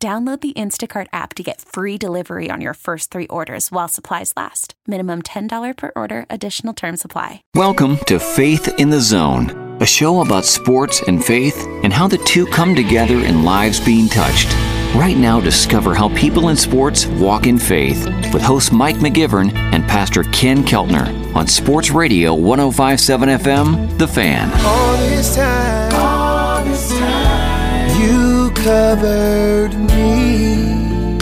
Download 0.00 0.40
the 0.40 0.52
Instacart 0.52 1.08
app 1.12 1.34
to 1.34 1.42
get 1.42 1.60
free 1.60 1.98
delivery 1.98 2.50
on 2.52 2.60
your 2.60 2.74
first 2.74 3.10
three 3.10 3.26
orders 3.26 3.72
while 3.72 3.88
supplies 3.88 4.32
last. 4.36 4.74
Minimum 4.86 5.22
$10 5.22 5.76
per 5.76 5.90
order, 5.96 6.24
additional 6.30 6.72
term 6.72 6.96
supply. 6.96 7.42
Welcome 7.56 7.98
to 8.06 8.20
Faith 8.20 8.78
in 8.78 8.90
the 8.90 9.00
Zone, 9.00 9.76
a 9.82 9.86
show 9.86 10.20
about 10.20 10.44
sports 10.44 11.02
and 11.08 11.24
faith 11.24 11.66
and 11.82 11.92
how 11.92 12.06
the 12.06 12.18
two 12.18 12.46
come 12.46 12.76
together 12.76 13.24
in 13.24 13.42
lives 13.42 13.84
being 13.84 14.06
touched. 14.08 14.46
Right 14.94 15.16
now, 15.16 15.40
discover 15.40 15.96
how 15.96 16.14
people 16.16 16.48
in 16.50 16.56
sports 16.56 17.06
walk 17.06 17.48
in 17.48 17.58
faith 17.58 18.06
with 18.32 18.40
host 18.40 18.72
Mike 18.72 18.98
McGivern 18.98 19.52
and 19.52 19.82
Pastor 19.88 20.22
Ken 20.22 20.62
Keltner 20.62 21.34
on 21.34 21.48
Sports 21.48 21.90
Radio 21.90 22.34
1057 22.34 23.28
FM, 23.30 23.98
The 23.98 24.06
Fan. 24.06 25.97
Covered 28.68 29.74
me. 29.74 31.16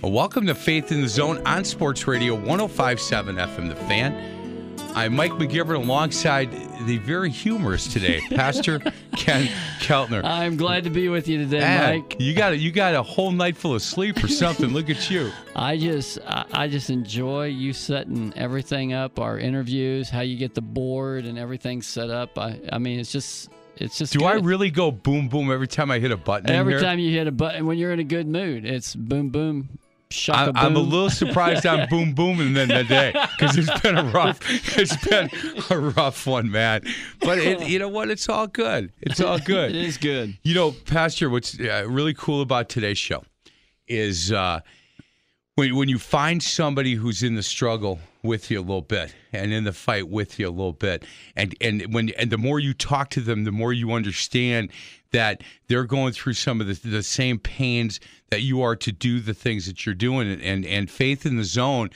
Welcome 0.00 0.46
to 0.46 0.54
Faith 0.54 0.92
in 0.92 1.00
the 1.00 1.08
Zone 1.08 1.44
on 1.44 1.64
Sports 1.64 2.06
Radio 2.06 2.36
1057 2.36 3.34
FM 3.34 3.68
The 3.68 3.74
Fan. 3.74 4.35
I'm 4.96 5.14
Mike 5.14 5.32
McGivern 5.32 5.76
alongside 5.76 6.50
the 6.86 6.96
very 6.96 7.28
humorous 7.28 7.86
today, 7.86 8.22
Pastor 8.30 8.78
Ken 9.14 9.46
Keltner. 9.78 10.24
I'm 10.24 10.56
glad 10.56 10.84
to 10.84 10.90
be 10.90 11.10
with 11.10 11.28
you 11.28 11.36
today, 11.36 11.60
Man, 11.60 12.00
Mike. 12.00 12.16
You 12.18 12.32
got 12.32 12.54
a, 12.54 12.56
you 12.56 12.72
got 12.72 12.94
a 12.94 13.02
whole 13.02 13.30
night 13.30 13.58
full 13.58 13.74
of 13.74 13.82
sleep 13.82 14.24
or 14.24 14.28
something. 14.28 14.70
Look 14.70 14.88
at 14.88 15.10
you. 15.10 15.32
I 15.54 15.76
just 15.76 16.18
I, 16.26 16.66
just 16.68 16.88
enjoy 16.88 17.48
you 17.48 17.74
setting 17.74 18.32
everything 18.36 18.94
up, 18.94 19.20
our 19.20 19.38
interviews, 19.38 20.08
how 20.08 20.22
you 20.22 20.38
get 20.38 20.54
the 20.54 20.62
board 20.62 21.26
and 21.26 21.38
everything 21.38 21.82
set 21.82 22.08
up. 22.08 22.38
I 22.38 22.58
I 22.72 22.78
mean 22.78 22.98
it's 22.98 23.12
just 23.12 23.50
it's 23.76 23.98
just 23.98 24.14
Do 24.14 24.24
I 24.24 24.36
really 24.36 24.70
go 24.70 24.90
boom 24.90 25.28
boom 25.28 25.52
every 25.52 25.68
time 25.68 25.90
I 25.90 25.98
hit 25.98 26.10
a 26.10 26.16
button? 26.16 26.48
every 26.48 26.80
time 26.80 26.98
you 27.00 27.10
hit 27.10 27.26
a 27.26 27.32
button 27.32 27.66
when 27.66 27.76
you're 27.76 27.92
in 27.92 28.00
a 28.00 28.04
good 28.04 28.26
mood, 28.26 28.64
it's 28.64 28.94
boom 28.94 29.28
boom 29.28 29.78
shaka 30.16 30.52
I, 30.58 30.64
I'm 30.64 30.76
a 30.76 30.80
little 30.80 31.10
surprised 31.10 31.66
I'm 31.66 31.88
boom 31.90 32.12
booming 32.14 32.54
then 32.54 32.68
today 32.68 33.12
because 33.12 33.56
it's 33.56 33.80
been 33.80 33.96
a 33.96 34.04
rough, 34.04 34.40
it's 34.78 34.96
been 35.06 35.30
a 35.70 35.78
rough 35.78 36.26
one, 36.26 36.50
man. 36.50 36.82
But 37.20 37.38
it, 37.38 37.60
you 37.68 37.78
know 37.78 37.88
what? 37.88 38.10
It's 38.10 38.28
all 38.28 38.46
good. 38.46 38.92
It's 39.00 39.20
all 39.20 39.38
good. 39.38 39.74
It 39.74 39.84
is 39.84 39.98
good. 39.98 40.36
You 40.42 40.54
know, 40.54 40.72
Pastor, 40.72 41.30
what's 41.30 41.58
uh, 41.58 41.84
really 41.88 42.14
cool 42.14 42.42
about 42.42 42.68
today's 42.68 42.98
show 42.98 43.24
is 43.86 44.32
uh, 44.32 44.60
when 45.54 45.76
when 45.76 45.88
you 45.88 45.98
find 45.98 46.42
somebody 46.42 46.94
who's 46.94 47.22
in 47.22 47.34
the 47.34 47.42
struggle 47.42 48.00
with 48.22 48.50
you 48.50 48.58
a 48.58 48.62
little 48.62 48.82
bit 48.82 49.14
and 49.32 49.52
in 49.52 49.64
the 49.64 49.72
fight 49.72 50.08
with 50.08 50.38
you 50.38 50.48
a 50.48 50.50
little 50.50 50.72
bit, 50.72 51.04
and 51.36 51.54
and 51.60 51.94
when 51.94 52.10
and 52.10 52.30
the 52.30 52.38
more 52.38 52.58
you 52.58 52.74
talk 52.74 53.10
to 53.10 53.20
them, 53.20 53.44
the 53.44 53.52
more 53.52 53.72
you 53.72 53.92
understand 53.92 54.70
that 55.12 55.42
they're 55.68 55.84
going 55.84 56.12
through 56.12 56.34
some 56.34 56.60
of 56.60 56.66
the, 56.66 56.88
the 56.88 57.02
same 57.02 57.38
pains 57.38 58.00
that 58.30 58.42
you 58.42 58.62
are 58.62 58.76
to 58.76 58.92
do 58.92 59.20
the 59.20 59.34
things 59.34 59.66
that 59.66 59.86
you're 59.86 59.94
doing, 59.94 60.40
and 60.40 60.64
and, 60.64 60.90
faith 60.90 61.26
in 61.26 61.36
the 61.36 61.44
zone. 61.44 61.90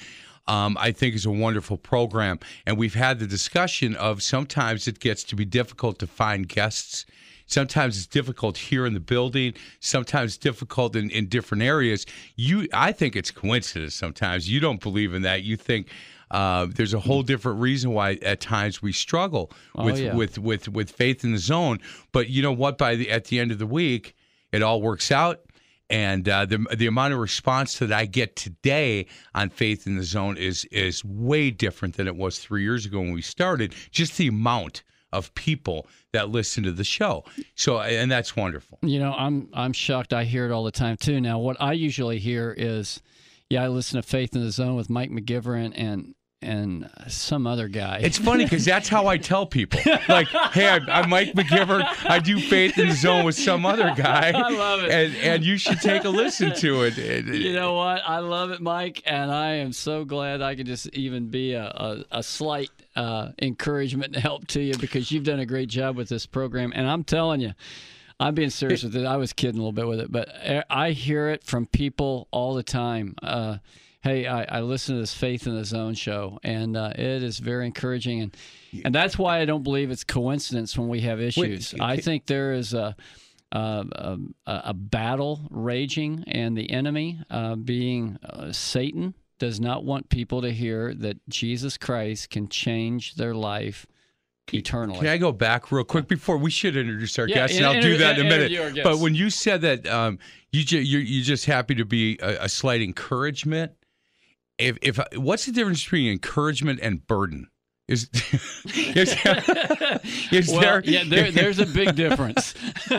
Um, 0.48 0.76
I 0.80 0.90
think 0.90 1.14
is 1.14 1.26
a 1.26 1.30
wonderful 1.30 1.76
program, 1.76 2.40
and 2.66 2.76
we've 2.76 2.94
had 2.94 3.20
the 3.20 3.26
discussion 3.26 3.94
of 3.96 4.22
sometimes 4.22 4.88
it 4.88 4.98
gets 4.98 5.22
to 5.24 5.36
be 5.36 5.44
difficult 5.44 5.98
to 6.00 6.06
find 6.06 6.48
guests. 6.48 7.06
Sometimes 7.46 7.96
it's 7.96 8.06
difficult 8.06 8.56
here 8.56 8.86
in 8.86 8.94
the 8.94 9.00
building. 9.00 9.54
Sometimes 9.80 10.36
difficult 10.36 10.94
in, 10.96 11.10
in 11.10 11.26
different 11.26 11.62
areas. 11.62 12.06
You 12.36 12.68
i 12.72 12.92
think 12.92 13.16
it's 13.16 13.30
coincidence 13.30 13.94
sometimes. 13.94 14.48
You 14.48 14.60
don't 14.60 14.80
believe 14.80 15.14
in 15.14 15.22
that. 15.22 15.42
You 15.42 15.56
think 15.56 15.88
uh, 16.30 16.66
there's 16.70 16.94
a 16.94 17.00
whole 17.00 17.22
different 17.22 17.60
reason 17.60 17.92
why 17.92 18.12
at 18.22 18.40
times 18.40 18.80
we 18.80 18.92
struggle 18.92 19.50
Oh, 19.74 19.84
with, 19.84 19.98
yeah. 19.98 20.14
with 20.14 20.38
with 20.38 20.68
with 20.68 20.90
faith 20.90 21.24
in 21.24 21.32
the 21.32 21.38
zone 21.38 21.80
but 22.12 22.28
you 22.28 22.42
know 22.42 22.52
what 22.52 22.78
by 22.78 22.94
the 22.94 23.10
at 23.10 23.24
the 23.26 23.38
end 23.40 23.50
of 23.52 23.58
the 23.58 23.66
week 23.66 24.14
it 24.52 24.62
all 24.62 24.80
works 24.82 25.10
out 25.10 25.40
and 25.88 26.28
uh, 26.28 26.46
the 26.46 26.58
the 26.76 26.86
amount 26.86 27.12
of 27.14 27.18
response 27.18 27.78
that 27.80 27.92
I 27.92 28.06
get 28.06 28.36
today 28.36 29.06
on 29.34 29.50
Faith 29.50 29.88
in 29.88 29.96
the 29.96 30.04
Zone 30.04 30.36
is 30.36 30.64
is 30.66 31.04
way 31.04 31.50
different 31.50 31.96
than 31.96 32.06
it 32.06 32.14
was 32.14 32.38
three 32.38 32.62
years 32.62 32.86
ago 32.86 33.00
when 33.00 33.10
we 33.12 33.22
started. 33.22 33.74
Just 33.90 34.16
the 34.16 34.28
amount 34.28 34.84
of 35.12 35.34
people 35.34 35.88
that 36.12 36.28
listen 36.28 36.62
to 36.62 36.70
the 36.70 36.84
show. 36.84 37.24
So, 37.56 37.80
and 37.80 38.08
that's 38.08 38.36
wonderful. 38.36 38.78
You 38.82 39.00
know, 39.00 39.12
I'm 39.14 39.48
I'm 39.52 39.72
shocked. 39.72 40.12
I 40.12 40.22
hear 40.22 40.46
it 40.46 40.52
all 40.52 40.62
the 40.62 40.70
time 40.70 40.96
too. 40.96 41.20
Now, 41.20 41.40
what 41.40 41.56
I 41.60 41.72
usually 41.72 42.20
hear 42.20 42.54
is, 42.56 43.02
yeah, 43.48 43.64
I 43.64 43.66
listen 43.66 44.00
to 44.00 44.06
Faith 44.06 44.36
in 44.36 44.44
the 44.44 44.52
Zone 44.52 44.76
with 44.76 44.90
Mike 44.90 45.10
McGivern 45.10 45.72
and 45.74 46.14
and 46.42 46.88
some 47.08 47.46
other 47.46 47.68
guy. 47.68 47.98
It's 48.02 48.16
funny 48.16 48.44
because 48.44 48.64
that's 48.64 48.88
how 48.88 49.06
I 49.06 49.18
tell 49.18 49.46
people. 49.46 49.80
Like, 50.08 50.28
hey, 50.28 50.68
I'm, 50.68 50.88
I'm 50.88 51.10
Mike 51.10 51.34
McGivern. 51.34 51.84
I 52.08 52.18
do 52.18 52.40
Faith 52.40 52.78
in 52.78 52.88
the 52.88 52.94
Zone 52.94 53.24
with 53.24 53.36
some 53.36 53.64
other 53.66 53.92
guy. 53.96 54.32
I 54.34 54.48
love 54.48 54.82
it. 54.82 54.90
And, 54.90 55.14
and 55.16 55.44
you 55.44 55.56
should 55.56 55.80
take 55.80 56.04
a 56.04 56.08
listen 56.08 56.52
to 56.56 56.82
it. 56.84 56.96
you 57.26 57.52
know 57.52 57.74
what? 57.74 58.02
I 58.04 58.18
love 58.18 58.50
it, 58.50 58.60
Mike, 58.60 59.02
and 59.06 59.30
I 59.30 59.52
am 59.56 59.72
so 59.72 60.04
glad 60.04 60.40
I 60.42 60.56
could 60.56 60.66
just 60.66 60.88
even 60.88 61.28
be 61.28 61.52
a, 61.52 61.64
a, 61.64 62.04
a 62.18 62.22
slight 62.22 62.70
uh, 62.96 63.28
encouragement 63.40 64.14
and 64.16 64.22
help 64.22 64.46
to 64.48 64.60
you 64.60 64.74
because 64.78 65.12
you've 65.12 65.24
done 65.24 65.38
a 65.40 65.46
great 65.46 65.68
job 65.68 65.96
with 65.96 66.08
this 66.08 66.26
program. 66.26 66.72
And 66.74 66.88
I'm 66.88 67.04
telling 67.04 67.40
you, 67.40 67.52
I'm 68.18 68.34
being 68.34 68.50
serious 68.50 68.82
with 68.82 68.96
it. 68.96 69.06
I 69.06 69.16
was 69.16 69.32
kidding 69.32 69.60
a 69.60 69.62
little 69.62 69.72
bit 69.72 69.86
with 69.86 70.00
it, 70.00 70.10
but 70.10 70.28
I- 70.30 70.64
I 70.70 70.90
hear 70.92 71.28
it 71.28 71.44
from 71.44 71.66
people 71.66 72.26
all 72.32 72.54
the 72.54 72.62
time. 72.64 73.14
Uh, 73.22 73.58
hey, 74.02 74.26
I, 74.26 74.58
I 74.58 74.60
listen 74.60 74.94
to 74.94 75.00
this 75.00 75.14
Faith 75.14 75.46
in 75.46 75.54
the 75.54 75.64
Zone 75.64 75.94
show, 75.94 76.38
and 76.42 76.76
uh, 76.76 76.92
it 76.94 77.22
is 77.22 77.38
very 77.38 77.66
encouraging. 77.66 78.22
And, 78.22 78.36
and 78.84 78.94
that's 78.94 79.18
why 79.18 79.40
I 79.40 79.44
don't 79.44 79.62
believe 79.62 79.90
it's 79.90 80.04
coincidence 80.04 80.76
when 80.78 80.88
we 80.88 81.00
have 81.02 81.20
issues. 81.20 81.74
I 81.80 81.96
think 81.98 82.26
there 82.26 82.52
is 82.52 82.74
a 82.74 82.96
uh, 83.52 83.84
a, 83.92 84.18
a 84.46 84.74
battle 84.74 85.40
raging, 85.50 86.22
and 86.28 86.56
the 86.56 86.70
enemy, 86.70 87.18
uh, 87.30 87.56
being 87.56 88.16
uh, 88.22 88.52
Satan, 88.52 89.14
does 89.40 89.58
not 89.58 89.84
want 89.84 90.08
people 90.08 90.42
to 90.42 90.52
hear 90.52 90.94
that 90.94 91.16
Jesus 91.28 91.76
Christ 91.76 92.30
can 92.30 92.48
change 92.48 93.16
their 93.16 93.34
life 93.34 93.86
eternally. 94.52 94.98
Can 95.00 95.08
I 95.08 95.18
go 95.18 95.32
back 95.32 95.72
real 95.72 95.82
quick 95.82 96.06
before 96.06 96.36
we 96.36 96.50
should 96.50 96.76
introduce 96.76 97.18
our 97.18 97.26
Yeah, 97.26 97.34
guests, 97.36 97.56
and 97.56 97.66
in- 97.66 97.72
I'll 97.76 97.82
do 97.82 97.96
that 97.98 98.18
in 98.18 98.26
a 98.26 98.28
minute. 98.28 98.52
interview 98.52 98.62
our 98.62 98.70
guests. 98.70 98.88
But 98.88 98.98
when 98.98 99.14
you 99.16 99.30
said 99.30 99.62
that, 99.62 99.84
um, 99.88 100.18
you 100.52 100.62
ju- 100.64 100.78
you're, 100.80 101.00
you're 101.00 101.24
just 101.24 101.46
happy 101.46 101.74
to 101.74 101.84
be 101.84 102.18
a, 102.22 102.44
a 102.44 102.48
slight 102.48 102.82
encouragement. 102.82 103.72
If 104.60 104.78
if 104.82 104.98
what's 105.16 105.46
the 105.46 105.52
difference 105.52 105.82
between 105.82 106.12
encouragement 106.12 106.80
and 106.82 107.06
burden? 107.06 107.48
Is 107.88 108.08
is, 108.94 109.16
is 110.30 110.48
well, 110.48 110.60
there? 110.60 110.82
yeah, 110.84 111.02
there, 111.04 111.32
there's 111.32 111.58
a 111.58 111.66
big 111.66 111.96
difference. 111.96 112.54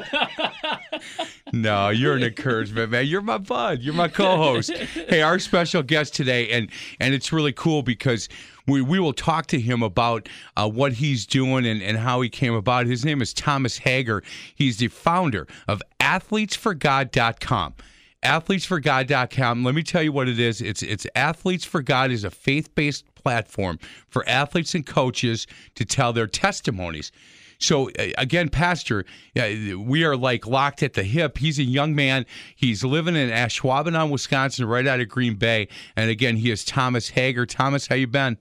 No, 1.53 1.89
you're 1.89 2.15
an 2.15 2.23
encouragement, 2.23 2.91
man. 2.91 3.07
You're 3.07 3.21
my 3.21 3.37
bud. 3.37 3.81
You're 3.81 3.93
my 3.93 4.07
co-host. 4.07 4.71
hey, 4.71 5.21
our 5.21 5.37
special 5.37 5.83
guest 5.83 6.15
today, 6.15 6.49
and 6.49 6.69
and 6.99 7.13
it's 7.13 7.33
really 7.33 7.51
cool 7.51 7.83
because 7.83 8.29
we, 8.67 8.81
we 8.81 8.99
will 8.99 9.13
talk 9.13 9.47
to 9.47 9.59
him 9.59 9.83
about 9.83 10.29
uh, 10.55 10.69
what 10.69 10.93
he's 10.93 11.25
doing 11.25 11.65
and, 11.65 11.81
and 11.81 11.97
how 11.97 12.21
he 12.21 12.29
came 12.29 12.53
about. 12.53 12.85
His 12.85 13.03
name 13.03 13.21
is 13.21 13.33
Thomas 13.33 13.79
Hager. 13.79 14.23
He's 14.55 14.77
the 14.77 14.87
founder 14.87 15.47
of 15.67 15.81
AthletesForGod.com. 15.99 17.73
AthletesForGod.com. 18.23 19.63
Let 19.63 19.75
me 19.75 19.83
tell 19.83 20.03
you 20.03 20.11
what 20.11 20.27
it 20.29 20.39
is. 20.39 20.61
It's 20.61 20.83
it's 20.83 21.07
Athletes 21.15 21.65
for 21.65 21.81
God 21.81 22.11
is 22.11 22.23
a 22.23 22.31
faith-based 22.31 23.15
platform 23.15 23.79
for 24.09 24.27
athletes 24.27 24.75
and 24.75 24.85
coaches 24.85 25.47
to 25.75 25.85
tell 25.85 26.13
their 26.13 26.27
testimonies. 26.27 27.11
So 27.59 27.91
again, 28.17 28.49
Pastor, 28.49 29.05
we 29.35 30.03
are 30.03 30.17
like 30.17 30.47
locked 30.47 30.81
at 30.81 30.93
the 30.93 31.03
hip. 31.03 31.37
He's 31.37 31.59
a 31.59 31.63
young 31.63 31.93
man. 31.93 32.25
He's 32.55 32.83
living 32.83 33.15
in 33.15 33.29
Ashwaubenon, 33.29 34.09
Wisconsin, 34.09 34.65
right 34.65 34.87
out 34.87 34.99
of 34.99 35.09
Green 35.09 35.35
Bay. 35.35 35.67
And 35.95 36.09
again, 36.09 36.37
he 36.37 36.49
is 36.49 36.65
Thomas 36.65 37.09
Hager. 37.09 37.45
Thomas, 37.45 37.85
how 37.85 37.95
you 37.95 38.07
been? 38.07 38.39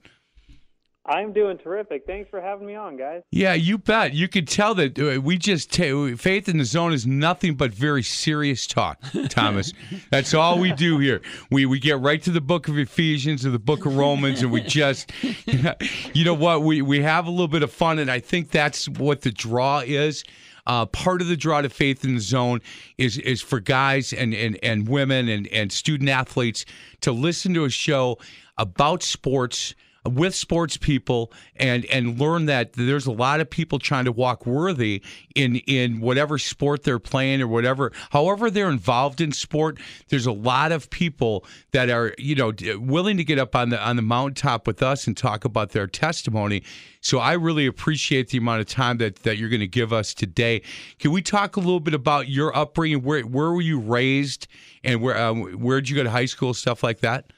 I'm 1.07 1.33
doing 1.33 1.57
terrific. 1.57 2.05
Thanks 2.07 2.29
for 2.29 2.43
having 2.43 2.67
me 2.67 2.75
on, 2.75 2.97
guys. 2.97 3.23
Yeah, 3.31 3.55
you 3.55 3.79
bet. 3.79 4.13
You 4.13 4.29
could 4.29 4.47
tell 4.47 4.75
that 4.75 4.99
uh, 4.99 5.21
we 5.21 5.39
just 5.39 5.73
ta- 5.73 6.15
faith 6.17 6.49
in 6.49 6.59
the 6.59 6.65
zone 6.65 6.93
is 6.93 7.07
nothing 7.07 7.55
but 7.55 7.73
very 7.73 8.03
serious 8.03 8.67
talk, 8.67 9.03
Thomas. 9.31 9.73
That's 10.11 10.35
all 10.35 10.59
we 10.59 10.73
do 10.73 10.99
here. 10.99 11.23
We 11.51 11.65
we 11.65 11.79
get 11.79 11.99
right 12.01 12.23
to 12.23 12.31
the 12.31 12.43
book 12.43 12.69
of 12.69 12.79
Ephesians 12.79 13.47
or 13.47 13.51
the 13.51 13.59
book 13.59 13.87
of 13.87 13.97
Romans, 13.97 14.43
and 14.43 14.53
we 14.53 14.61
just, 14.61 15.11
you 16.13 16.25
know 16.25 16.35
what? 16.35 16.63
We 16.63 16.83
we 16.83 17.01
have 17.01 17.27
a 17.27 17.31
little 17.31 17.49
bit 17.49 17.63
of 17.63 17.73
fun, 17.73 17.99
and 17.99 18.11
I 18.11 18.21
think 18.21 18.51
that's 18.51 18.89
what 18.89 19.23
the 19.23 19.33
draw 19.33 19.81
is. 19.81 20.23
Uh, 20.67 20.85
part 20.85 21.23
of 21.23 21.29
the 21.29 21.37
draw 21.37 21.63
to 21.63 21.71
faith 21.71 22.05
in 22.05 22.15
the 22.15 22.21
zone 22.21 22.61
is 22.99 23.17
is 23.19 23.41
for 23.41 23.59
guys 23.59 24.13
and 24.13 24.35
and, 24.35 24.59
and 24.63 24.87
women 24.87 25.31
and, 25.31 25.49
and 25.49 25.73
student 25.73 26.11
athletes 26.11 26.67
to 27.01 27.11
listen 27.11 27.55
to 27.55 27.65
a 27.65 27.71
show 27.71 28.19
about 28.59 29.03
sports 29.03 29.75
with 30.05 30.35
sports 30.35 30.77
people 30.77 31.33
and 31.57 31.85
and 31.87 32.19
learn 32.19 32.47
that 32.47 32.73
there's 32.75 33.07
a 33.07 33.13
lot 33.13 33.41
of 33.41 33.49
people 33.51 33.79
trying 33.79 34.05
to 34.05 34.13
walk 34.13 34.47
worthy 34.47 35.03
in 35.35 35.57
in 35.67 36.01
whatever 36.01 36.39
sport 36.39 36.85
they're 36.85 36.99
playing 36.99 37.43
or 37.43 37.47
whatever 37.47 37.93
however 38.11 38.51
they're 38.51 38.71
involved 38.71 39.21
in 39.21 39.33
sport 39.33 39.79
there's 40.09 40.27
a 40.27 40.33
lot 40.33 40.73
of 40.73 40.89
people 40.91 41.45
that 41.73 41.91
are 41.91 42.15
you 42.19 42.35
know 42.35 42.53
willing 42.79 43.17
to 43.17 43.25
get 43.25 43.39
up 43.39 43.55
on 43.55 43.69
the 43.69 43.81
on 43.81 43.97
the 43.97 44.03
mountaintop 44.03 44.67
with 44.67 44.83
us 44.83 45.07
and 45.07 45.17
talk 45.17 45.45
about 45.45 45.71
their 45.71 45.87
testimony. 45.87 46.63
So 47.01 47.19
I 47.19 47.33
really 47.33 47.67
appreciate 47.67 48.31
the 48.31 48.39
amount 48.39 48.61
of 48.61 48.67
time 48.67 48.99
that 48.99 49.17
that 49.23 49.39
you're 49.39 49.49
going 49.49 49.61
to 49.61 49.69
give 49.69 49.93
us 49.93 50.15
today. 50.15 50.63
Can 50.99 51.13
we 51.13 51.23
talk 51.23 51.57
a 51.57 51.61
little 51.61 51.81
bit 51.81 51.95
about 51.95 52.29
your 52.29 52.57
upbringing? 52.57 53.03
Where 53.03 53.23
where 53.23 53.53
were 53.53 53.61
you 53.61 53.79
raised 53.79 54.49
and 54.85 55.03
where 55.03 55.17
um, 55.19 55.45
where 55.61 55.81
did 55.81 55.89
you 55.89 55.97
go 55.97 56.03
to 56.03 56.11
high 56.11 56.27
school 56.27 56.55
stuff 56.55 56.83
like 56.83 57.01
that? 57.01 57.33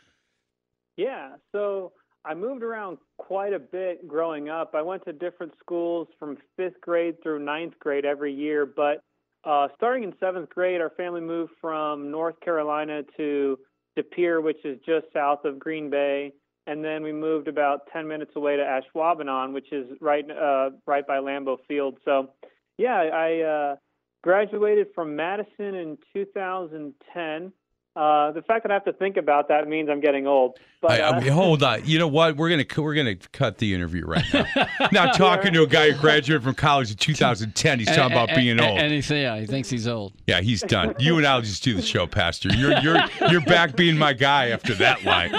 Yeah 0.97 1.33
so 1.53 1.93
I 2.25 2.35
moved 2.35 2.63
around 2.63 2.99
quite 3.19 3.53
a 3.53 3.59
bit 3.59 4.07
growing 4.07 4.49
up. 4.49 4.75
I 4.75 4.83
went 4.83 5.05
to 5.07 5.13
different 5.13 5.53
schools 5.59 6.09
from 6.19 6.39
fifth 6.57 6.81
grade 6.81 7.23
through 7.23 7.41
ninth 7.41 7.75
grade 7.81 8.05
every 8.05 8.33
year. 8.33 8.65
But 8.65 9.03
uh, 9.45 9.69
starting 9.77 10.05
in 10.05 10.15
seventh 10.21 10.49
grade, 10.51 10.81
our 10.81 10.91
family 10.91 11.21
moved 11.21 11.53
from 11.61 12.11
North 12.11 12.39
Carolina 12.41 13.03
to 13.17 13.59
De 13.97 14.03
Pere, 14.03 14.41
which 14.41 14.65
is 14.65 14.79
just 14.87 15.07
south 15.13 15.45
of 15.45 15.59
Green 15.59 15.91
Bay. 15.91 16.33
And 16.69 16.85
then 16.85 17.03
we 17.03 17.13
moved 17.13 17.49
about 17.49 17.89
10 17.93 18.07
minutes 18.07 18.33
away 18.37 18.57
to 18.57 18.63
Ashwaubenon, 18.63 19.53
which 19.53 19.73
is 19.73 19.87
right 20.01 20.25
uh, 20.31 20.71
right 20.87 21.05
by 21.05 21.19
Lambeau 21.19 21.57
Field. 21.67 21.99
So, 22.05 22.31
yeah, 22.79 22.95
I 22.95 23.41
uh, 23.41 23.77
graduated 24.23 24.87
from 24.95 25.17
Madison 25.17 25.75
in 25.75 25.99
2010. 26.15 27.53
Uh, 27.95 28.33
the 28.33 28.41
fact 28.41 28.63
that 28.65 28.71
I 28.71 28.75
have 28.75 28.87
to 28.87 28.93
think 28.95 29.19
about 29.19 29.49
that 29.49 29.69
means 29.69 29.91
I'm 29.91 30.01
getting 30.01 30.27
old. 30.27 30.59
But 30.81 30.93
I, 30.93 31.11
I 31.11 31.21
mean, 31.21 31.29
uh, 31.29 31.35
hold 31.35 31.63
on. 31.63 31.85
You 31.85 31.99
know 31.99 32.09
what? 32.09 32.39
We're 32.39 32.49
gonna 32.49 32.65
we're 32.83 32.95
gonna 32.95 33.17
cut 33.17 33.59
the 33.59 33.75
interview 33.75 34.07
right 34.07 34.25
now. 34.33 34.47
Not 34.93 35.15
talking 35.15 35.53
to 35.53 35.63
a 35.63 35.67
guy 35.67 35.91
who 35.91 36.01
graduated 36.01 36.43
from 36.43 36.55
college 36.55 36.91
in 36.91 36.97
2010. 36.97 37.79
He's 37.81 37.89
talking 37.89 38.17
about 38.17 38.35
being 38.35 38.59
old. 38.59 38.79
And 38.79 38.91
he, 38.91 39.21
yeah, 39.21 39.39
he 39.39 39.45
thinks 39.45 39.69
he's 39.69 39.87
old. 39.87 40.15
Yeah, 40.27 40.41
he's 40.41 40.63
done. 40.63 40.95
You 40.99 41.19
and 41.19 41.27
I'll 41.27 41.43
just 41.43 41.63
do 41.63 41.75
the 41.75 41.83
show, 41.83 42.07
Pastor. 42.07 42.49
You're 42.55 42.79
you're 42.79 42.99
you're 43.29 43.43
back 43.43 43.77
being 43.77 43.99
my 43.99 44.15
guy 44.15 44.49
after 44.49 44.75
that 44.77 45.05
line. 45.05 45.35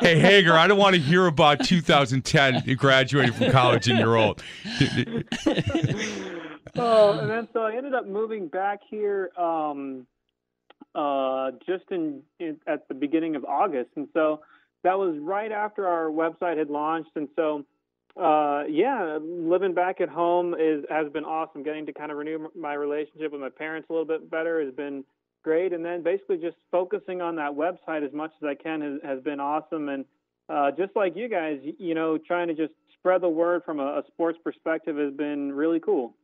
Hey 0.00 0.18
Hager, 0.18 0.54
I 0.54 0.66
don't 0.66 0.78
want 0.78 0.96
to 0.96 1.00
hear 1.00 1.26
about 1.26 1.64
2010 1.64 2.64
you 2.66 2.74
graduated 2.74 3.36
from 3.36 3.52
college 3.52 3.88
and 3.88 4.00
you're 4.00 4.16
old. 4.16 4.42
oh, 6.76 7.18
and 7.20 7.30
then 7.30 7.48
so 7.52 7.62
I 7.62 7.76
ended 7.76 7.94
up 7.94 8.08
moving 8.08 8.48
back 8.48 8.80
here 8.90 9.30
um, 9.38 10.08
uh, 10.94 11.52
just 11.66 11.84
in, 11.90 12.22
in 12.38 12.58
at 12.66 12.88
the 12.88 12.94
beginning 12.94 13.36
of 13.36 13.44
August, 13.44 13.90
and 13.96 14.08
so 14.12 14.40
that 14.82 14.98
was 14.98 15.16
right 15.20 15.52
after 15.52 15.86
our 15.88 16.06
website 16.06 16.58
had 16.58 16.70
launched, 16.70 17.10
and 17.16 17.28
so 17.36 17.64
uh, 18.20 18.62
yeah, 18.68 19.18
living 19.20 19.74
back 19.74 20.00
at 20.00 20.08
home 20.08 20.54
is 20.54 20.84
has 20.88 21.10
been 21.12 21.24
awesome. 21.24 21.62
Getting 21.62 21.86
to 21.86 21.92
kind 21.92 22.12
of 22.12 22.16
renew 22.16 22.48
my 22.54 22.74
relationship 22.74 23.32
with 23.32 23.40
my 23.40 23.48
parents 23.48 23.88
a 23.90 23.92
little 23.92 24.06
bit 24.06 24.30
better 24.30 24.64
has 24.64 24.72
been 24.72 25.04
great, 25.42 25.72
and 25.72 25.84
then 25.84 26.02
basically 26.02 26.36
just 26.36 26.56
focusing 26.70 27.20
on 27.20 27.36
that 27.36 27.52
website 27.52 28.06
as 28.06 28.12
much 28.12 28.30
as 28.40 28.46
I 28.46 28.54
can 28.54 28.80
has, 28.80 29.00
has 29.02 29.22
been 29.22 29.40
awesome. 29.40 29.88
And 29.88 30.04
uh, 30.48 30.70
just 30.70 30.94
like 30.94 31.16
you 31.16 31.28
guys, 31.28 31.58
you 31.78 31.94
know, 31.94 32.16
trying 32.18 32.48
to 32.48 32.54
just 32.54 32.72
spread 32.98 33.20
the 33.20 33.28
word 33.28 33.62
from 33.64 33.80
a, 33.80 33.98
a 33.98 34.02
sports 34.06 34.38
perspective 34.42 34.96
has 34.96 35.12
been 35.12 35.52
really 35.52 35.80
cool. 35.80 36.14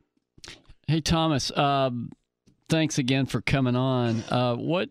Hey 0.87 1.01
Thomas, 1.01 1.55
um, 1.57 2.11
thanks 2.71 2.97
again 2.97 3.25
for 3.25 3.41
coming 3.41 3.75
on. 3.75 4.23
Uh, 4.29 4.55
what 4.55 4.89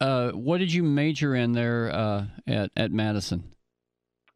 uh, 0.00 0.32
what 0.32 0.58
did 0.58 0.72
you 0.72 0.82
major 0.82 1.34
in 1.34 1.52
there 1.52 1.90
uh, 1.90 2.24
at 2.46 2.70
at 2.76 2.92
Madison? 2.92 3.44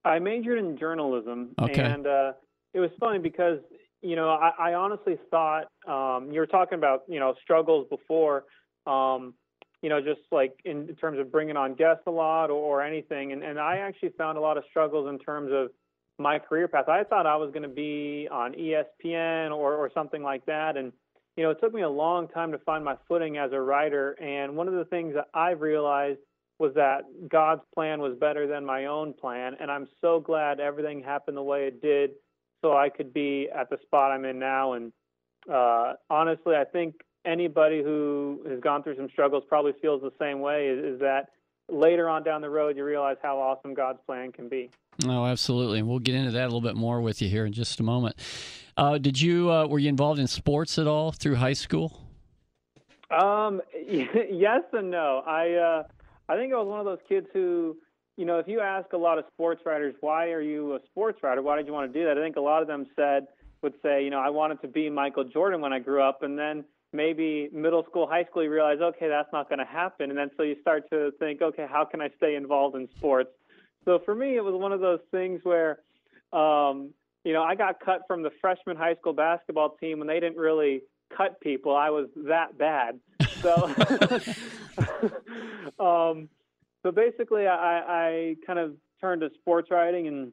I 0.04 0.18
majored 0.18 0.58
in 0.58 0.78
journalism, 0.78 1.50
Okay. 1.60 1.80
and 1.82 2.06
uh, 2.06 2.32
it 2.72 2.80
was 2.80 2.90
funny 3.00 3.18
because 3.18 3.58
you 4.00 4.16
know 4.16 4.28
I, 4.28 4.70
I 4.70 4.74
honestly 4.74 5.18
thought 5.30 5.64
um, 5.86 6.30
you 6.32 6.40
were 6.40 6.46
talking 6.46 6.78
about 6.78 7.02
you 7.08 7.18
know 7.18 7.34
struggles 7.42 7.86
before, 7.90 8.44
um, 8.86 9.34
you 9.82 9.88
know 9.88 10.00
just 10.00 10.20
like 10.30 10.52
in, 10.64 10.88
in 10.88 10.94
terms 10.94 11.18
of 11.18 11.32
bringing 11.32 11.56
on 11.56 11.74
guests 11.74 12.04
a 12.06 12.10
lot 12.10 12.50
or, 12.50 12.78
or 12.78 12.82
anything, 12.82 13.32
and, 13.32 13.42
and 13.42 13.58
I 13.58 13.78
actually 13.78 14.10
found 14.16 14.38
a 14.38 14.40
lot 14.40 14.56
of 14.56 14.64
struggles 14.70 15.08
in 15.08 15.18
terms 15.18 15.50
of 15.52 15.70
my 16.18 16.38
career 16.38 16.68
path. 16.68 16.88
I 16.88 17.02
thought 17.02 17.26
I 17.26 17.36
was 17.36 17.50
going 17.50 17.64
to 17.64 17.74
be 17.74 18.28
on 18.30 18.52
ESPN 18.52 19.50
or 19.50 19.74
or 19.74 19.90
something 19.92 20.22
like 20.22 20.46
that, 20.46 20.76
and 20.76 20.92
you 21.36 21.42
know 21.44 21.50
it 21.50 21.58
took 21.60 21.74
me 21.74 21.82
a 21.82 21.88
long 21.88 22.28
time 22.28 22.52
to 22.52 22.58
find 22.58 22.84
my 22.84 22.96
footing 23.08 23.38
as 23.38 23.52
a 23.52 23.60
writer. 23.60 24.12
And 24.20 24.56
one 24.56 24.68
of 24.68 24.74
the 24.74 24.84
things 24.84 25.14
that 25.14 25.28
I've 25.34 25.60
realized 25.60 26.20
was 26.58 26.72
that 26.74 27.02
God's 27.28 27.62
plan 27.74 28.00
was 28.00 28.16
better 28.18 28.46
than 28.46 28.64
my 28.64 28.86
own 28.86 29.12
plan. 29.12 29.54
And 29.60 29.70
I'm 29.70 29.88
so 30.00 30.20
glad 30.20 30.60
everything 30.60 31.02
happened 31.02 31.36
the 31.36 31.42
way 31.42 31.66
it 31.66 31.82
did 31.82 32.10
so 32.62 32.76
I 32.76 32.88
could 32.88 33.12
be 33.12 33.48
at 33.54 33.68
the 33.70 33.78
spot 33.82 34.12
I'm 34.12 34.24
in 34.24 34.38
now. 34.38 34.74
And 34.74 34.92
uh, 35.52 35.94
honestly, 36.08 36.54
I 36.54 36.64
think 36.64 36.94
anybody 37.26 37.82
who 37.82 38.44
has 38.48 38.60
gone 38.60 38.82
through 38.82 38.96
some 38.96 39.08
struggles 39.10 39.42
probably 39.48 39.72
feels 39.82 40.00
the 40.00 40.12
same 40.18 40.40
way 40.40 40.68
is, 40.68 40.94
is 40.94 41.00
that 41.00 41.30
later 41.68 42.08
on 42.08 42.22
down 42.22 42.40
the 42.40 42.50
road, 42.50 42.76
you 42.76 42.84
realize 42.84 43.16
how 43.22 43.38
awesome 43.38 43.74
God's 43.74 44.00
plan 44.06 44.32
can 44.32 44.48
be. 44.48 44.70
Oh, 45.06 45.26
absolutely, 45.26 45.80
and 45.80 45.88
we'll 45.88 45.98
get 45.98 46.14
into 46.14 46.30
that 46.32 46.42
a 46.42 46.46
little 46.46 46.60
bit 46.60 46.76
more 46.76 47.00
with 47.00 47.20
you 47.20 47.28
here 47.28 47.46
in 47.46 47.52
just 47.52 47.80
a 47.80 47.82
moment. 47.82 48.16
Uh, 48.76 48.98
did 48.98 49.20
you 49.20 49.50
uh, 49.50 49.66
were 49.66 49.78
you 49.78 49.88
involved 49.88 50.20
in 50.20 50.26
sports 50.26 50.78
at 50.78 50.86
all 50.86 51.12
through 51.12 51.36
high 51.36 51.52
school? 51.52 52.00
Um, 53.10 53.60
yes 53.88 54.62
and 54.72 54.90
no. 54.90 55.22
I 55.26 55.52
uh, 55.52 55.82
I 56.28 56.36
think 56.36 56.52
I 56.52 56.56
was 56.56 56.68
one 56.68 56.80
of 56.80 56.86
those 56.86 57.00
kids 57.08 57.26
who, 57.32 57.76
you 58.16 58.24
know, 58.24 58.38
if 58.38 58.48
you 58.48 58.60
ask 58.60 58.92
a 58.92 58.96
lot 58.96 59.18
of 59.18 59.24
sports 59.32 59.62
writers, 59.66 59.94
why 60.00 60.30
are 60.30 60.40
you 60.40 60.74
a 60.74 60.80
sports 60.86 61.22
writer? 61.22 61.42
Why 61.42 61.56
did 61.56 61.66
you 61.66 61.72
want 61.72 61.92
to 61.92 61.98
do 61.98 62.06
that? 62.06 62.16
I 62.18 62.22
think 62.22 62.36
a 62.36 62.40
lot 62.40 62.62
of 62.62 62.68
them 62.68 62.86
said 62.96 63.26
would 63.62 63.74
say, 63.82 64.04
you 64.04 64.10
know, 64.10 64.20
I 64.20 64.30
wanted 64.30 64.60
to 64.62 64.68
be 64.68 64.90
Michael 64.90 65.24
Jordan 65.24 65.60
when 65.60 65.72
I 65.72 65.78
grew 65.78 66.02
up, 66.02 66.22
and 66.22 66.38
then 66.38 66.64
maybe 66.94 67.50
middle 67.52 67.84
school, 67.84 68.06
high 68.06 68.24
school, 68.24 68.42
you 68.44 68.50
realize, 68.50 68.78
okay, 68.80 69.08
that's 69.08 69.28
not 69.32 69.48
going 69.48 69.58
to 69.58 69.64
happen, 69.64 70.10
and 70.10 70.18
then 70.18 70.30
so 70.36 70.44
you 70.44 70.56
start 70.60 70.88
to 70.90 71.10
think, 71.18 71.42
okay, 71.42 71.66
how 71.68 71.84
can 71.84 72.00
I 72.00 72.08
stay 72.16 72.36
involved 72.36 72.76
in 72.76 72.88
sports? 72.96 73.30
So 73.84 74.00
for 74.04 74.14
me, 74.14 74.36
it 74.36 74.44
was 74.44 74.54
one 74.54 74.72
of 74.72 74.80
those 74.80 75.00
things 75.10 75.40
where, 75.42 75.80
um, 76.32 76.90
you 77.24 77.32
know, 77.32 77.42
I 77.42 77.54
got 77.54 77.80
cut 77.80 78.02
from 78.06 78.22
the 78.22 78.30
freshman 78.40 78.76
high 78.76 78.94
school 78.94 79.12
basketball 79.12 79.76
team 79.80 79.98
when 79.98 80.08
they 80.08 80.20
didn't 80.20 80.38
really 80.38 80.82
cut 81.14 81.40
people. 81.40 81.74
I 81.76 81.90
was 81.90 82.08
that 82.16 82.56
bad. 82.56 83.00
So, 83.42 83.66
um, 85.84 86.28
so 86.82 86.92
basically, 86.92 87.46
I, 87.46 87.80
I 87.80 88.36
kind 88.46 88.58
of 88.58 88.76
turned 89.00 89.20
to 89.22 89.30
sports 89.40 89.70
writing, 89.70 90.06
and 90.06 90.32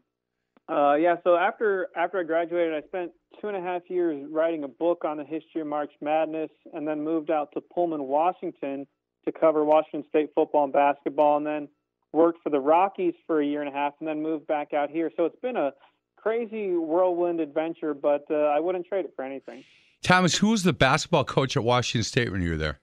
uh, 0.72 0.96
yeah. 0.96 1.16
So 1.24 1.36
after 1.36 1.90
after 1.96 2.20
I 2.20 2.24
graduated, 2.24 2.74
I 2.74 2.88
spent 2.88 3.12
two 3.40 3.48
and 3.48 3.58
a 3.58 3.62
half 3.62 3.84
years 3.90 4.26
writing 4.30 4.64
a 4.64 4.68
book 4.68 5.04
on 5.06 5.18
the 5.18 5.24
history 5.24 5.62
of 5.62 5.68
March 5.68 5.92
Madness, 6.02 6.52
and 6.74 6.88
then 6.88 7.04
moved 7.04 7.30
out 7.30 7.50
to 7.54 7.62
Pullman, 7.62 8.04
Washington, 8.04 8.88
to 9.26 9.32
cover 9.32 9.66
Washington 9.66 10.08
State 10.10 10.30
football 10.34 10.64
and 10.66 10.74
basketball, 10.74 11.38
and 11.38 11.46
then 11.46 11.68
worked 12.14 12.40
for 12.44 12.50
the 12.50 12.60
Rockies 12.60 13.14
for 13.28 13.42
a 13.42 13.46
year 13.46 13.62
and 13.62 13.70
a 13.70 13.74
half, 13.74 13.94
and 14.00 14.08
then 14.08 14.22
moved 14.22 14.48
back 14.48 14.74
out 14.74 14.90
here. 14.90 15.12
So 15.18 15.26
it's 15.26 15.40
been 15.42 15.58
a 15.58 15.72
crazy 16.18 16.72
whirlwind 16.72 17.40
adventure, 17.40 17.94
but 17.94 18.26
uh, 18.30 18.36
I 18.36 18.60
wouldn't 18.60 18.86
trade 18.86 19.06
it 19.06 19.14
for 19.16 19.24
anything. 19.24 19.64
Thomas, 20.04 20.38
who 20.38 20.50
was 20.50 20.64
the 20.64 20.74
basketball 20.74 21.24
coach 21.24 21.56
at 21.56 21.64
Washington 21.64 22.04
State 22.04 22.32
when 22.32 22.42
you 22.42 22.52
were 22.52 22.58
there? 22.58 22.80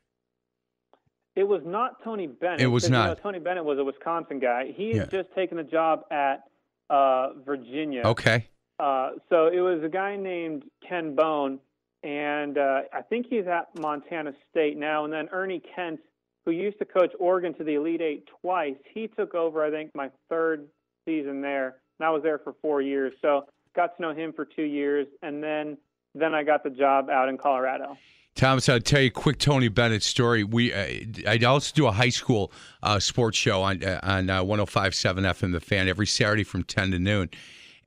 It 1.34 1.46
was 1.46 1.62
not 1.64 2.02
Tony 2.02 2.26
Bennett. 2.26 2.60
It 2.60 2.66
was 2.66 2.84
because, 2.84 2.90
you 2.90 3.02
know, 3.02 3.08
not. 3.08 3.22
Tony 3.22 3.38
Bennett 3.38 3.64
was 3.64 3.78
a 3.78 3.84
Wisconsin 3.84 4.40
guy. 4.40 4.72
He 4.74 4.96
had 4.96 5.10
just 5.10 5.32
taken 5.36 5.58
a 5.60 5.64
job 5.64 6.02
at 6.10 6.42
uh, 6.90 7.30
Virginia. 7.44 8.02
Okay. 8.04 8.46
Uh, 8.78 9.10
so 9.28 9.48
it 9.48 9.60
was 9.60 9.82
a 9.82 9.88
guy 9.88 10.16
named 10.16 10.64
Ken 10.86 11.14
Bone, 11.14 11.58
and 12.02 12.58
uh, 12.58 12.82
I 12.92 13.02
think 13.02 13.26
he's 13.28 13.46
at 13.46 13.68
Montana 13.78 14.32
State 14.50 14.76
now. 14.76 15.04
And 15.04 15.12
then 15.12 15.28
Ernie 15.32 15.62
Kent, 15.74 16.00
who 16.44 16.52
used 16.52 16.78
to 16.78 16.84
coach 16.84 17.12
Oregon 17.18 17.54
to 17.54 17.64
the 17.64 17.74
Elite 17.74 18.00
Eight 18.00 18.28
twice, 18.40 18.76
he 18.94 19.08
took 19.08 19.34
over, 19.34 19.64
I 19.64 19.70
think, 19.70 19.94
my 19.94 20.10
third 20.28 20.68
season 21.04 21.40
there. 21.40 21.76
And 21.98 22.06
I 22.06 22.10
was 22.10 22.22
there 22.22 22.38
for 22.38 22.54
four 22.62 22.80
years. 22.80 23.12
So 23.20 23.46
got 23.74 23.96
to 23.96 24.02
know 24.02 24.14
him 24.14 24.32
for 24.32 24.44
two 24.44 24.62
years, 24.62 25.06
and 25.22 25.42
then 25.42 25.76
then 26.14 26.34
I 26.34 26.42
got 26.42 26.64
the 26.64 26.70
job 26.70 27.10
out 27.10 27.28
in 27.28 27.36
Colorado. 27.36 27.96
Thomas, 28.38 28.68
I'll 28.68 28.78
tell 28.78 29.00
you 29.00 29.08
a 29.08 29.10
quick 29.10 29.38
Tony 29.38 29.66
Bennett 29.66 30.04
story. 30.04 30.44
We 30.44 30.72
uh, 30.72 30.86
I 31.26 31.38
also 31.44 31.72
do 31.74 31.88
a 31.88 31.90
high 31.90 32.08
school 32.08 32.52
uh, 32.84 33.00
sports 33.00 33.36
show 33.36 33.62
on 33.62 33.82
uh, 33.82 33.98
on 34.04 34.30
uh, 34.30 34.44
105.7 34.44 34.92
FM 35.22 35.50
The 35.50 35.58
Fan 35.58 35.88
every 35.88 36.06
Saturday 36.06 36.44
from 36.44 36.62
10 36.62 36.92
to 36.92 37.00
noon. 37.00 37.30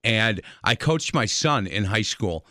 and 0.03 0.41
I 0.65 0.75
coached 0.75 1.13
my 1.13 1.25
son 1.25 1.67
in 1.67 1.85
high 1.85 2.01
school 2.01 2.45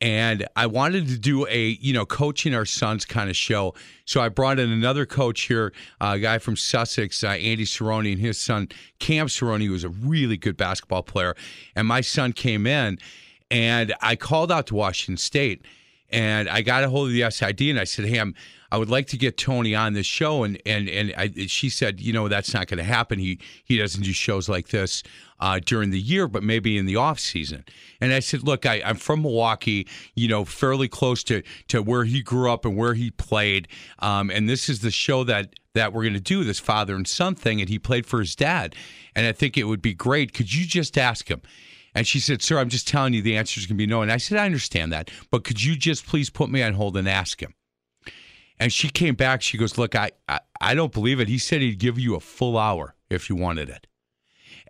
and 0.00 0.48
I 0.56 0.64
wanted 0.64 1.08
to 1.08 1.18
do 1.18 1.46
a 1.46 1.76
you 1.78 1.92
know 1.92 2.06
coaching 2.06 2.54
our 2.54 2.64
sons 2.64 3.04
kind 3.04 3.28
of 3.28 3.36
show. 3.36 3.74
So 4.06 4.22
I 4.22 4.30
brought 4.30 4.58
in 4.58 4.72
another 4.72 5.04
coach 5.04 5.42
here, 5.42 5.74
a 6.00 6.18
guy 6.18 6.38
from 6.38 6.56
Sussex, 6.56 7.22
uh, 7.22 7.28
Andy 7.28 7.66
Cerrone, 7.66 8.12
and 8.12 8.18
his 8.18 8.40
son 8.40 8.70
Cam 8.98 9.26
Cerrone, 9.26 9.62
who 9.66 9.72
was 9.72 9.84
a 9.84 9.90
really 9.90 10.38
good 10.38 10.56
basketball 10.56 11.02
player. 11.02 11.36
And 11.76 11.86
my 11.86 12.00
son 12.00 12.32
came 12.32 12.66
in, 12.66 12.98
and 13.50 13.92
I 14.00 14.16
called 14.16 14.50
out 14.50 14.68
to 14.68 14.74
Washington 14.74 15.18
State, 15.18 15.66
and 16.12 16.48
I 16.48 16.62
got 16.62 16.84
a 16.84 16.90
hold 16.90 17.08
of 17.08 17.14
the 17.14 17.30
SID, 17.30 17.62
and 17.62 17.78
I 17.78 17.84
said, 17.84 18.06
"Hey, 18.06 18.18
I'm." 18.18 18.34
I 18.72 18.78
would 18.78 18.88
like 18.88 19.06
to 19.08 19.18
get 19.18 19.36
Tony 19.36 19.74
on 19.74 19.92
this 19.92 20.06
show, 20.06 20.44
and 20.44 20.58
and 20.64 20.88
and 20.88 21.12
I, 21.14 21.30
she 21.46 21.68
said, 21.68 22.00
you 22.00 22.10
know, 22.10 22.28
that's 22.28 22.54
not 22.54 22.68
going 22.68 22.78
to 22.78 22.84
happen. 22.84 23.18
He 23.18 23.38
he 23.64 23.76
doesn't 23.76 24.02
do 24.02 24.14
shows 24.14 24.48
like 24.48 24.68
this 24.68 25.02
uh, 25.40 25.60
during 25.62 25.90
the 25.90 26.00
year, 26.00 26.26
but 26.26 26.42
maybe 26.42 26.78
in 26.78 26.86
the 26.86 26.96
off 26.96 27.20
season. 27.20 27.66
And 28.00 28.14
I 28.14 28.20
said, 28.20 28.44
look, 28.44 28.64
I, 28.64 28.80
I'm 28.82 28.96
from 28.96 29.20
Milwaukee, 29.20 29.86
you 30.14 30.26
know, 30.26 30.46
fairly 30.46 30.88
close 30.88 31.22
to 31.24 31.42
to 31.68 31.82
where 31.82 32.04
he 32.04 32.22
grew 32.22 32.50
up 32.50 32.64
and 32.64 32.74
where 32.74 32.94
he 32.94 33.10
played, 33.10 33.68
um, 33.98 34.30
and 34.30 34.48
this 34.48 34.70
is 34.70 34.80
the 34.80 34.90
show 34.90 35.22
that 35.24 35.54
that 35.74 35.92
we're 35.92 36.04
going 36.04 36.14
to 36.14 36.20
do 36.20 36.42
this 36.42 36.58
father 36.58 36.96
and 36.96 37.06
son 37.06 37.34
thing, 37.34 37.60
and 37.60 37.68
he 37.68 37.78
played 37.78 38.06
for 38.06 38.20
his 38.20 38.34
dad, 38.34 38.74
and 39.14 39.26
I 39.26 39.32
think 39.32 39.58
it 39.58 39.64
would 39.64 39.82
be 39.82 39.92
great. 39.92 40.32
Could 40.32 40.54
you 40.54 40.64
just 40.64 40.96
ask 40.96 41.28
him? 41.28 41.42
And 41.94 42.06
she 42.06 42.20
said, 42.20 42.42
Sir, 42.42 42.58
I'm 42.58 42.68
just 42.68 42.88
telling 42.88 43.12
you 43.12 43.22
the 43.22 43.36
answer 43.36 43.58
is 43.58 43.66
going 43.66 43.76
to 43.76 43.82
be 43.82 43.86
no. 43.86 44.02
And 44.02 44.10
I 44.10 44.16
said, 44.16 44.38
I 44.38 44.46
understand 44.46 44.92
that, 44.92 45.10
but 45.30 45.44
could 45.44 45.62
you 45.62 45.76
just 45.76 46.06
please 46.06 46.30
put 46.30 46.50
me 46.50 46.62
on 46.62 46.74
hold 46.74 46.96
and 46.96 47.08
ask 47.08 47.42
him? 47.42 47.54
And 48.58 48.72
she 48.72 48.88
came 48.88 49.14
back. 49.14 49.42
She 49.42 49.58
goes, 49.58 49.76
Look, 49.76 49.94
I, 49.94 50.12
I, 50.28 50.40
I 50.60 50.74
don't 50.74 50.92
believe 50.92 51.20
it. 51.20 51.28
He 51.28 51.38
said 51.38 51.60
he'd 51.60 51.78
give 51.78 51.98
you 51.98 52.14
a 52.14 52.20
full 52.20 52.56
hour 52.56 52.94
if 53.10 53.28
you 53.28 53.36
wanted 53.36 53.68
it. 53.68 53.86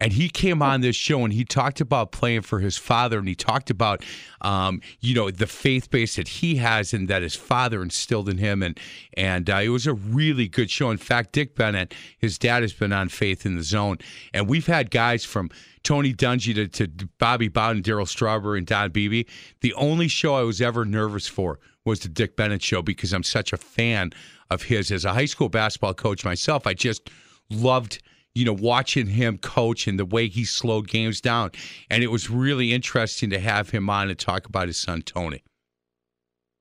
And 0.02 0.12
he 0.12 0.28
came 0.28 0.62
on 0.62 0.80
this 0.80 0.96
show 0.96 1.22
and 1.22 1.32
he 1.32 1.44
talked 1.44 1.80
about 1.80 2.10
playing 2.10 2.42
for 2.42 2.58
his 2.58 2.76
father 2.76 3.20
and 3.20 3.28
he 3.28 3.36
talked 3.36 3.70
about, 3.70 4.04
um, 4.40 4.80
you 4.98 5.14
know, 5.14 5.30
the 5.30 5.46
faith 5.46 5.90
base 5.90 6.16
that 6.16 6.26
he 6.26 6.56
has 6.56 6.92
and 6.92 7.06
that 7.06 7.22
his 7.22 7.36
father 7.36 7.80
instilled 7.82 8.28
in 8.28 8.38
him. 8.38 8.64
And 8.64 8.80
and 9.16 9.48
uh, 9.48 9.58
it 9.58 9.68
was 9.68 9.86
a 9.86 9.94
really 9.94 10.48
good 10.48 10.72
show. 10.72 10.90
In 10.90 10.96
fact, 10.96 11.30
Dick 11.30 11.54
Bennett, 11.54 11.94
his 12.18 12.36
dad, 12.36 12.62
has 12.62 12.72
been 12.72 12.92
on 12.92 13.10
Faith 13.10 13.46
in 13.46 13.54
the 13.54 13.62
Zone, 13.62 13.98
and 14.34 14.48
we've 14.48 14.66
had 14.66 14.90
guys 14.90 15.24
from 15.24 15.50
Tony 15.84 16.12
Dungy 16.12 16.52
to, 16.52 16.66
to 16.88 17.08
Bobby 17.20 17.46
Bowden, 17.46 17.80
Darryl 17.80 18.08
Strawberry, 18.08 18.58
and 18.58 18.66
Don 18.66 18.90
Beebe. 18.90 19.22
The 19.60 19.72
only 19.74 20.08
show 20.08 20.34
I 20.34 20.42
was 20.42 20.60
ever 20.60 20.84
nervous 20.84 21.28
for 21.28 21.60
was 21.84 22.00
the 22.00 22.08
Dick 22.08 22.34
Bennett 22.34 22.62
show 22.62 22.82
because 22.82 23.12
I'm 23.12 23.22
such 23.22 23.52
a 23.52 23.56
fan 23.56 24.10
of 24.50 24.64
his. 24.64 24.90
As 24.90 25.04
a 25.04 25.12
high 25.12 25.26
school 25.26 25.48
basketball 25.48 25.94
coach 25.94 26.24
myself, 26.24 26.66
I 26.66 26.74
just 26.74 27.08
loved 27.50 28.02
you 28.34 28.44
know 28.44 28.52
watching 28.52 29.06
him 29.06 29.38
coach 29.38 29.86
and 29.86 29.98
the 29.98 30.04
way 30.04 30.28
he 30.28 30.44
slowed 30.44 30.88
games 30.88 31.20
down, 31.20 31.50
and 31.90 32.02
it 32.02 32.10
was 32.10 32.30
really 32.30 32.72
interesting 32.72 33.30
to 33.30 33.38
have 33.38 33.70
him 33.70 33.88
on 33.90 34.08
and 34.08 34.18
talk 34.18 34.46
about 34.46 34.66
his 34.68 34.78
son 34.78 35.02
Tony. 35.02 35.42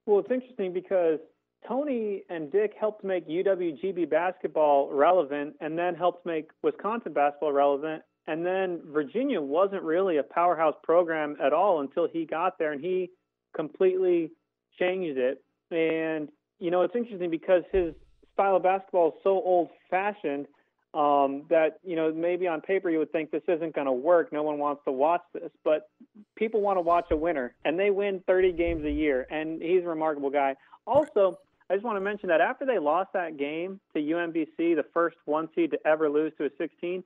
Well, 0.06 0.20
it's 0.20 0.32
interesting 0.32 0.74
because 0.74 1.20
Tony 1.68 2.24
and 2.30 2.52
Dick 2.52 2.74
helped 2.80 3.04
make 3.04 3.28
UWGB 3.28 4.10
basketball 4.10 4.92
relevant, 4.92 5.56
and 5.62 5.78
then 5.78 5.96
helped 5.96 6.26
make 6.26 6.50
Wisconsin 6.64 7.14
basketball 7.14 7.54
relevant. 7.54 8.04
And 8.28 8.46
then 8.46 8.82
Virginia 8.94 9.42
wasn't 9.42 9.84
really 9.84 10.18
a 10.18 10.24
powerhouse 10.24 10.76
program 10.84 11.36
at 11.44 11.54
all 11.54 11.82
until 11.82 12.08
he 12.08 12.26
got 12.26 12.60
there, 12.60 12.72
and 12.72 12.82
he 12.82 13.10
completely 13.56 14.32
changed 14.80 15.18
it. 15.18 15.44
And 15.72 16.30
you 16.60 16.70
know, 16.70 16.84
it's 16.84 16.96
interesting 16.96 17.32
because 17.32 17.64
his 17.72 17.94
style 18.34 18.58
of 18.58 18.64
basketball 18.64 19.10
is 19.10 19.14
so 19.24 19.30
old-fashioned 19.30 20.46
um, 20.94 21.44
that 21.50 21.80
you 21.84 21.96
know 21.96 22.14
maybe 22.14 22.48
on 22.48 22.62
paper 22.62 22.90
you 22.90 23.00
would 23.00 23.12
think 23.12 23.32
this 23.32 23.44
isn't 23.48 23.74
going 23.74 23.88
to 23.88 23.94
work. 23.94 24.34
No 24.34 24.44
one 24.44 24.58
wants 24.58 24.82
to 24.86 24.92
watch 24.92 25.22
this, 25.34 25.52
but 25.64 25.90
people 26.36 26.62
want 26.62 26.78
to 26.78 26.82
watch 26.82 27.06
a 27.12 27.16
winner, 27.16 27.56
and 27.64 27.80
they 27.80 27.92
win 27.92 28.22
30 28.28 28.52
games 28.54 28.86
a 28.86 28.92
year. 28.92 29.26
And 29.30 29.62
he's 29.62 29.84
a 29.84 29.88
remarkable 29.88 30.30
guy. 30.30 30.56
Also, 30.86 31.38
I 31.70 31.76
just 31.76 31.86
want 31.86 31.96
to 31.96 32.02
mention 32.02 32.28
that 32.30 32.42
after 32.42 32.66
they 32.66 32.80
lost 32.80 33.14
that 33.14 33.38
game 33.38 33.80
to 33.94 34.02
UMBC, 34.02 34.76
the 34.76 34.86
first 34.94 35.16
one 35.26 35.48
seed 35.56 35.72
to 35.72 35.88
ever 35.88 36.10
lose 36.10 36.34
to 36.38 36.46
a 36.46 36.50
16, 36.58 37.04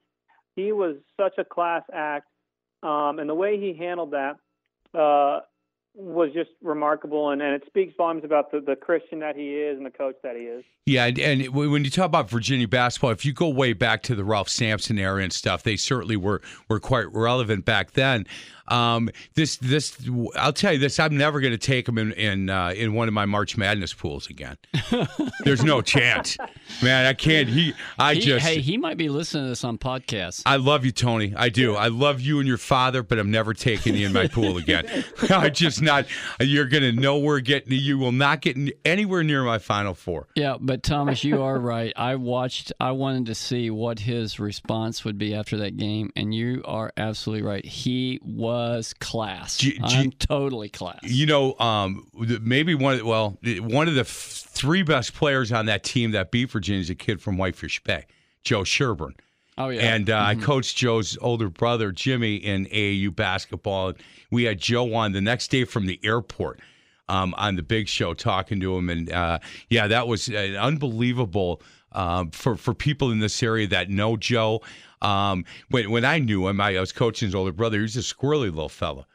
he 0.55 0.71
was 0.71 0.95
such 1.17 1.33
a 1.37 1.45
class 1.45 1.83
act, 1.93 2.27
um, 2.81 3.19
and 3.19 3.29
the 3.29 3.35
way 3.35 3.59
he 3.59 3.77
handled 3.77 4.11
that. 4.11 4.37
Uh, 4.97 5.41
was 5.95 6.31
just 6.33 6.49
remarkable, 6.61 7.29
and, 7.29 7.41
and 7.41 7.53
it 7.53 7.63
speaks 7.67 7.93
volumes 7.95 8.23
about 8.25 8.51
the, 8.51 8.59
the 8.59 8.75
Christian 8.75 9.19
that 9.19 9.35
he 9.35 9.55
is 9.55 9.77
and 9.77 9.85
the 9.85 9.91
coach 9.91 10.15
that 10.23 10.35
he 10.35 10.43
is. 10.43 10.63
Yeah, 10.85 11.05
and, 11.05 11.17
and 11.19 11.47
when 11.49 11.83
you 11.83 11.89
talk 11.89 12.05
about 12.05 12.29
Virginia 12.29 12.67
basketball, 12.67 13.11
if 13.11 13.25
you 13.25 13.33
go 13.33 13.49
way 13.49 13.73
back 13.73 14.03
to 14.03 14.15
the 14.15 14.23
Ralph 14.23 14.49
Sampson 14.49 14.99
era 14.99 15.23
and 15.23 15.33
stuff, 15.33 15.63
they 15.63 15.77
certainly 15.77 16.17
were 16.17 16.41
were 16.69 16.79
quite 16.79 17.11
relevant 17.13 17.65
back 17.65 17.91
then. 17.91 18.27
Um, 18.67 19.09
this 19.35 19.57
this 19.57 19.97
I'll 20.35 20.53
tell 20.53 20.73
you 20.73 20.79
this: 20.79 20.99
I'm 20.99 21.17
never 21.17 21.39
going 21.39 21.53
to 21.53 21.57
take 21.57 21.87
him 21.87 21.97
in 21.97 22.11
in, 22.13 22.49
uh, 22.49 22.69
in 22.75 22.93
one 22.93 23.07
of 23.07 23.13
my 23.13 23.25
March 23.25 23.57
Madness 23.57 23.93
pools 23.93 24.29
again. 24.29 24.57
There's 25.43 25.63
no 25.63 25.81
chance, 25.81 26.37
man. 26.81 27.05
I 27.05 27.13
can't. 27.13 27.47
He 27.47 27.73
I 27.99 28.15
He- 28.15 28.21
just 28.21 28.45
hey, 28.45 28.61
he 28.61 28.77
might 28.77 28.97
be 28.97 29.09
listening 29.09 29.43
to 29.45 29.49
this 29.49 29.63
on 29.63 29.77
podcasts. 29.77 30.41
I 30.45 30.55
love 30.55 30.85
you, 30.85 30.91
Tony. 30.91 31.33
I 31.35 31.49
do. 31.49 31.75
I 31.75 31.87
love 31.89 32.21
you 32.21 32.39
and 32.39 32.47
your 32.47 32.57
father, 32.57 33.03
but 33.03 33.19
I'm 33.19 33.31
never 33.31 33.53
taking 33.53 33.95
you 33.95 34.07
in 34.07 34.13
my 34.13 34.27
pool 34.27 34.57
again. 34.57 34.85
I 35.29 35.49
just 35.49 35.81
not. 35.81 36.05
You're 36.39 36.65
gonna 36.65 36.91
nowhere 36.91 37.39
get. 37.41 37.67
You 37.67 37.97
will 37.99 38.11
not 38.11 38.41
get 38.41 38.57
anywhere 38.83 39.23
near 39.23 39.43
my 39.43 39.59
final 39.59 39.93
four. 39.93 40.27
Yeah, 40.35 40.57
but 40.59 40.81
Thomas, 40.83 41.23
you 41.23 41.41
are 41.43 41.59
right. 41.59 41.93
I 41.95 42.15
watched. 42.15 42.73
I 42.79 42.91
wanted 42.91 43.27
to 43.27 43.35
see 43.35 43.69
what 43.69 43.99
his 43.99 44.39
response 44.39 45.05
would 45.05 45.17
be 45.17 45.35
after 45.35 45.57
that 45.57 45.77
game, 45.77 46.11
and 46.15 46.33
you 46.33 46.63
are 46.65 46.91
absolutely 46.97 47.43
right. 47.45 47.63
He 47.65 48.19
was 48.23 48.54
class. 48.99 49.57
G- 49.57 49.71
G- 49.73 49.79
I'm 49.81 50.11
totally 50.11 50.69
class. 50.69 50.99
You 51.03 51.25
know, 51.25 51.57
um, 51.59 52.07
maybe 52.41 52.75
one. 52.75 52.93
Of, 52.93 52.99
the- 52.99 53.05
well, 53.05 53.37
one 53.61 53.87
of 53.87 53.95
the 53.95 54.01
f- 54.01 54.07
three 54.47 54.83
best 54.83 55.13
players 55.13 55.51
on 55.51 55.65
that 55.67 55.83
team 55.83 56.11
that 56.11 56.31
beat 56.31 56.51
Virginia 56.51 56.81
is 56.81 56.89
a 56.89 56.95
kid 56.95 57.21
from 57.21 57.37
Whitefish 57.37 57.83
Bay, 57.83 58.05
Joe 58.43 58.63
Sherburne. 58.63 59.15
oh 59.57 59.69
yeah, 59.69 59.81
And 59.95 60.09
uh, 60.09 60.17
I 60.19 60.35
coached 60.35 60.77
Joe's 60.77 61.17
older 61.21 61.49
brother, 61.49 61.91
Jimmy, 61.91 62.35
in 62.35 62.65
AAU 62.67 63.15
basketball. 63.15 63.93
We 64.31 64.43
had 64.43 64.59
Joe 64.59 64.93
on 64.95 65.11
the 65.11 65.21
next 65.21 65.49
day 65.51 65.63
from 65.65 65.85
the 65.85 65.99
airport 66.03 66.59
um, 67.07 67.33
on 67.37 67.55
the 67.55 67.63
big 67.63 67.87
show 67.87 68.13
talking 68.13 68.59
to 68.61 68.75
him. 68.77 68.89
And 68.89 69.11
uh, 69.11 69.39
yeah, 69.69 69.87
that 69.87 70.07
was 70.07 70.27
an 70.27 70.55
unbelievable 70.55 71.61
um, 71.91 72.31
for, 72.31 72.57
for 72.57 72.73
people 72.73 73.11
in 73.11 73.19
this 73.19 73.41
area 73.41 73.67
that 73.67 73.89
know 73.89 74.17
Joe. 74.17 74.61
Um, 75.01 75.45
when, 75.69 75.91
when 75.91 76.05
I 76.05 76.19
knew 76.19 76.47
him, 76.47 76.61
I, 76.61 76.77
I 76.77 76.79
was 76.79 76.91
coaching 76.91 77.27
his 77.27 77.35
older 77.35 77.51
brother. 77.51 77.77
He 77.77 77.83
was 77.83 77.95
a 77.95 77.99
squirrely 77.99 78.49
little 78.49 78.69
fella. 78.69 79.05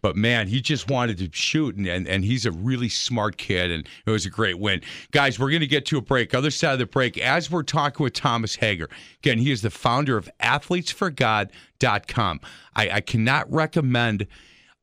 But 0.00 0.16
man, 0.16 0.48
he 0.48 0.62
just 0.62 0.88
wanted 0.88 1.18
to 1.18 1.28
shoot, 1.32 1.76
and, 1.76 1.86
and, 1.86 2.08
and 2.08 2.24
he's 2.24 2.46
a 2.46 2.50
really 2.50 2.88
smart 2.88 3.36
kid, 3.36 3.70
and 3.70 3.86
it 4.06 4.10
was 4.10 4.24
a 4.24 4.30
great 4.30 4.58
win. 4.58 4.80
Guys, 5.10 5.38
we're 5.38 5.50
going 5.50 5.60
to 5.60 5.66
get 5.66 5.84
to 5.86 5.98
a 5.98 6.00
break. 6.00 6.32
Other 6.32 6.50
side 6.50 6.72
of 6.72 6.78
the 6.78 6.86
break, 6.86 7.18
as 7.18 7.50
we're 7.50 7.62
talking 7.62 8.02
with 8.02 8.14
Thomas 8.14 8.56
Hager. 8.56 8.88
Again, 9.18 9.36
he 9.36 9.50
is 9.50 9.60
the 9.60 9.68
founder 9.68 10.16
of 10.16 10.30
athletesforgod.com. 10.40 12.40
I, 12.74 12.90
I 12.90 13.00
cannot 13.02 13.52
recommend 13.52 14.26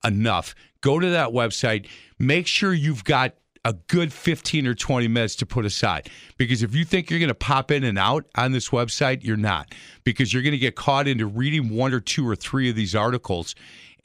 enough. 0.04 0.54
Go 0.82 1.00
to 1.00 1.10
that 1.10 1.30
website. 1.30 1.88
Make 2.20 2.46
sure 2.46 2.72
you've 2.72 3.04
got 3.04 3.34
a 3.68 3.74
good 3.88 4.14
15 4.14 4.66
or 4.66 4.74
20 4.74 5.10
minutes 5.10 5.36
to 5.36 5.46
put 5.46 5.66
aside. 5.66 6.10
Because 6.38 6.64
if 6.64 6.74
you 6.74 6.86
think 6.86 7.10
you're 7.10 7.20
going 7.20 7.28
to 7.28 7.36
pop 7.36 7.70
in 7.70 7.84
and 7.84 8.00
out 8.00 8.26
on 8.36 8.54
this 8.54 8.70
website, 8.70 9.26
you're 9.26 9.36
not. 9.36 9.76
Because 10.06 10.32
you're 10.32 10.42
going 10.42 10.54
to 10.54 10.58
get 10.58 10.78
caught 10.78 11.06
into 11.06 11.28
reading 11.28 11.76
one 11.76 11.94
or 11.94 12.00
two 12.00 12.26
or 12.26 12.38
three 12.38 12.70
of 12.70 12.78
these 12.78 12.96
articles. 12.96 13.56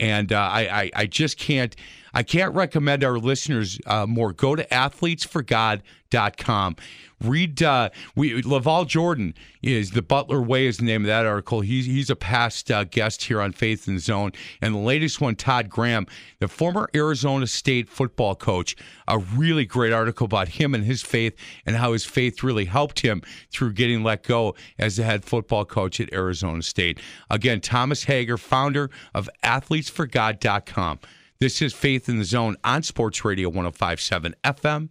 And 0.00 0.32
uh, 0.32 0.40
I, 0.40 0.82
I, 0.82 0.90
I 0.96 1.06
just 1.06 1.38
can't, 1.38 1.76
I 2.12 2.24
can't 2.24 2.52
recommend 2.56 3.04
our 3.04 3.18
listeners 3.18 3.78
uh, 3.86 4.06
more. 4.06 4.32
Go 4.32 4.56
to 4.56 4.66
athletesforgod.com. 4.66 6.76
Read, 7.22 7.62
uh, 7.62 7.90
we 8.16 8.42
LaVall 8.42 8.86
Jordan 8.86 9.34
is 9.62 9.92
the 9.92 10.02
Butler 10.02 10.42
Way 10.42 10.66
is 10.66 10.78
the 10.78 10.84
name 10.84 11.02
of 11.02 11.06
that 11.06 11.26
article. 11.26 11.60
He's 11.60 11.86
he's 11.86 12.10
a 12.10 12.16
past 12.16 12.70
uh, 12.70 12.84
guest 12.84 13.24
here 13.24 13.40
on 13.40 13.52
Faith 13.52 13.86
in 13.86 13.94
the 13.94 14.00
Zone, 14.00 14.32
and 14.60 14.74
the 14.74 14.78
latest 14.78 15.20
one, 15.20 15.36
Todd 15.36 15.68
Graham, 15.68 16.06
the 16.40 16.48
former 16.48 16.88
Arizona 16.94 17.46
State 17.46 17.88
football 17.88 18.34
coach, 18.34 18.76
a 19.06 19.18
really 19.18 19.64
great 19.64 19.92
article 19.92 20.24
about 20.24 20.48
him 20.48 20.74
and 20.74 20.84
his 20.84 21.02
faith 21.02 21.36
and 21.64 21.76
how 21.76 21.92
his 21.92 22.04
faith 22.04 22.42
really 22.42 22.64
helped 22.64 23.00
him 23.00 23.22
through 23.50 23.72
getting 23.72 24.02
let 24.02 24.22
go 24.22 24.54
as 24.78 24.96
the 24.96 25.04
head 25.04 25.24
football 25.24 25.64
coach 25.64 26.00
at 26.00 26.12
Arizona 26.12 26.62
State. 26.62 27.00
Again, 27.30 27.60
Thomas 27.60 28.04
Hager, 28.04 28.36
founder 28.36 28.90
of 29.14 29.28
AthletesForGod.com. 29.44 30.98
This 31.42 31.60
is 31.60 31.72
Faith 31.72 32.08
in 32.08 32.18
the 32.18 32.24
Zone 32.24 32.56
on 32.62 32.84
Sports 32.84 33.24
Radio 33.24 33.48
1057 33.48 34.36
FM, 34.44 34.90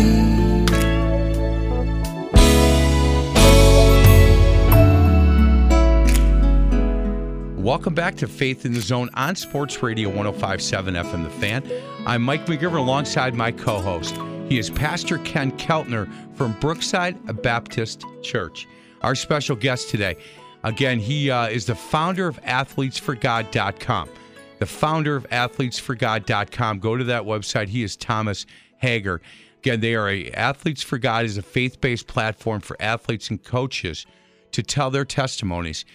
Welcome 7.61 7.93
back 7.93 8.15
to 8.15 8.27
Faith 8.27 8.65
in 8.65 8.73
the 8.73 8.81
Zone 8.81 9.07
on 9.13 9.35
Sports 9.35 9.83
Radio 9.83 10.09
1057 10.09 10.95
FM 10.95 11.23
The 11.23 11.29
Fan. 11.29 11.63
I'm 12.07 12.23
Mike 12.23 12.47
McGivern 12.47 12.77
alongside 12.77 13.35
my 13.35 13.51
co 13.51 13.79
host. 13.79 14.15
He 14.49 14.57
is 14.57 14.71
Pastor 14.71 15.19
Ken 15.19 15.51
Keltner 15.59 16.11
from 16.35 16.53
Brookside 16.59 17.43
Baptist 17.43 18.03
Church. 18.23 18.67
Our 19.01 19.13
special 19.13 19.55
guest 19.55 19.89
today, 19.89 20.17
again, 20.63 20.97
he 20.97 21.29
uh, 21.29 21.49
is 21.49 21.67
the 21.67 21.75
founder 21.75 22.27
of 22.27 22.41
athletesforgod.com. 22.41 24.09
The 24.57 24.65
founder 24.65 25.15
of 25.15 25.29
athletesforgod.com. 25.29 26.79
Go 26.79 26.97
to 26.97 27.03
that 27.03 27.23
website. 27.23 27.67
He 27.67 27.83
is 27.83 27.95
Thomas 27.95 28.47
Hager. 28.77 29.21
Again, 29.59 29.81
they 29.81 29.93
are 29.93 30.09
a 30.09 30.31
Athletes 30.31 30.81
for 30.81 30.97
God 30.97 31.25
is 31.25 31.37
a 31.37 31.43
faith-based 31.43 32.07
platform 32.07 32.61
for 32.61 32.75
athletes 32.79 33.29
and 33.29 33.43
coaches 33.43 34.07
to 34.51 34.63
tell 34.63 34.89
their 34.89 35.05
testimonies. 35.05 35.85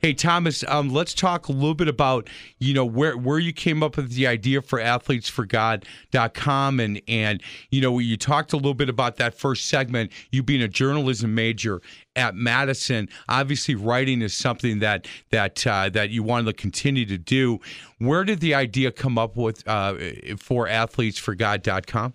Hey 0.00 0.12
Thomas, 0.12 0.64
um, 0.68 0.90
let's 0.90 1.14
talk 1.14 1.48
a 1.48 1.52
little 1.52 1.74
bit 1.74 1.88
about 1.88 2.28
you 2.58 2.74
know 2.74 2.84
where 2.84 3.16
where 3.16 3.38
you 3.38 3.52
came 3.52 3.82
up 3.82 3.96
with 3.96 4.12
the 4.12 4.26
idea 4.26 4.62
for 4.62 4.78
athletesforgod.com 4.78 6.80
and 6.80 7.00
and 7.08 7.42
you 7.70 7.80
know 7.80 7.98
you 7.98 8.16
talked 8.16 8.52
a 8.52 8.56
little 8.56 8.74
bit 8.74 8.88
about 8.88 9.16
that 9.16 9.34
first 9.34 9.66
segment. 9.66 10.12
You 10.30 10.42
being 10.42 10.62
a 10.62 10.68
journalism 10.68 11.34
major 11.34 11.80
at 12.14 12.34
Madison, 12.34 13.08
obviously 13.28 13.74
writing 13.74 14.22
is 14.22 14.34
something 14.34 14.80
that 14.80 15.06
that 15.30 15.66
uh, 15.66 15.88
that 15.90 16.10
you 16.10 16.22
wanted 16.22 16.46
to 16.46 16.52
continue 16.52 17.06
to 17.06 17.18
do. 17.18 17.60
Where 17.98 18.24
did 18.24 18.40
the 18.40 18.54
idea 18.54 18.92
come 18.92 19.18
up 19.18 19.36
with 19.36 19.66
uh, 19.66 19.94
for 20.38 20.66
athletesforgod.com? 20.66 22.14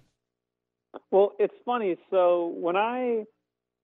Well, 1.09 1.33
it's 1.39 1.53
funny. 1.65 1.97
So 2.09 2.53
when 2.57 2.75
I, 2.75 3.23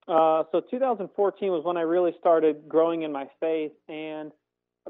uh, 0.08 0.44
so 0.52 0.62
2014 0.70 1.52
was 1.52 1.64
when 1.64 1.78
I 1.78 1.82
really 1.82 2.14
started 2.20 2.68
growing 2.68 3.04
in 3.04 3.12
my 3.12 3.28
faith, 3.40 3.72
and 3.88 4.32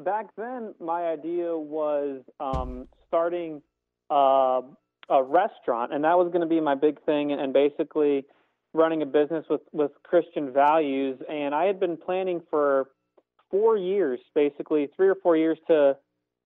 back 0.04 0.28
then 0.38 0.74
my 0.80 1.04
idea 1.08 1.58
was 1.58 2.22
um, 2.40 2.88
starting 3.08 3.62
uh, 4.10 4.62
a 5.10 5.24
restaurant, 5.24 5.94
and 5.94 6.04
that 6.04 6.18
was 6.18 6.28
going 6.28 6.42
to 6.42 6.48
be 6.48 6.60
my 6.60 6.76
big 6.76 7.04
thing, 7.06 7.32
and 7.32 7.54
basically 7.54 8.26
running 8.74 9.02
a 9.02 9.06
business 9.06 9.46
with 9.50 9.62
with 9.72 9.92
Christian 10.04 10.52
values. 10.52 11.20
And 11.30 11.56
I 11.56 11.66
had 11.66 11.80
been 11.80 11.98
planning 11.98 12.42
for 12.50 12.90
four 13.50 13.78
years, 13.78 14.20
basically 14.36 14.90
three 14.96 15.08
or 15.08 15.16
four 15.16 15.36
years, 15.36 15.58
to 15.68 15.98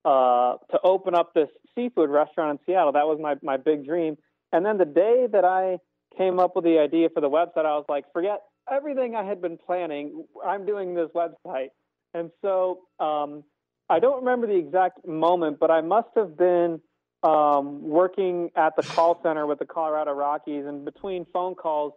uh, 0.06 0.56
to 0.72 0.80
open 0.84 1.14
up 1.14 1.34
this 1.34 1.50
seafood 1.76 2.10
restaurant 2.10 2.60
in 2.60 2.66
Seattle. 2.66 2.94
That 2.94 3.08
was 3.08 3.20
my 3.22 3.36
my 3.44 3.58
big 3.58 3.86
dream 3.86 4.18
and 4.52 4.66
then 4.66 4.78
the 4.78 4.86
day 4.86 5.28
that 5.32 5.46
I 5.46 5.78
came 6.18 6.40
up 6.40 6.56
with 6.56 6.66
the 6.66 6.80
idea 6.80 7.10
for 7.10 7.22
the 7.22 7.30
website, 7.30 7.66
I 7.66 7.78
was 7.78 7.86
like, 7.88 8.06
forget 8.12 8.42
everything 8.70 9.16
I 9.16 9.24
had 9.24 9.42
been 9.42 9.58
planning. 9.58 10.26
I'm 10.46 10.66
doing 10.66 10.94
this 10.94 11.10
website. 11.16 11.70
And 12.14 12.32
so 12.42 12.82
um, 13.00 13.44
I 13.90 14.00
don't 14.00 14.20
remember 14.20 14.48
the 14.48 14.58
exact 14.58 15.08
moment, 15.08 15.60
but 15.60 15.72
I 15.72 15.82
must 15.82 16.10
have 16.16 16.38
been 16.38 16.82
um, 17.24 17.82
working 17.84 18.50
at 18.56 18.76
the 18.76 18.84
call 18.84 19.20
center 19.24 19.46
with 19.46 19.60
the 19.60 19.66
Colorado 19.66 20.12
Rockies. 20.12 20.66
And 20.66 20.84
between 20.84 21.26
phone 21.32 21.56
calls, 21.56 21.94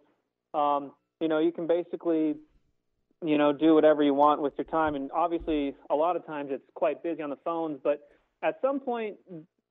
um, 0.53 0.93
you 1.21 1.29
know, 1.29 1.39
you 1.39 1.53
can 1.53 1.67
basically, 1.67 2.35
you 3.25 3.39
know, 3.39 3.53
do 3.53 3.75
whatever 3.75 4.03
you 4.03 4.15
want 4.15 4.43
with 4.43 4.53
your 4.59 4.67
time. 4.67 4.95
And 4.95 5.11
obviously, 5.13 5.75
a 5.91 5.95
lot 5.95 6.17
of 6.17 6.27
times 6.27 6.51
it's 6.53 6.65
quite 6.75 7.03
busy 7.03 7.23
on 7.23 7.31
the 7.31 7.39
phones. 7.45 7.79
But 7.83 8.01
at 8.43 8.59
some 8.61 8.81
point 8.81 9.17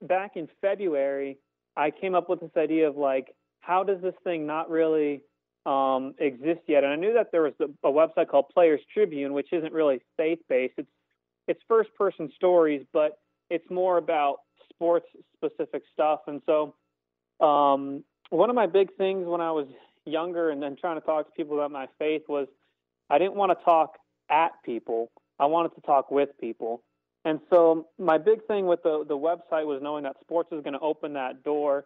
back 0.01 0.31
in 0.35 0.47
February, 0.62 1.38
I 1.77 1.91
came 1.91 2.15
up 2.15 2.29
with 2.29 2.41
this 2.41 2.51
idea 2.57 2.88
of 2.88 2.97
like, 2.97 3.33
how 3.62 3.83
does 3.83 4.01
this 4.01 4.15
thing 4.23 4.45
not 4.45 4.69
really 4.69 5.21
um, 5.65 6.15
exist 6.20 6.62
yet? 6.67 6.84
And 6.84 6.93
I 6.93 6.96
knew 6.96 7.13
that 7.13 7.32
there 7.32 7.43
was 7.43 7.53
a, 7.60 7.88
a 7.88 7.91
website 7.91 8.27
called 8.27 8.50
Players 8.53 8.82
Tribune, 8.93 9.34
which 9.34 9.51
isn't 9.51 9.74
really 9.74 10.01
faith 10.17 10.39
based. 10.50 10.74
It's 10.77 10.89
it's 11.48 11.60
first 11.67 11.93
person 11.96 12.32
stories, 12.36 12.86
but 12.93 13.20
it's 13.50 13.70
more 13.70 13.98
about 13.98 14.38
sports 14.70 15.08
specific 15.36 15.84
stuff. 15.93 16.22
And 16.27 16.41
so, 16.46 16.74
um, 17.46 18.03
one 18.29 18.50
of 18.50 18.55
my 18.55 18.65
big 18.65 18.96
things 18.96 19.27
when 19.27 19.41
I 19.41 19.51
was 19.51 19.67
younger 20.05 20.50
and 20.50 20.62
then 20.62 20.75
trying 20.79 21.00
to 21.00 21.05
talk 21.05 21.25
to 21.25 21.32
people 21.34 21.58
about 21.58 21.72
my 21.72 21.88
faith 22.00 22.24
was 22.27 22.48
I 23.10 23.17
didn't 23.17 23.36
want 23.36 23.58
to 23.58 23.63
talk 23.63 23.98
at 24.29 24.51
people. 24.63 25.12
I 25.39 25.46
wanted 25.46 25.75
to 25.75 25.82
talk 25.82 26.12
with 26.12 26.29
people. 26.39 26.82
And 27.25 27.39
so 27.49 27.88
my 27.97 28.17
big 28.17 28.45
thing 28.47 28.65
with 28.65 28.84
the 28.84 29.06
the 29.08 29.17
website 29.17 29.65
was 29.65 29.82
knowing 29.82 30.04
that 30.04 30.15
sports 30.21 30.49
is 30.52 30.62
going 30.62 30.73
to 30.73 30.80
open 30.80 31.13
that 31.13 31.43
door 31.43 31.86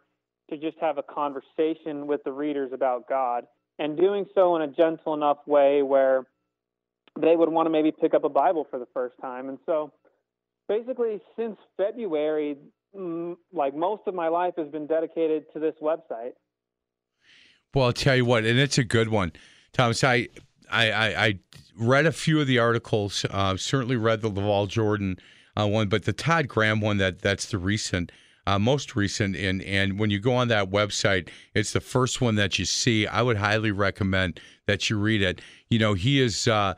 to 0.50 0.58
just 0.58 0.78
have 0.80 0.98
a 0.98 1.04
conversation 1.04 2.08
with 2.08 2.24
the 2.24 2.32
readers 2.32 2.72
about 2.74 3.08
God 3.10 3.46
and 3.80 3.98
doing 3.98 4.26
so 4.34 4.56
in 4.56 4.62
a 4.62 4.68
gentle 4.68 5.14
enough 5.14 5.38
way 5.46 5.82
where 5.82 6.26
they 7.20 7.36
would 7.36 7.50
want 7.50 7.66
to 7.66 7.70
maybe 7.70 7.92
pick 7.92 8.14
up 8.14 8.24
a 8.24 8.30
Bible 8.30 8.66
for 8.70 8.80
the 8.80 8.88
first 8.94 9.16
time. 9.22 9.50
And 9.50 9.58
so 9.66 9.92
basically 10.68 11.22
since 11.36 11.58
February 11.78 12.58
like 13.54 13.76
most 13.76 14.02
of 14.08 14.16
my 14.16 14.28
life 14.28 14.54
has 14.58 14.68
been 14.70 14.88
dedicated 14.88 15.46
to 15.54 15.60
this 15.60 15.76
website. 15.82 16.34
Well, 17.74 17.86
I'll 17.86 17.94
tell 17.94 18.16
you 18.16 18.26
what, 18.26 18.46
and 18.46 18.58
it's 18.58 18.78
a 18.78 18.84
good 18.84 19.10
one. 19.10 19.34
Thomas, 19.74 20.04
I 20.04 20.30
I, 20.70 20.92
I, 20.92 21.40
read 21.78 22.06
a 22.06 22.12
few 22.12 22.42
of 22.42 22.48
the 22.48 22.60
articles. 22.60 23.26
Uh, 23.30 23.56
certainly 23.56 23.96
read 23.96 24.22
the 24.22 24.30
LaVall 24.30 24.68
Jordan 24.68 25.18
uh, 25.56 25.68
one, 25.68 25.88
but 25.88 26.04
the 26.04 26.12
Todd 26.12 26.48
Graham 26.48 26.82
one 26.82 26.98
that 26.98 27.20
that's 27.22 27.46
the 27.46 27.58
recent, 27.58 28.12
uh, 28.48 28.58
most 28.58 28.96
recent. 28.96 29.36
And 29.36 29.62
and 29.64 30.00
when 30.00 30.10
you 30.10 30.20
go 30.20 30.34
on 30.34 30.48
that 30.48 30.70
website, 30.70 31.28
it's 31.54 31.74
the 31.74 31.82
first 31.82 32.22
one 32.22 32.36
that 32.36 32.58
you 32.58 32.66
see. 32.66 33.06
I 33.06 33.22
would 33.22 33.38
highly 33.38 33.72
recommend 33.72 34.40
that 34.68 34.90
you 34.90 34.98
read 34.98 35.22
it. 35.22 35.42
You 35.70 35.80
know, 35.80 35.94
he 35.94 36.22
is. 36.22 36.48
Uh, 36.48 36.74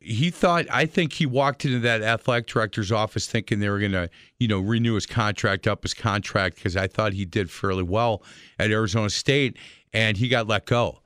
he 0.00 0.30
thought 0.30 0.66
I 0.68 0.84
think 0.84 1.12
he 1.12 1.26
walked 1.26 1.64
into 1.64 1.78
that 1.80 2.02
athletic 2.02 2.48
director's 2.48 2.90
office 2.90 3.28
thinking 3.28 3.60
they 3.60 3.68
were 3.68 3.78
going 3.78 3.92
to, 3.92 4.10
you 4.38 4.48
know, 4.48 4.58
renew 4.58 4.94
his 4.94 5.06
contract, 5.06 5.68
up 5.68 5.84
his 5.84 5.94
contract 5.94 6.56
because 6.56 6.76
I 6.76 6.88
thought 6.88 7.12
he 7.12 7.24
did 7.24 7.50
fairly 7.50 7.84
well 7.84 8.22
at 8.58 8.70
Arizona 8.72 9.10
State, 9.10 9.56
and 9.92 10.16
he 10.16 10.28
got 10.28 10.48
let 10.48 10.66
go. 10.66 11.00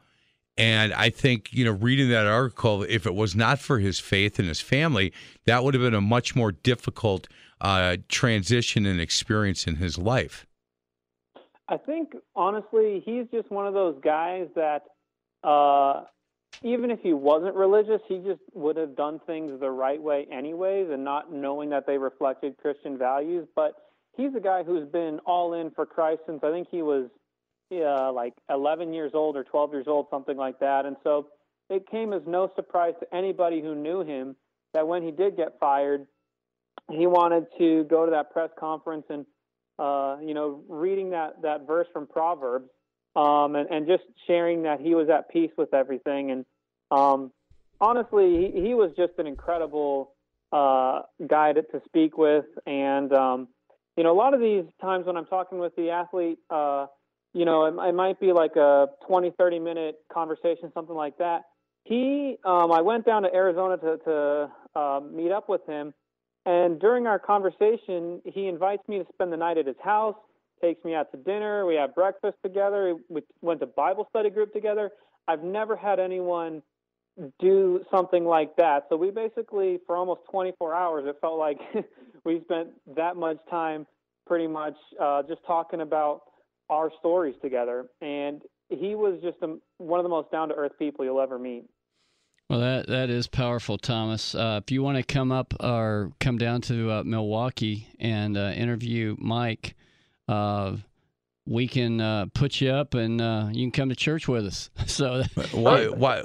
And 0.57 0.93
I 0.95 1.11
think, 1.11 1.53
you 1.53 1.65
know, 1.65 1.73
reading 1.73 2.09
that 2.09 2.27
article, 2.27 2.83
if 2.83 3.07
it 3.07 3.15
was 3.15 3.37
not 3.37 3.61
for 3.61 3.79
his 3.79 4.01
faith 4.01 4.41
and 4.41 4.49
his 4.49 4.61
family, 4.61 5.13
that 5.45 5.63
would 5.63 5.75
have 5.75 5.83
been 5.83 5.95
a 5.95 6.01
much 6.01 6.35
more 6.35 6.51
difficult 6.51 7.29
uh, 7.61 7.97
transition 8.09 8.87
and 8.87 9.01
experience 9.01 9.67
in 9.67 9.77
his 9.77 9.99
life. 9.99 10.47
I 11.69 11.77
think, 11.77 12.15
honestly, 12.35 13.03
he's 13.05 13.27
just 13.33 13.51
one 13.51 13.67
of 13.67 13.75
those 13.75 13.97
guys 14.03 14.49
that 14.57 14.85
uh, 15.45 16.05
even 16.63 16.91
if 16.91 17.01
he 17.01 17.13
wasn't 17.13 17.55
religious, 17.55 18.01
he 18.09 18.19
just 18.19 18.41
would 18.55 18.77
have 18.77 18.97
done 18.97 19.21
things 19.27 19.61
the 19.61 19.71
right 19.71 20.01
way, 20.01 20.27
anyways, 20.33 20.89
and 20.91 21.05
not 21.05 21.33
knowing 21.33 21.71
that 21.71 21.87
they 21.87 21.99
reflected 21.99 22.57
Christian 22.57 22.97
values. 22.97 23.47
But 23.55 23.75
he's 24.17 24.35
a 24.35 24.41
guy 24.41 24.63
who's 24.63 24.89
been 24.89 25.21
all 25.27 25.55
in 25.55 25.71
for 25.71 25.87
Christ 25.87 26.23
since 26.27 26.41
I 26.43 26.51
think 26.51 26.69
he 26.71 26.83
was 26.83 27.09
uh, 27.71 28.13
like 28.13 28.35
11 28.51 28.93
years 28.93 29.13
old 29.15 29.37
or 29.37 29.45
12 29.45 29.73
years 29.73 29.87
old, 29.87 30.07
something 30.11 30.37
like 30.37 30.59
that. 30.61 30.87
And 30.87 30.97
so 31.05 31.29
it 31.71 31.89
came 31.91 32.13
as 32.13 32.23
no 32.27 32.51
surprise 32.57 32.95
to 33.01 33.15
anybody 33.15 33.61
who 33.61 33.75
knew 33.75 34.03
him 34.03 34.37
that 34.75 34.87
when 34.87 35.03
he 35.03 35.11
did 35.11 35.37
get 35.37 35.59
fired, 35.61 36.07
he 36.91 37.07
wanted 37.07 37.47
to 37.59 37.85
go 37.85 38.05
to 38.05 38.11
that 38.13 38.31
press 38.31 38.51
conference 38.59 39.05
and, 39.11 39.27
uh, 39.79 40.17
you 40.23 40.35
know, 40.35 40.63
reading 40.69 41.11
that, 41.11 41.43
that 41.43 41.67
verse 41.67 41.87
from 41.93 42.07
Proverbs 42.07 42.69
um, 43.17 43.57
and, 43.57 43.69
and 43.71 43.87
just 43.87 44.05
sharing 44.27 44.63
that 44.63 44.81
he 44.81 44.95
was 44.95 45.09
at 45.09 45.29
peace 45.31 45.51
with 45.57 45.75
everything. 45.75 46.31
And 46.31 46.45
um, 46.91 47.33
honestly, 47.81 48.53
he, 48.55 48.69
he 48.69 48.75
was 48.75 48.91
just 48.97 49.13
an 49.19 49.27
incredible 49.27 50.15
uh, 50.53 51.03
guy 51.27 51.53
to, 51.53 51.63
to 51.63 51.83
speak 51.85 52.17
with. 52.17 52.47
And, 52.67 53.13
um, 53.13 53.49
you 53.97 54.05
know, 54.05 54.13
a 54.13 54.19
lot 54.19 54.35
of 54.35 54.41
these 54.41 54.65
times 54.81 55.07
when 55.07 55.17
I'm 55.17 55.27
talking 55.27 55.59
with 55.59 55.75
the 55.77 55.91
athlete, 55.91 56.39
uh, 56.51 56.87
you 57.35 57.45
know, 57.45 57.67
it, 57.67 57.89
it, 57.89 57.95
might 57.95 58.19
be 58.21 58.33
like 58.33 58.57
a 58.57 58.87
20, 59.07 59.33
30 59.37 59.59
minute 59.59 59.97
conversation, 60.13 60.71
something 60.73 60.97
like 60.97 61.19
that. 61.19 61.43
He, 61.85 62.37
um, 62.45 62.73
I 62.73 62.81
went 62.81 63.05
down 63.07 63.23
to 63.23 63.35
Arizona 63.35 63.77
to, 63.79 63.99
to 64.05 64.51
uh, 64.79 65.01
meet 65.01 65.33
up 65.33 65.49
with 65.49 65.65
him. 65.67 65.95
And 66.49 66.81
during 66.81 67.07
our 67.07 67.19
conversation, 67.19 68.23
he 68.25 68.47
invites 68.47 68.89
me 68.89 68.99
to 68.99 69.05
spend 69.13 69.31
the 69.31 69.37
night 69.37 69.59
at 69.59 69.67
his 69.67 69.77
house, 69.85 70.15
takes 70.63 70.83
me 70.83 70.95
out 70.95 71.13
to 71.13 71.19
dinner. 71.19 71.67
We 71.67 71.75
have 71.75 71.95
breakfast 71.95 72.39
together. 72.43 72.97
We 73.11 73.21
went 73.43 73.61
to 73.61 73.67
Bible 73.67 74.07
study 74.09 74.31
group 74.31 74.55
together. 74.55 74.91
I've 75.29 75.43
never 75.43 75.77
had 75.77 76.01
anyone 76.01 76.63
do 77.39 77.85
something 77.91 78.25
like 78.25 78.57
that. 78.57 78.87
So 78.89 78.97
we 78.97 79.11
basically, 79.11 79.79
for 79.87 79.95
almost 79.95 80.23
24 80.31 80.75
hours, 80.75 81.05
it 81.07 81.17
felt 81.21 81.39
like 81.39 81.59
we 82.25 82.41
spent 82.45 82.71
that 82.97 83.17
much 83.17 83.37
time 83.51 83.87
pretty 84.27 84.47
much 84.47 84.77
uh, 84.99 85.25
just 85.25 85.43
talking 85.47 85.83
about 85.83 86.23
our 86.71 86.91
stories 86.99 87.35
together. 87.43 87.89
And 88.01 88.41
he 88.71 88.95
was 88.95 89.21
just 89.23 89.37
a, 89.43 89.59
one 89.77 90.01
of 90.01 90.05
the 90.05 90.09
most 90.09 90.31
down 90.33 90.49
to 90.49 90.55
earth 90.55 90.73
people 90.79 91.05
you'll 91.05 91.21
ever 91.21 91.39
meet. 91.39 91.67
Well, 92.49 92.61
that 92.61 92.87
that 92.89 93.11
is 93.11 93.27
powerful, 93.27 93.77
Thomas. 93.77 94.35
Uh, 94.35 94.61
if 94.63 94.71
you 94.71 94.83
want 94.83 94.97
to 94.97 95.03
come 95.03 95.31
up 95.31 95.53
or 95.61 96.13
come 96.19 96.39
down 96.39 96.63
to 96.63 96.91
uh, 96.91 97.03
Milwaukee 97.05 97.87
and 98.01 98.39
uh, 98.39 98.53
interview 98.57 99.17
Mike, 99.19 99.75
uh, 100.29 100.77
we 101.47 101.69
can 101.69 102.01
uh, 102.01 102.27
put 102.33 102.61
you 102.63 102.71
up 102.71 102.95
and 102.95 103.21
uh, 103.21 103.49
you 103.53 103.65
can 103.65 103.71
come 103.71 103.89
to 103.91 103.95
church 103.97 104.29
with 104.29 104.47
us. 104.47 104.71
So 104.87 105.25
why 105.53 105.89
why 105.89 106.23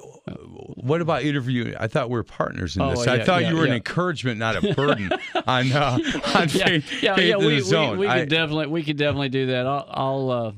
what 0.75 1.01
about 1.01 1.23
interviewing? 1.23 1.75
I 1.77 1.87
thought 1.87 2.09
we 2.09 2.15
were 2.15 2.23
partners 2.23 2.77
in 2.77 2.81
Oh, 2.83 2.91
this. 2.91 3.05
yeah, 3.05 3.13
I 3.13 3.23
thought 3.25 3.41
yeah, 3.41 3.49
you 3.49 3.57
were 3.57 3.65
an 3.65 3.73
encouragement, 3.73 4.39
not 4.39 4.55
a 4.63 4.73
burden 4.75 5.11
on 5.45 5.71
uh, 5.73 5.97
on 6.35 6.47
yeah, 6.47 6.47
faith, 6.47 7.03
yeah, 7.03 7.15
faith 7.15 7.27
yeah. 7.29 7.35
We, 7.37 7.61
we, 7.61 7.97
we 7.97 8.07
I- 8.07 8.19
could 8.21 8.29
definitely 8.29 8.67
we 8.67 8.83
could 8.83 8.95
definitely 8.97 9.27
do 9.29 9.47
that. 9.47 9.67
I'll, 9.67 9.87
I'll 9.89 10.31
uh, 10.31 10.51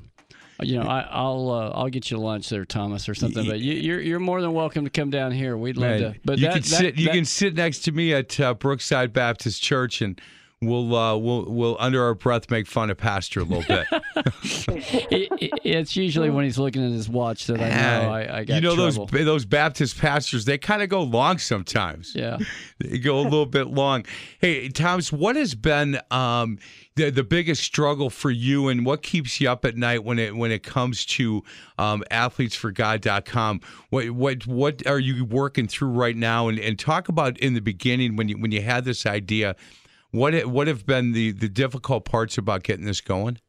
you 0.61 0.77
know, 0.79 0.87
I, 0.87 1.01
I'll 1.09 1.49
uh, 1.51 1.69
I'll 1.71 1.89
get 1.89 2.09
you 2.11 2.17
lunch 2.17 2.49
there, 2.49 2.65
Thomas, 2.65 3.09
or 3.09 3.15
something. 3.15 3.45
But 3.45 3.59
you, 3.59 3.73
you're 3.73 4.01
you're 4.01 4.19
more 4.19 4.41
than 4.41 4.53
welcome 4.53 4.83
to 4.85 4.89
come 4.89 5.09
down 5.09 5.31
here. 5.31 5.57
We'd 5.57 5.77
love 5.77 5.99
to. 5.99 6.15
But 6.23 6.39
you 6.39 6.45
that, 6.47 6.53
can 6.53 6.61
that- 6.61 6.67
sit. 6.67 6.95
You 6.97 7.05
that- 7.07 7.13
can 7.13 7.25
sit 7.25 7.55
next 7.55 7.79
to 7.79 7.91
me 7.91 8.13
at 8.13 8.39
uh, 8.39 8.53
Brookside 8.53 9.11
Baptist 9.13 9.61
Church, 9.61 10.01
and 10.01 10.19
we'll 10.61 10.95
uh, 10.95 11.15
we'll 11.17 11.45
we'll 11.45 11.77
under 11.79 12.03
our 12.03 12.13
breath 12.15 12.49
make 12.49 12.67
fun 12.67 12.89
of 12.89 12.97
Pastor 12.97 13.41
a 13.41 13.43
little 13.43 13.63
bit. 13.67 13.85
it- 15.11 15.31
it- 15.41 15.51
it's 15.65 15.95
usually 15.95 16.29
when 16.29 16.45
he's 16.45 16.59
looking 16.59 16.85
at 16.85 16.91
his 16.91 17.09
watch 17.09 17.47
that 17.47 17.59
I 17.59 17.69
know 17.69 18.09
I, 18.11 18.37
I 18.39 18.43
got 18.45 18.55
you 18.55 18.61
know 18.61 18.75
trouble. 18.75 19.07
those 19.07 19.25
those 19.25 19.45
Baptist 19.45 19.97
pastors, 19.99 20.45
they 20.45 20.57
kind 20.59 20.81
of 20.83 20.89
go 20.89 21.01
long 21.03 21.37
sometimes. 21.39 22.13
yeah. 22.15 22.37
They 22.79 22.97
go 22.99 23.19
a 23.19 23.23
little 23.23 23.45
bit 23.45 23.67
long. 23.67 24.05
Hey, 24.39 24.67
Thomas, 24.67 25.11
what 25.11 25.35
has 25.37 25.55
been 25.55 25.97
um, 26.11 26.59
the 26.95 27.09
the 27.09 27.23
biggest 27.23 27.63
struggle 27.63 28.09
for 28.09 28.29
you, 28.29 28.67
and 28.67 28.85
what 28.85 29.01
keeps 29.01 29.39
you 29.41 29.49
up 29.49 29.63
at 29.65 29.75
night 29.77 30.03
when 30.03 30.19
it 30.19 30.35
when 30.35 30.51
it 30.51 30.61
comes 30.61 31.05
to 31.05 31.41
um, 31.79 32.03
athletesforgod.com? 32.11 33.61
What 33.89 34.11
what 34.11 34.45
what 34.47 34.85
are 34.87 34.99
you 34.99 35.25
working 35.25 35.67
through 35.67 35.89
right 35.89 36.15
now? 36.15 36.47
And, 36.47 36.59
and 36.59 36.77
talk 36.77 37.09
about 37.09 37.37
in 37.39 37.53
the 37.53 37.61
beginning 37.61 38.15
when 38.17 38.27
you 38.29 38.37
when 38.37 38.51
you 38.51 38.61
had 38.61 38.85
this 38.85 39.05
idea. 39.05 39.55
What 40.11 40.45
what 40.45 40.67
have 40.67 40.85
been 40.85 41.11
the 41.11 41.31
the 41.31 41.49
difficult 41.49 42.05
parts 42.05 42.37
about 42.37 42.63
getting 42.63 42.85
this 42.85 43.01
going? 43.01 43.39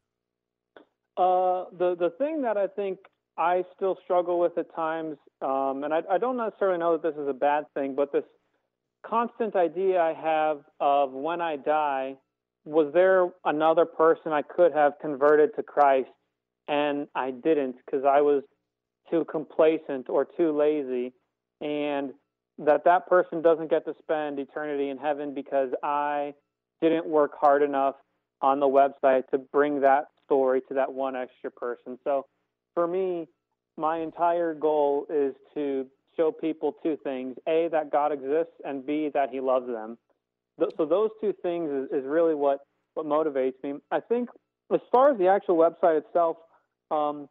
Uh, 1.16 1.64
the 1.78 1.96
the 1.98 2.12
thing 2.18 2.42
that 2.42 2.56
I 2.56 2.66
think 2.66 2.98
I 3.38 3.64
still 3.74 3.98
struggle 4.04 4.38
with 4.38 4.56
at 4.58 4.74
times, 4.74 5.16
um, 5.42 5.84
and 5.84 5.92
I, 5.92 6.02
I 6.10 6.18
don't 6.18 6.36
necessarily 6.36 6.78
know 6.78 6.96
that 6.96 7.02
this 7.02 7.20
is 7.20 7.28
a 7.28 7.34
bad 7.34 7.64
thing, 7.74 7.94
but 7.94 8.12
this 8.12 8.24
constant 9.04 9.54
idea 9.54 10.00
I 10.00 10.14
have 10.14 10.60
of 10.80 11.12
when 11.12 11.40
I 11.40 11.56
die, 11.56 12.16
was 12.64 12.92
there 12.92 13.28
another 13.44 13.84
person 13.84 14.32
I 14.32 14.42
could 14.42 14.72
have 14.72 14.94
converted 15.00 15.50
to 15.56 15.62
Christ, 15.62 16.10
and 16.66 17.06
I 17.14 17.30
didn't 17.30 17.76
because 17.84 18.04
I 18.04 18.20
was 18.22 18.42
too 19.10 19.24
complacent 19.30 20.08
or 20.08 20.24
too 20.24 20.56
lazy, 20.56 21.12
and 21.60 22.12
that 22.58 22.84
that 22.84 23.06
person 23.06 23.42
doesn't 23.42 23.70
get 23.70 23.84
to 23.84 23.94
spend 24.02 24.38
eternity 24.38 24.88
in 24.88 24.98
heaven 24.98 25.34
because 25.34 25.70
I 25.82 26.34
didn't 26.80 27.06
work 27.06 27.32
hard 27.40 27.62
enough 27.62 27.94
on 28.42 28.60
the 28.60 28.66
website 28.66 29.28
to 29.30 29.38
bring 29.38 29.80
that 29.80 30.06
story 30.24 30.60
to 30.68 30.74
that 30.74 30.92
one 30.92 31.16
extra 31.16 31.50
person. 31.50 31.98
So 32.04 32.26
for 32.74 32.86
me, 32.86 33.28
my 33.76 33.98
entire 33.98 34.54
goal 34.54 35.06
is 35.10 35.34
to 35.54 35.86
show 36.16 36.32
people 36.32 36.74
two 36.82 36.96
things 37.04 37.36
A, 37.46 37.68
that 37.72 37.90
God 37.92 38.12
exists, 38.12 38.54
and 38.64 38.84
B, 38.84 39.10
that 39.14 39.30
He 39.30 39.40
loves 39.40 39.66
them. 39.66 39.98
So 40.78 40.86
those 40.86 41.10
two 41.20 41.34
things 41.42 41.70
is, 41.70 42.00
is 42.00 42.06
really 42.06 42.34
what, 42.34 42.60
what 42.94 43.06
motivates 43.06 43.54
me. 43.62 43.74
I 43.90 44.00
think 44.00 44.30
as 44.72 44.80
far 44.90 45.12
as 45.12 45.18
the 45.18 45.28
actual 45.28 45.56
website 45.56 45.98
itself, 45.98 46.38
um, 46.90 47.28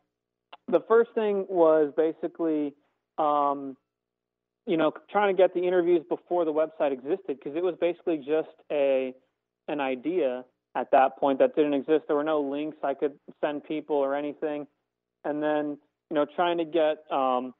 the 0.67 0.81
first 0.87 1.11
thing 1.15 1.45
was 1.49 1.91
basically, 1.97 2.73
um, 3.17 3.75
you 4.67 4.77
know, 4.77 4.91
trying 5.11 5.35
to 5.35 5.41
get 5.41 5.53
the 5.53 5.61
interviews 5.61 6.03
before 6.07 6.45
the 6.45 6.53
website 6.53 6.91
existed 6.91 7.37
because 7.39 7.55
it 7.55 7.63
was 7.63 7.75
basically 7.79 8.17
just 8.17 8.49
a 8.71 9.13
an 9.67 9.79
idea 9.79 10.45
at 10.75 10.91
that 10.91 11.17
point 11.17 11.39
that 11.39 11.55
didn't 11.55 11.73
exist. 11.73 12.03
There 12.07 12.15
were 12.15 12.23
no 12.23 12.41
links 12.41 12.77
I 12.83 12.93
could 12.93 13.13
send 13.41 13.63
people 13.63 13.95
or 13.95 14.15
anything. 14.15 14.67
And 15.23 15.41
then, 15.41 15.77
you 16.09 16.15
know, 16.15 16.25
trying 16.35 16.57
to 16.57 16.65
get, 16.65 17.03
um, 17.11 17.53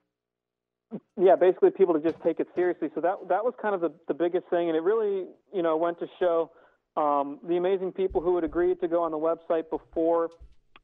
yeah, 1.20 1.36
basically 1.36 1.72
people 1.72 1.94
to 1.96 2.00
just 2.00 2.22
take 2.24 2.40
it 2.40 2.48
seriously. 2.54 2.90
So 2.94 3.02
that 3.02 3.16
that 3.30 3.44
was 3.44 3.54
kind 3.60 3.74
of 3.74 3.82
the, 3.82 3.92
the 4.08 4.14
biggest 4.14 4.48
thing, 4.50 4.70
and 4.70 4.78
it 4.78 4.84
really, 4.84 5.26
you 5.52 5.64
know, 5.64 5.76
went 5.76 6.00
to 6.00 6.08
show 6.20 6.52
um, 6.96 7.40
the 7.48 7.58
amazing 7.58 7.92
people 7.92 8.22
who 8.22 8.34
would 8.34 8.44
agree 8.44 8.76
to 8.76 8.88
go 8.88 9.02
on 9.02 9.12
the 9.12 9.18
website 9.18 9.70
before 9.70 10.30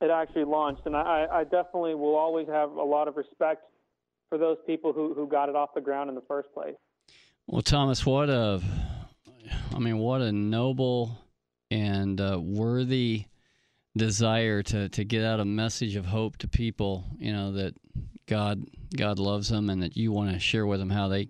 it 0.01 0.09
actually 0.09 0.45
launched. 0.45 0.81
And 0.85 0.95
I, 0.95 1.27
I 1.31 1.43
definitely 1.43 1.93
will 1.93 2.15
always 2.15 2.47
have 2.47 2.71
a 2.71 2.83
lot 2.83 3.07
of 3.07 3.15
respect 3.15 3.63
for 4.29 4.39
those 4.39 4.57
people 4.65 4.91
who, 4.91 5.13
who 5.13 5.27
got 5.27 5.49
it 5.49 5.55
off 5.55 5.69
the 5.75 5.81
ground 5.81 6.09
in 6.09 6.15
the 6.15 6.23
first 6.27 6.51
place. 6.53 6.75
Well, 7.45 7.61
Thomas, 7.61 8.05
what 8.05 8.29
a, 8.29 8.59
I 9.75 9.79
mean, 9.79 9.97
what 9.97 10.21
a 10.21 10.31
noble 10.31 11.17
and 11.69 12.19
uh, 12.19 12.39
worthy 12.41 13.25
desire 13.95 14.63
to 14.63 14.89
to 14.89 15.03
get 15.03 15.23
out 15.23 15.39
a 15.39 15.45
message 15.45 15.95
of 15.95 16.05
hope 16.05 16.37
to 16.37 16.47
people. 16.47 17.05
You 17.17 17.33
know 17.33 17.51
that 17.53 17.73
God 18.27 18.65
God 18.95 19.19
loves 19.19 19.49
them, 19.49 19.69
and 19.69 19.81
that 19.83 19.97
you 19.97 20.11
want 20.11 20.31
to 20.31 20.39
share 20.39 20.65
with 20.65 20.79
them 20.79 20.89
how 20.89 21.07
they 21.07 21.29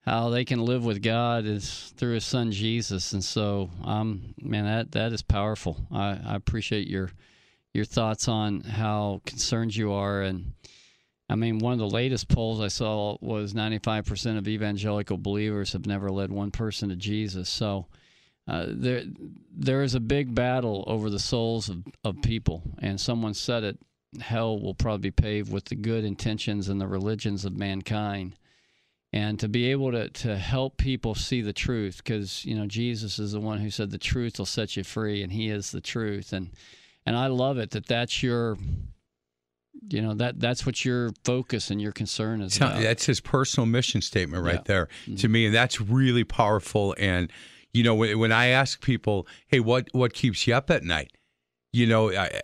how 0.00 0.30
they 0.30 0.44
can 0.44 0.64
live 0.64 0.84
with 0.84 1.02
God 1.02 1.44
is 1.44 1.92
through 1.96 2.14
His 2.14 2.24
Son 2.24 2.50
Jesus. 2.50 3.12
And 3.12 3.22
so, 3.22 3.70
um, 3.84 4.34
man, 4.40 4.64
that 4.64 4.92
that 4.92 5.12
is 5.12 5.22
powerful. 5.22 5.86
I, 5.90 6.18
I 6.24 6.34
appreciate 6.34 6.88
your 6.88 7.10
your 7.74 7.84
thoughts 7.84 8.28
on 8.28 8.60
how 8.60 9.20
concerned 9.24 9.76
you 9.76 9.92
are 9.92 10.22
and. 10.22 10.52
I 11.30 11.34
mean, 11.34 11.58
one 11.58 11.74
of 11.74 11.78
the 11.78 11.88
latest 11.88 12.28
polls 12.28 12.60
I 12.60 12.68
saw 12.68 13.18
was 13.20 13.52
95% 13.52 14.38
of 14.38 14.48
evangelical 14.48 15.18
believers 15.18 15.72
have 15.72 15.86
never 15.86 16.10
led 16.10 16.30
one 16.30 16.50
person 16.50 16.88
to 16.88 16.96
Jesus. 16.96 17.50
So 17.50 17.86
uh, 18.46 18.66
there, 18.68 19.02
there 19.52 19.82
is 19.82 19.94
a 19.94 20.00
big 20.00 20.34
battle 20.34 20.84
over 20.86 21.10
the 21.10 21.18
souls 21.18 21.68
of, 21.68 21.84
of 22.02 22.22
people. 22.22 22.62
And 22.80 22.98
someone 22.98 23.34
said 23.34 23.62
it 23.62 23.78
hell 24.20 24.58
will 24.58 24.74
probably 24.74 25.10
be 25.10 25.22
paved 25.22 25.52
with 25.52 25.66
the 25.66 25.74
good 25.74 26.04
intentions 26.04 26.68
and 26.68 26.80
the 26.80 26.86
religions 26.86 27.44
of 27.44 27.56
mankind. 27.56 28.36
And 29.12 29.38
to 29.40 29.48
be 29.48 29.70
able 29.70 29.92
to, 29.92 30.08
to 30.08 30.36
help 30.36 30.76
people 30.76 31.14
see 31.14 31.40
the 31.40 31.52
truth, 31.52 31.98
because, 31.98 32.44
you 32.44 32.54
know, 32.54 32.66
Jesus 32.66 33.18
is 33.18 33.32
the 33.32 33.40
one 33.40 33.58
who 33.58 33.70
said 33.70 33.90
the 33.90 33.98
truth 33.98 34.38
will 34.38 34.46
set 34.46 34.76
you 34.76 34.84
free, 34.84 35.22
and 35.22 35.32
He 35.32 35.48
is 35.48 35.70
the 35.70 35.80
truth. 35.80 36.32
And, 36.32 36.50
and 37.06 37.16
I 37.16 37.28
love 37.28 37.58
it 37.58 37.70
that 37.70 37.86
that's 37.86 38.22
your 38.22 38.58
you 39.90 40.00
know 40.02 40.14
that 40.14 40.40
that's 40.40 40.66
what 40.66 40.84
your 40.84 41.10
focus 41.24 41.70
and 41.70 41.80
your 41.80 41.92
concern 41.92 42.40
is 42.42 42.56
about. 42.56 42.80
That's 42.80 43.06
his 43.06 43.20
personal 43.20 43.66
mission 43.66 44.00
statement 44.02 44.44
right 44.44 44.54
Yeah. 44.56 44.60
there 44.64 44.88
Mm-hmm. 45.06 45.14
to 45.16 45.28
me, 45.28 45.46
and 45.46 45.54
that's 45.54 45.80
really 45.80 46.24
powerful. 46.24 46.94
And 46.98 47.30
you 47.72 47.82
know, 47.82 47.94
when, 47.94 48.18
when 48.18 48.32
I 48.32 48.46
ask 48.46 48.80
people, 48.82 49.26
"Hey, 49.46 49.60
what 49.60 49.88
what 49.92 50.12
keeps 50.14 50.46
you 50.46 50.54
up 50.54 50.70
at 50.70 50.82
night?" 50.84 51.12
You 51.72 51.86
know, 51.86 52.10
I, 52.12 52.40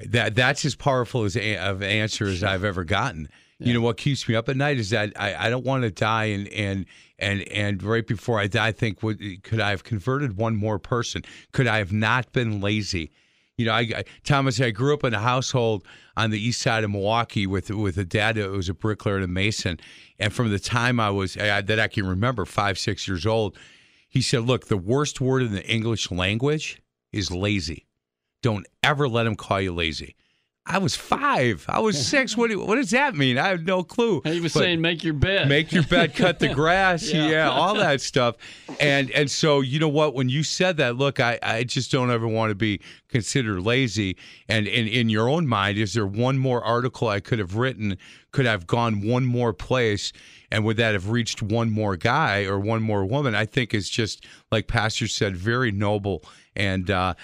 that 0.00 0.34
that's 0.34 0.64
as 0.64 0.74
powerful 0.74 1.24
as 1.24 1.36
a, 1.36 1.56
of 1.58 1.82
answer 1.82 2.24
as 2.26 2.42
I've 2.42 2.64
ever 2.64 2.84
gotten. 2.84 3.28
You 3.64 3.72
know, 3.74 3.80
what 3.80 3.96
keeps 3.96 4.28
me 4.28 4.34
up 4.34 4.48
at 4.48 4.56
night 4.56 4.78
is 4.78 4.90
that 4.90 5.12
I, 5.14 5.46
I 5.46 5.48
don't 5.48 5.64
want 5.64 5.84
to 5.84 5.90
die, 5.92 6.24
and 6.24 6.48
and 6.48 6.84
and 7.16 7.42
and 7.42 7.80
right 7.84 8.04
before 8.04 8.40
I 8.40 8.48
die, 8.48 8.66
I 8.68 8.72
think, 8.72 9.04
would, 9.04 9.44
could 9.44 9.60
I 9.60 9.70
have 9.70 9.84
converted 9.84 10.36
one 10.36 10.56
more 10.56 10.80
person? 10.80 11.22
Could 11.52 11.68
I 11.68 11.78
have 11.78 11.92
not 11.92 12.32
been 12.32 12.60
lazy? 12.60 13.12
You 13.58 13.66
know, 13.66 13.72
I, 13.72 13.80
I 13.80 14.04
Thomas, 14.24 14.60
I 14.60 14.70
grew 14.70 14.94
up 14.94 15.04
in 15.04 15.14
a 15.14 15.20
household 15.20 15.84
on 16.16 16.30
the 16.30 16.40
east 16.40 16.62
side 16.62 16.84
of 16.84 16.90
Milwaukee 16.90 17.46
with 17.46 17.70
with 17.70 17.98
a 17.98 18.04
dad 18.04 18.36
that 18.36 18.50
was 18.50 18.68
a 18.68 18.74
bricklayer 18.74 19.16
and 19.16 19.24
a 19.24 19.28
mason, 19.28 19.78
and 20.18 20.32
from 20.32 20.50
the 20.50 20.58
time 20.58 20.98
I 20.98 21.10
was 21.10 21.36
I, 21.36 21.60
that 21.60 21.78
I 21.78 21.88
can 21.88 22.06
remember, 22.06 22.44
five 22.44 22.78
six 22.78 23.06
years 23.06 23.26
old, 23.26 23.56
he 24.08 24.22
said, 24.22 24.42
"Look, 24.42 24.66
the 24.66 24.76
worst 24.76 25.20
word 25.20 25.42
in 25.42 25.52
the 25.52 25.66
English 25.66 26.10
language 26.10 26.80
is 27.12 27.30
lazy. 27.30 27.86
Don't 28.42 28.66
ever 28.82 29.08
let 29.08 29.26
him 29.26 29.36
call 29.36 29.60
you 29.60 29.74
lazy." 29.74 30.16
I 30.64 30.78
was 30.78 30.94
five. 30.94 31.64
I 31.68 31.80
was 31.80 32.04
six. 32.06 32.36
What 32.36 32.50
do, 32.50 32.60
what 32.64 32.76
does 32.76 32.90
that 32.90 33.16
mean? 33.16 33.36
I 33.36 33.48
have 33.48 33.64
no 33.66 33.82
clue. 33.82 34.20
he 34.24 34.38
was 34.40 34.52
But- 34.54 34.60
saying, 34.60 34.80
"Make 34.80 35.02
your 35.02 35.14
bed." 35.14 35.48
make 35.48 35.72
your 35.72 35.82
bed, 35.82 36.14
cut 36.14 36.38
the 36.38 36.48
grass, 36.54 37.12
Yeah. 37.12 37.28
yeah. 37.28 37.50
all 37.50 37.74
that 37.74 38.00
stuff. 38.00 38.36
And 38.78 39.10
and 39.10 39.28
so 39.30 39.60
you 39.60 39.80
know 39.80 39.88
what? 39.88 40.14
When 40.14 40.28
you 40.28 40.42
said 40.44 40.76
that, 40.76 40.96
look, 40.96 41.18
I, 41.18 41.38
I 41.42 41.64
just 41.64 41.90
don't 41.90 42.10
ever 42.12 42.28
want 42.28 42.50
to 42.50 42.54
be 42.54 42.80
considered 43.08 43.60
lazy. 43.62 44.16
And 44.48 44.68
in 44.68 44.86
in 44.86 45.08
your 45.08 45.28
own 45.28 45.48
mind, 45.48 45.78
is 45.78 45.94
there 45.94 46.06
one 46.06 46.38
more 46.38 46.62
article 46.62 47.08
I 47.08 47.18
could 47.18 47.40
have 47.40 47.56
written? 47.56 47.98
Could 48.30 48.46
I 48.46 48.52
have 48.52 48.66
gone 48.68 49.00
one 49.06 49.24
more 49.24 49.52
place? 49.52 50.12
And 50.52 50.64
would 50.64 50.76
that 50.76 50.92
have 50.92 51.08
reached 51.10 51.42
one 51.42 51.70
more 51.70 51.96
guy 51.96 52.44
or 52.44 52.60
one 52.60 52.82
more 52.82 53.04
woman? 53.04 53.34
I 53.34 53.46
think 53.46 53.74
is 53.74 53.88
just 53.90 54.26
like 54.52 54.68
Pastor 54.68 55.08
said, 55.08 55.36
very 55.36 55.72
noble. 55.72 56.22
And 56.54 56.90
uh, 56.90 57.14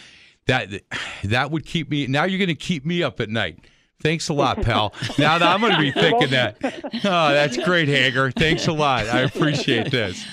that 0.48 0.82
that 1.24 1.50
would 1.50 1.64
keep 1.64 1.90
me. 1.90 2.06
Now 2.06 2.24
you're 2.24 2.38
going 2.38 2.48
to 2.48 2.54
keep 2.54 2.84
me 2.84 3.02
up 3.02 3.20
at 3.20 3.28
night. 3.28 3.60
Thanks 4.00 4.28
a 4.28 4.32
lot, 4.32 4.62
pal. 4.62 4.94
Now 5.18 5.38
that 5.38 5.42
I'm 5.42 5.60
going 5.60 5.72
to 5.72 5.80
be 5.80 5.90
thinking 5.90 6.30
that. 6.30 6.56
Oh, 7.04 7.32
that's 7.32 7.56
great, 7.56 7.88
Hager. 7.88 8.30
Thanks 8.30 8.68
a 8.68 8.72
lot. 8.72 9.06
I 9.08 9.20
appreciate 9.20 9.90
this. 9.90 10.24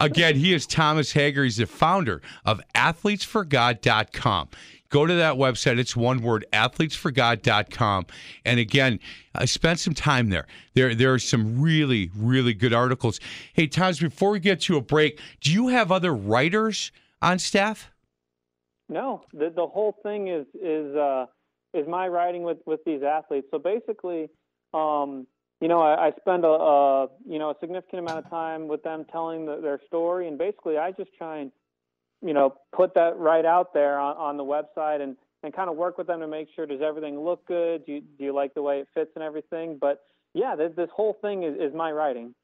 Again, 0.00 0.36
he 0.36 0.52
is 0.52 0.66
Thomas 0.66 1.12
Hager. 1.12 1.44
He's 1.44 1.56
the 1.56 1.66
founder 1.66 2.20
of 2.44 2.60
athletesforgod.com. 2.74 4.48
Go 4.90 5.06
to 5.06 5.14
that 5.14 5.36
website. 5.36 5.78
It's 5.78 5.96
one 5.96 6.20
word, 6.20 6.44
athletesforgod.com. 6.52 8.06
And 8.44 8.60
again, 8.60 9.00
I 9.34 9.46
spent 9.46 9.78
some 9.78 9.94
time 9.94 10.28
there. 10.28 10.46
There, 10.74 10.94
there 10.94 11.14
are 11.14 11.18
some 11.18 11.60
really, 11.60 12.10
really 12.14 12.52
good 12.52 12.74
articles. 12.74 13.18
Hey, 13.54 13.66
Thomas, 13.66 14.00
before 14.00 14.30
we 14.30 14.40
get 14.40 14.60
to 14.62 14.76
a 14.76 14.82
break, 14.82 15.20
do 15.40 15.52
you 15.52 15.68
have 15.68 15.90
other 15.90 16.12
writers 16.12 16.92
on 17.22 17.38
staff? 17.38 17.90
No, 18.90 19.22
the 19.32 19.50
the 19.54 19.66
whole 19.66 19.96
thing 20.02 20.28
is 20.28 20.46
is 20.60 20.94
uh, 20.96 21.26
is 21.72 21.86
my 21.86 22.08
writing 22.08 22.42
with 22.42 22.58
with 22.66 22.80
these 22.84 23.02
athletes. 23.04 23.46
So 23.52 23.58
basically, 23.58 24.28
um, 24.74 25.28
you 25.60 25.68
know, 25.68 25.80
I, 25.80 26.08
I 26.08 26.12
spend 26.18 26.44
a, 26.44 26.48
a 26.48 27.06
you 27.24 27.38
know 27.38 27.50
a 27.50 27.54
significant 27.60 28.00
amount 28.00 28.24
of 28.24 28.30
time 28.30 28.66
with 28.66 28.82
them 28.82 29.06
telling 29.10 29.46
the, 29.46 29.60
their 29.60 29.80
story, 29.86 30.26
and 30.26 30.36
basically 30.36 30.76
I 30.76 30.90
just 30.90 31.14
try 31.16 31.38
and 31.38 31.52
you 32.20 32.34
know 32.34 32.56
put 32.72 32.94
that 32.94 33.16
right 33.16 33.44
out 33.44 33.72
there 33.72 33.96
on, 33.96 34.16
on 34.16 34.36
the 34.36 34.44
website 34.44 35.00
and 35.00 35.16
and 35.44 35.54
kind 35.54 35.70
of 35.70 35.76
work 35.76 35.96
with 35.96 36.08
them 36.08 36.20
to 36.20 36.26
make 36.26 36.48
sure 36.54 36.66
does 36.66 36.82
everything 36.82 37.18
look 37.18 37.46
good? 37.46 37.86
Do 37.86 37.92
you, 37.92 38.00
do 38.00 38.24
you 38.24 38.34
like 38.34 38.54
the 38.54 38.62
way 38.62 38.80
it 38.80 38.88
fits 38.92 39.12
and 39.14 39.24
everything? 39.24 39.78
But 39.80 40.00
yeah, 40.34 40.54
this, 40.54 40.72
this 40.76 40.90
whole 40.94 41.16
thing 41.22 41.44
is, 41.44 41.54
is 41.58 41.74
my 41.74 41.90
writing 41.92 42.34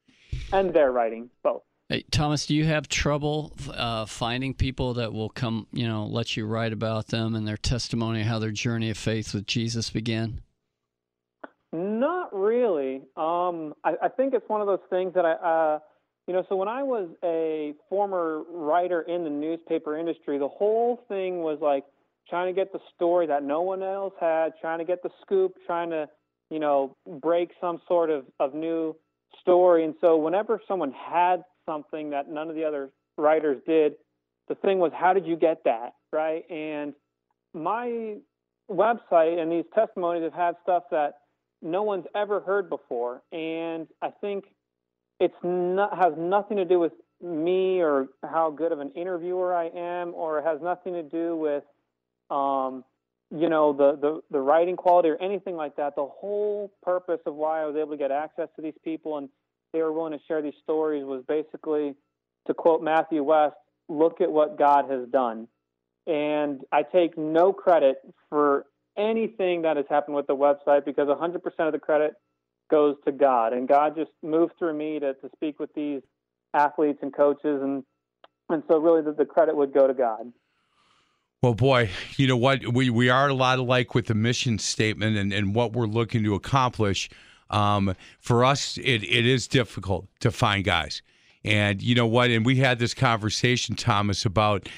and 0.53 0.73
their 0.73 0.93
writing 0.93 1.29
both. 1.43 1.63
Hey, 1.89 2.05
Thomas, 2.11 2.47
do 2.47 2.55
you 2.57 2.65
have 2.65 2.89
trouble 2.89 3.53
uh, 3.73 4.07
finding 4.07 4.55
people 4.55 4.95
that 4.95 5.13
will 5.13 5.29
come, 5.29 5.69
you 5.71 5.87
know, 5.87 6.05
let 6.07 6.37
you 6.37 6.45
write 6.45 6.73
about 6.73 7.09
them 7.09 7.37
and 7.37 7.47
their 7.47 7.57
testimony, 7.57 8.25
how 8.25 8.41
their 8.41 8.51
journey 8.51 8.91
of 8.91 8.99
faith 8.99 9.33
with 9.33 9.47
Jesus 9.47 9.91
began? 9.91 10.43
Not 11.73 12.35
really. 12.35 13.03
Um, 13.17 13.75
I, 13.85 13.95
I, 14.03 14.09
think 14.09 14.35
it's 14.35 14.49
one 14.49 14.61
of 14.61 14.67
those 14.67 14.81
things 14.91 15.15
that 15.15 15.25
I, 15.25 15.33
uh, 15.35 15.79
you 16.27 16.35
know, 16.35 16.45
so 16.49 16.57
when 16.57 16.67
I 16.67 16.83
was 16.83 17.09
a 17.23 17.75
former 17.89 18.43
writer 18.51 19.03
in 19.03 19.23
the 19.23 19.31
newspaper 19.31 19.97
industry, 19.97 20.39
the 20.39 20.49
whole 20.49 21.05
thing 21.07 21.43
was 21.43 21.59
like 21.63 21.85
trying 22.29 22.53
to 22.53 22.61
get 22.61 22.73
the 22.73 22.81
story 22.97 23.29
that 23.29 23.45
no 23.45 23.63
one 23.63 23.85
else 23.85 24.15
had, 24.21 24.55
trying 24.61 24.81
to 24.81 24.85
get 24.85 25.05
the 25.05 25.11
scoop, 25.23 25.55
trying 25.67 25.91
to, 25.91 26.09
you 26.51 26.59
know, 26.59 26.97
break 27.21 27.51
some 27.61 27.81
sort 27.87 28.11
of, 28.11 28.25
of 28.41 28.55
new 28.55 28.97
story. 29.41 29.85
And 29.85 29.95
so 30.01 30.17
whenever 30.17 30.61
someone 30.67 30.93
had 30.93 31.45
something 31.67 32.11
that 32.11 32.29
none 32.29 32.49
of 32.49 32.55
the 32.55 32.65
other 32.65 32.91
writers 33.19 33.61
did, 33.67 33.95
the 34.49 34.55
thing 34.55 34.79
was, 34.79 34.93
how 34.95 35.13
did 35.13 35.27
you 35.27 35.37
get 35.37 35.65
that? 35.65 35.95
Right. 36.13 36.49
And 36.51 36.95
my 37.53 38.17
website 38.71 39.39
and 39.39 39.51
these 39.51 39.65
testimonies 39.75 40.23
have 40.23 40.33
had 40.33 40.55
stuff 40.63 40.85
that 40.91 41.19
no 41.63 41.83
one's 41.83 42.07
ever 42.15 42.41
heard 42.41 42.71
before. 42.71 43.23
And 43.33 43.89
I 44.03 44.11
think 44.21 44.45
it's 45.21 45.35
not, 45.43 45.97
has 45.97 46.15
nothing 46.17 46.59
to 46.59 46.65
do 46.65 46.79
with 46.79 46.93
me 47.23 47.81
or 47.81 48.09
how 48.23 48.51
good 48.51 48.73
of 48.73 48.81
an 48.81 48.93
interviewer 48.95 49.55
I 49.55 49.71
am, 49.75 50.13
or 50.15 50.43
has 50.43 50.61
nothing 50.63 50.93
to 50.93 51.03
do 51.03 51.35
with, 51.37 51.65
um, 52.31 52.85
you 53.31 53.49
know, 53.49 53.73
the, 53.73 53.97
the, 53.99 54.21
the 54.31 54.39
writing 54.39 54.77
quality 54.77 55.09
or 55.09 55.17
anything 55.17 55.57
like 55.57 55.77
that. 55.77 55.97
The 55.97 56.07
whole 56.07 56.71
purpose 56.83 57.21
of 57.25 57.35
why 57.35 57.63
I 57.63 57.67
was 57.67 57.75
able 57.77 57.93
to 57.93 57.97
get 57.97 58.11
access 58.11 58.49
to 58.57 58.63
these 58.63 58.77
people 58.85 59.17
and 59.17 59.31
they 59.73 59.81
were 59.81 59.93
willing 59.93 60.13
to 60.13 60.25
share 60.27 60.43
these 60.43 60.55
stories 60.63 61.05
was 61.05 61.23
basically, 61.27 61.95
to 62.47 62.55
quote 62.55 62.83
Matthew 62.83 63.23
West, 63.23 63.57
look 63.89 64.21
at 64.21 64.31
what 64.31 64.59
God 64.59 64.91
has 64.91 65.09
done. 65.09 65.49
And 66.07 66.61
I 66.73 66.83
take 66.83 67.19
no 67.19 67.53
credit 67.53 67.97
for 68.31 68.67
anything 68.97 69.63
that 69.63 69.77
has 69.77 69.87
happened 69.89 70.17
with 70.17 70.27
the 70.27 70.37
website 70.37 70.85
because 70.85 71.09
100% 71.09 71.37
of 71.59 71.73
the 71.73 71.79
credit 71.79 72.15
goes 72.71 72.97
to 73.05 73.13
God. 73.13 73.53
And 73.53 73.69
God 73.69 73.95
just 73.97 74.11
moved 74.23 74.55
through 74.59 74.75
me 74.75 74.99
to, 75.01 75.15
to 75.15 75.31
speak 75.35 75.59
with 75.59 75.73
these 75.75 76.03
athletes 76.55 76.99
and 77.03 77.15
coaches. 77.15 77.61
And, 77.63 77.85
and 78.49 78.63
so, 78.69 78.79
really, 78.79 79.03
the, 79.03 79.13
the 79.13 79.25
credit 79.25 79.57
would 79.57 79.73
go 79.73 79.87
to 79.87 79.95
God. 79.95 80.33
Well, 81.43 81.55
boy, 81.55 81.91
you 82.17 82.27
know 82.27 82.37
what? 82.37 82.73
We, 82.73 82.91
we 82.91 83.09
are 83.09 83.29
a 83.29 83.35
lot 83.35 83.59
alike 83.59 83.95
with 83.95 84.07
the 84.07 84.15
mission 84.15 84.59
statement 84.59 85.17
and, 85.17 85.33
and 85.33 85.55
what 85.55 85.75
we're 85.75 85.87
looking 85.87 86.25
to 86.25 86.35
accomplish. 86.35 87.11
Um, 87.51 87.95
for 88.19 88.45
us, 88.45 88.79
it, 88.79 89.03
it 89.05 89.27
is 89.27 89.47
difficult 89.47 90.07
to 90.21 90.31
find 90.31 90.65
guys. 90.65 91.03
And 91.45 91.81
you 91.81 91.95
know 91.95 92.07
what? 92.07 92.31
And 92.31 92.45
we 92.45 92.57
had 92.57 92.79
this 92.79 92.93
conversation, 92.93 93.77
Thomas, 93.77 94.25
about 94.25 94.69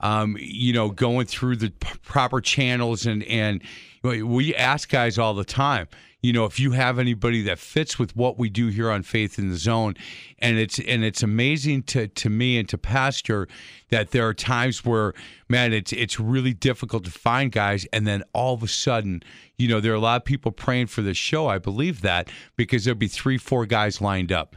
um, 0.00 0.36
you 0.38 0.72
know, 0.72 0.90
going 0.90 1.26
through 1.26 1.56
the 1.56 1.70
p- 1.70 1.98
proper 2.02 2.40
channels 2.40 3.06
and 3.06 3.22
and 3.24 3.62
we 4.02 4.54
ask 4.54 4.88
guys 4.88 5.18
all 5.18 5.34
the 5.34 5.44
time. 5.44 5.88
You 6.22 6.32
know, 6.32 6.44
if 6.44 6.58
you 6.58 6.72
have 6.72 6.98
anybody 6.98 7.42
that 7.42 7.58
fits 7.58 7.98
with 7.98 8.16
what 8.16 8.38
we 8.38 8.48
do 8.48 8.68
here 8.68 8.90
on 8.90 9.02
Faith 9.02 9.38
in 9.38 9.48
the 9.48 9.56
Zone, 9.56 9.94
and 10.38 10.58
it's 10.58 10.78
and 10.80 11.04
it's 11.04 11.22
amazing 11.22 11.84
to 11.84 12.08
to 12.08 12.30
me 12.30 12.58
and 12.58 12.68
to 12.68 12.78
Pastor 12.78 13.46
that 13.90 14.10
there 14.10 14.26
are 14.26 14.34
times 14.34 14.84
where, 14.84 15.12
man, 15.48 15.72
it's 15.72 15.92
it's 15.92 16.18
really 16.18 16.52
difficult 16.52 17.04
to 17.04 17.10
find 17.10 17.52
guys, 17.52 17.86
and 17.92 18.06
then 18.06 18.24
all 18.32 18.54
of 18.54 18.62
a 18.62 18.68
sudden, 18.68 19.22
you 19.56 19.68
know, 19.68 19.78
there 19.78 19.92
are 19.92 19.96
a 19.96 20.00
lot 20.00 20.16
of 20.16 20.24
people 20.24 20.50
praying 20.50 20.86
for 20.88 21.02
this 21.02 21.16
show. 21.16 21.46
I 21.46 21.58
believe 21.58 22.00
that 22.00 22.28
because 22.56 22.84
there'll 22.84 22.98
be 22.98 23.08
three, 23.08 23.38
four 23.38 23.66
guys 23.66 24.00
lined 24.00 24.32
up, 24.32 24.56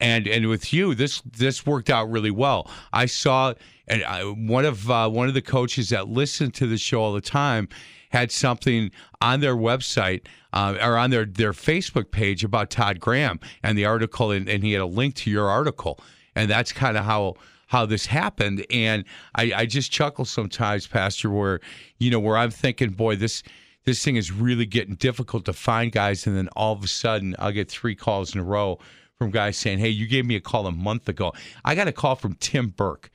and 0.00 0.26
and 0.26 0.48
with 0.48 0.72
you, 0.72 0.94
this 0.94 1.22
this 1.22 1.66
worked 1.66 1.90
out 1.90 2.10
really 2.10 2.30
well. 2.30 2.70
I 2.92 3.06
saw 3.06 3.54
and 3.88 4.04
I, 4.04 4.22
one 4.22 4.64
of 4.64 4.90
uh, 4.90 5.08
one 5.08 5.28
of 5.28 5.34
the 5.34 5.42
coaches 5.42 5.88
that 5.90 6.08
listen 6.08 6.50
to 6.52 6.66
the 6.66 6.78
show 6.78 7.00
all 7.00 7.12
the 7.12 7.20
time 7.20 7.68
had 8.10 8.30
something 8.30 8.90
on 9.20 9.40
their 9.40 9.56
website 9.56 10.22
uh, 10.52 10.76
or 10.80 10.96
on 10.96 11.10
their 11.10 11.24
their 11.24 11.52
Facebook 11.52 12.10
page 12.10 12.44
about 12.44 12.70
Todd 12.70 13.00
Graham 13.00 13.40
and 13.62 13.76
the 13.76 13.84
article, 13.84 14.30
and, 14.30 14.48
and 14.48 14.62
he 14.62 14.72
had 14.72 14.82
a 14.82 14.86
link 14.86 15.14
to 15.16 15.30
your 15.30 15.48
article, 15.48 15.98
and 16.34 16.50
that's 16.50 16.72
kind 16.72 16.96
of 16.96 17.04
how 17.04 17.34
how 17.66 17.84
this 17.84 18.06
happened. 18.06 18.64
And 18.70 19.04
I, 19.34 19.52
I 19.54 19.66
just 19.66 19.90
chuckle 19.90 20.24
sometimes, 20.24 20.86
Pastor, 20.86 21.30
where 21.30 21.60
you 21.98 22.10
know 22.10 22.20
where 22.20 22.36
I'm 22.36 22.50
thinking, 22.50 22.90
boy, 22.90 23.16
this 23.16 23.42
this 23.84 24.04
thing 24.04 24.16
is 24.16 24.30
really 24.30 24.66
getting 24.66 24.94
difficult 24.94 25.44
to 25.46 25.52
find 25.52 25.90
guys, 25.90 26.26
and 26.26 26.36
then 26.36 26.48
all 26.48 26.72
of 26.72 26.84
a 26.84 26.88
sudden 26.88 27.34
I'll 27.38 27.52
get 27.52 27.70
three 27.70 27.94
calls 27.94 28.34
in 28.34 28.40
a 28.40 28.44
row 28.44 28.78
from 29.18 29.30
guys 29.30 29.56
saying, 29.56 29.80
"Hey, 29.80 29.88
you 29.88 30.06
gave 30.06 30.24
me 30.24 30.36
a 30.36 30.40
call 30.40 30.66
a 30.66 30.72
month 30.72 31.08
ago." 31.08 31.32
I 31.64 31.74
got 31.74 31.88
a 31.88 31.92
call 31.92 32.14
from 32.14 32.34
Tim 32.34 32.68
Burke 32.68 33.10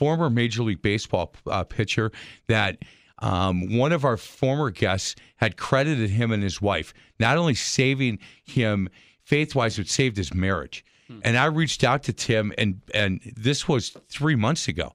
former 0.00 0.30
Major 0.30 0.62
League 0.62 0.80
Baseball 0.80 1.34
uh, 1.46 1.64
pitcher 1.64 2.10
that 2.46 2.78
um, 3.18 3.76
one 3.76 3.92
of 3.92 4.04
our 4.04 4.16
former 4.16 4.70
guests 4.70 5.14
had 5.36 5.58
credited 5.58 6.08
him 6.08 6.32
and 6.32 6.42
his 6.42 6.62
wife, 6.62 6.94
not 7.18 7.36
only 7.36 7.54
saving 7.54 8.18
him 8.44 8.88
faith 9.24 9.54
wise, 9.54 9.76
but 9.76 9.88
saved 9.88 10.16
his 10.16 10.32
marriage. 10.32 10.84
Hmm. 11.08 11.18
And 11.22 11.36
I 11.36 11.46
reached 11.46 11.84
out 11.84 12.02
to 12.04 12.12
Tim, 12.12 12.52
and 12.56 12.80
and 12.94 13.20
this 13.36 13.68
was 13.68 13.90
three 14.08 14.36
months 14.36 14.68
ago. 14.68 14.94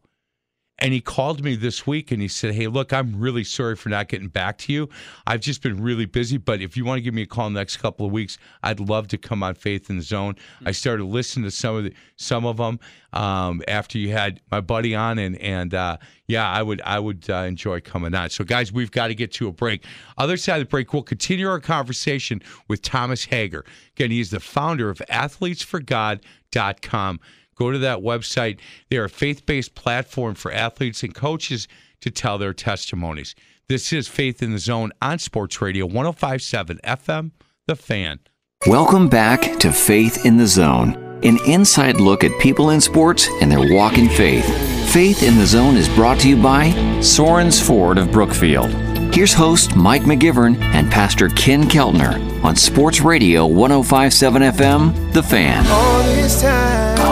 And 0.79 0.93
he 0.93 0.99
called 0.99 1.41
me 1.41 1.55
this 1.55 1.87
week 1.87 2.11
and 2.11 2.21
he 2.21 2.27
said, 2.27 2.53
Hey, 2.53 2.67
look, 2.67 2.91
I'm 2.91 3.17
really 3.17 3.45
sorry 3.45 3.77
for 3.77 3.87
not 3.89 4.09
getting 4.09 4.27
back 4.27 4.57
to 4.59 4.73
you. 4.73 4.89
I've 5.25 5.39
just 5.39 5.61
been 5.61 5.81
really 5.81 6.05
busy, 6.05 6.37
but 6.37 6.61
if 6.61 6.75
you 6.75 6.83
want 6.83 6.97
to 6.97 7.01
give 7.01 7.13
me 7.13 7.21
a 7.21 7.25
call 7.25 7.47
in 7.47 7.53
the 7.53 7.61
next 7.61 7.77
couple 7.77 8.05
of 8.05 8.11
weeks, 8.11 8.37
I'd 8.61 8.81
love 8.81 9.07
to 9.09 9.17
come 9.17 9.41
on 9.41 9.55
Faith 9.55 9.89
in 9.89 9.95
the 9.97 10.03
Zone. 10.03 10.33
Mm-hmm. 10.33 10.67
I 10.67 10.71
started 10.71 11.05
listening 11.05 11.45
to 11.45 11.51
some 11.51 11.77
of 11.77 11.85
the, 11.85 11.93
some 12.17 12.45
of 12.45 12.57
them 12.57 12.81
um, 13.13 13.61
after 13.67 13.97
you 13.97 14.11
had 14.11 14.41
my 14.51 14.59
buddy 14.59 14.93
on, 14.93 15.17
and 15.17 15.37
and 15.37 15.73
uh, 15.73 15.95
yeah, 16.27 16.49
I 16.49 16.61
would 16.61 16.81
I 16.81 16.99
would 16.99 17.29
uh, 17.29 17.37
enjoy 17.37 17.79
coming 17.79 18.13
on. 18.13 18.29
So, 18.29 18.43
guys, 18.43 18.73
we've 18.73 18.91
got 18.91 19.07
to 19.07 19.15
get 19.15 19.31
to 19.33 19.47
a 19.47 19.53
break. 19.53 19.85
Other 20.17 20.37
side 20.37 20.57
of 20.57 20.63
the 20.67 20.69
break, 20.69 20.93
we'll 20.93 21.03
continue 21.03 21.47
our 21.47 21.61
conversation 21.61 22.41
with 22.67 22.81
Thomas 22.81 23.23
Hager. 23.25 23.63
Again, 23.95 24.11
he's 24.11 24.31
the 24.31 24.41
founder 24.41 24.89
of 24.89 24.97
AthletesForGod.com. 25.09 27.19
Go 27.57 27.71
to 27.71 27.77
that 27.79 27.99
website. 27.99 28.59
They're 28.89 29.05
a 29.05 29.09
faith 29.09 29.45
based 29.45 29.75
platform 29.75 30.35
for 30.35 30.51
athletes 30.51 31.03
and 31.03 31.13
coaches 31.15 31.67
to 32.01 32.11
tell 32.11 32.37
their 32.37 32.53
testimonies. 32.53 33.35
This 33.67 33.91
is 33.91 34.07
Faith 34.07 34.43
in 34.43 34.51
the 34.51 34.59
Zone 34.59 34.91
on 35.01 35.17
Sports 35.17 35.59
Radio 35.61 35.85
1057 35.85 36.79
FM, 36.83 37.31
The 37.65 37.75
Fan. 37.75 38.19
Welcome 38.67 39.09
back 39.09 39.59
to 39.59 39.71
Faith 39.71 40.25
in 40.25 40.37
the 40.37 40.47
Zone, 40.47 40.93
an 41.23 41.39
inside 41.47 41.99
look 41.99 42.23
at 42.23 42.39
people 42.39 42.69
in 42.71 42.81
sports 42.81 43.27
and 43.41 43.51
their 43.51 43.73
walk 43.75 43.97
in 43.97 44.09
faith. 44.09 44.45
Faith 44.91 45.23
in 45.23 45.37
the 45.37 45.45
Zone 45.45 45.77
is 45.77 45.89
brought 45.89 46.19
to 46.19 46.29
you 46.29 46.41
by 46.41 46.69
Sorens 46.99 47.61
Ford 47.61 47.97
of 47.97 48.11
Brookfield. 48.11 48.69
Here's 49.13 49.33
host 49.33 49.75
Mike 49.75 50.03
McGivern 50.03 50.61
and 50.61 50.91
Pastor 50.91 51.29
Ken 51.29 51.63
Keltner 51.63 52.43
on 52.43 52.55
Sports 52.55 53.01
Radio 53.01 53.45
1057 53.45 54.41
FM, 54.41 55.13
The 55.13 55.23
Fan. 55.23 57.04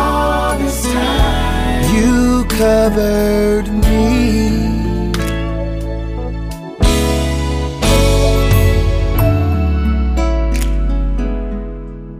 Covered 2.57 3.67
me. 3.67 4.33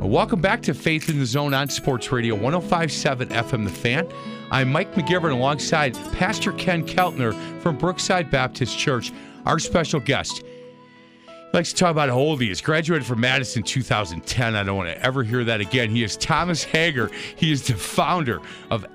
Welcome 0.02 0.42
back 0.42 0.62
to 0.64 0.74
Faith 0.74 1.10
in 1.10 1.20
the 1.20 1.26
Zone 1.26 1.54
on 1.54 1.70
Sports 1.70 2.12
Radio 2.12 2.36
1057 2.36 3.30
FM 3.30 3.64
The 3.64 3.70
Fan. 3.70 4.08
I'm 4.52 4.72
Mike 4.72 4.94
McGivern 4.94 5.32
alongside 5.32 5.96
Pastor 6.14 6.52
Ken 6.54 6.86
Keltner 6.86 7.34
from 7.62 7.78
Brookside 7.78 8.32
Baptist 8.32 8.78
Church, 8.78 9.12
our 9.46 9.60
special 9.60 10.00
guest. 10.00 10.44
He 10.44 11.58
likes 11.58 11.70
to 11.70 11.76
talk 11.76 11.92
about 11.92 12.10
how 12.10 12.18
old 12.18 12.42
he 12.42 12.50
is. 12.50 12.62
Graduated 12.62 13.06
from 13.06 13.20
Madison 13.20 13.62
2010. 13.62 14.56
I 14.56 14.64
don't 14.64 14.78
want 14.78 14.90
to 14.90 15.00
ever 15.04 15.24
hear 15.24 15.44
that 15.44 15.62
again. 15.62 15.92
He 15.92 16.04
is 16.04 16.18
Thomas 16.18 16.64
Hager. 16.64 17.12
He 17.36 17.52
is 17.52 17.68
the 17.68 17.76
founder 17.76 18.40
of 18.72 18.86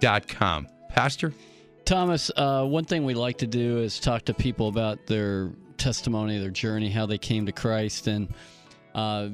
AthletesForGod.com. 0.00 0.68
Pastor? 0.88 1.32
Thomas, 1.84 2.30
uh, 2.36 2.64
one 2.64 2.84
thing 2.84 3.04
we 3.04 3.14
like 3.14 3.38
to 3.38 3.46
do 3.46 3.78
is 3.78 3.98
talk 3.98 4.24
to 4.26 4.34
people 4.34 4.68
about 4.68 5.06
their 5.06 5.52
testimony, 5.78 6.38
their 6.38 6.50
journey, 6.50 6.90
how 6.90 7.06
they 7.06 7.18
came 7.18 7.46
to 7.46 7.52
Christ. 7.52 8.06
And 8.06 8.28
uh, 8.94 9.28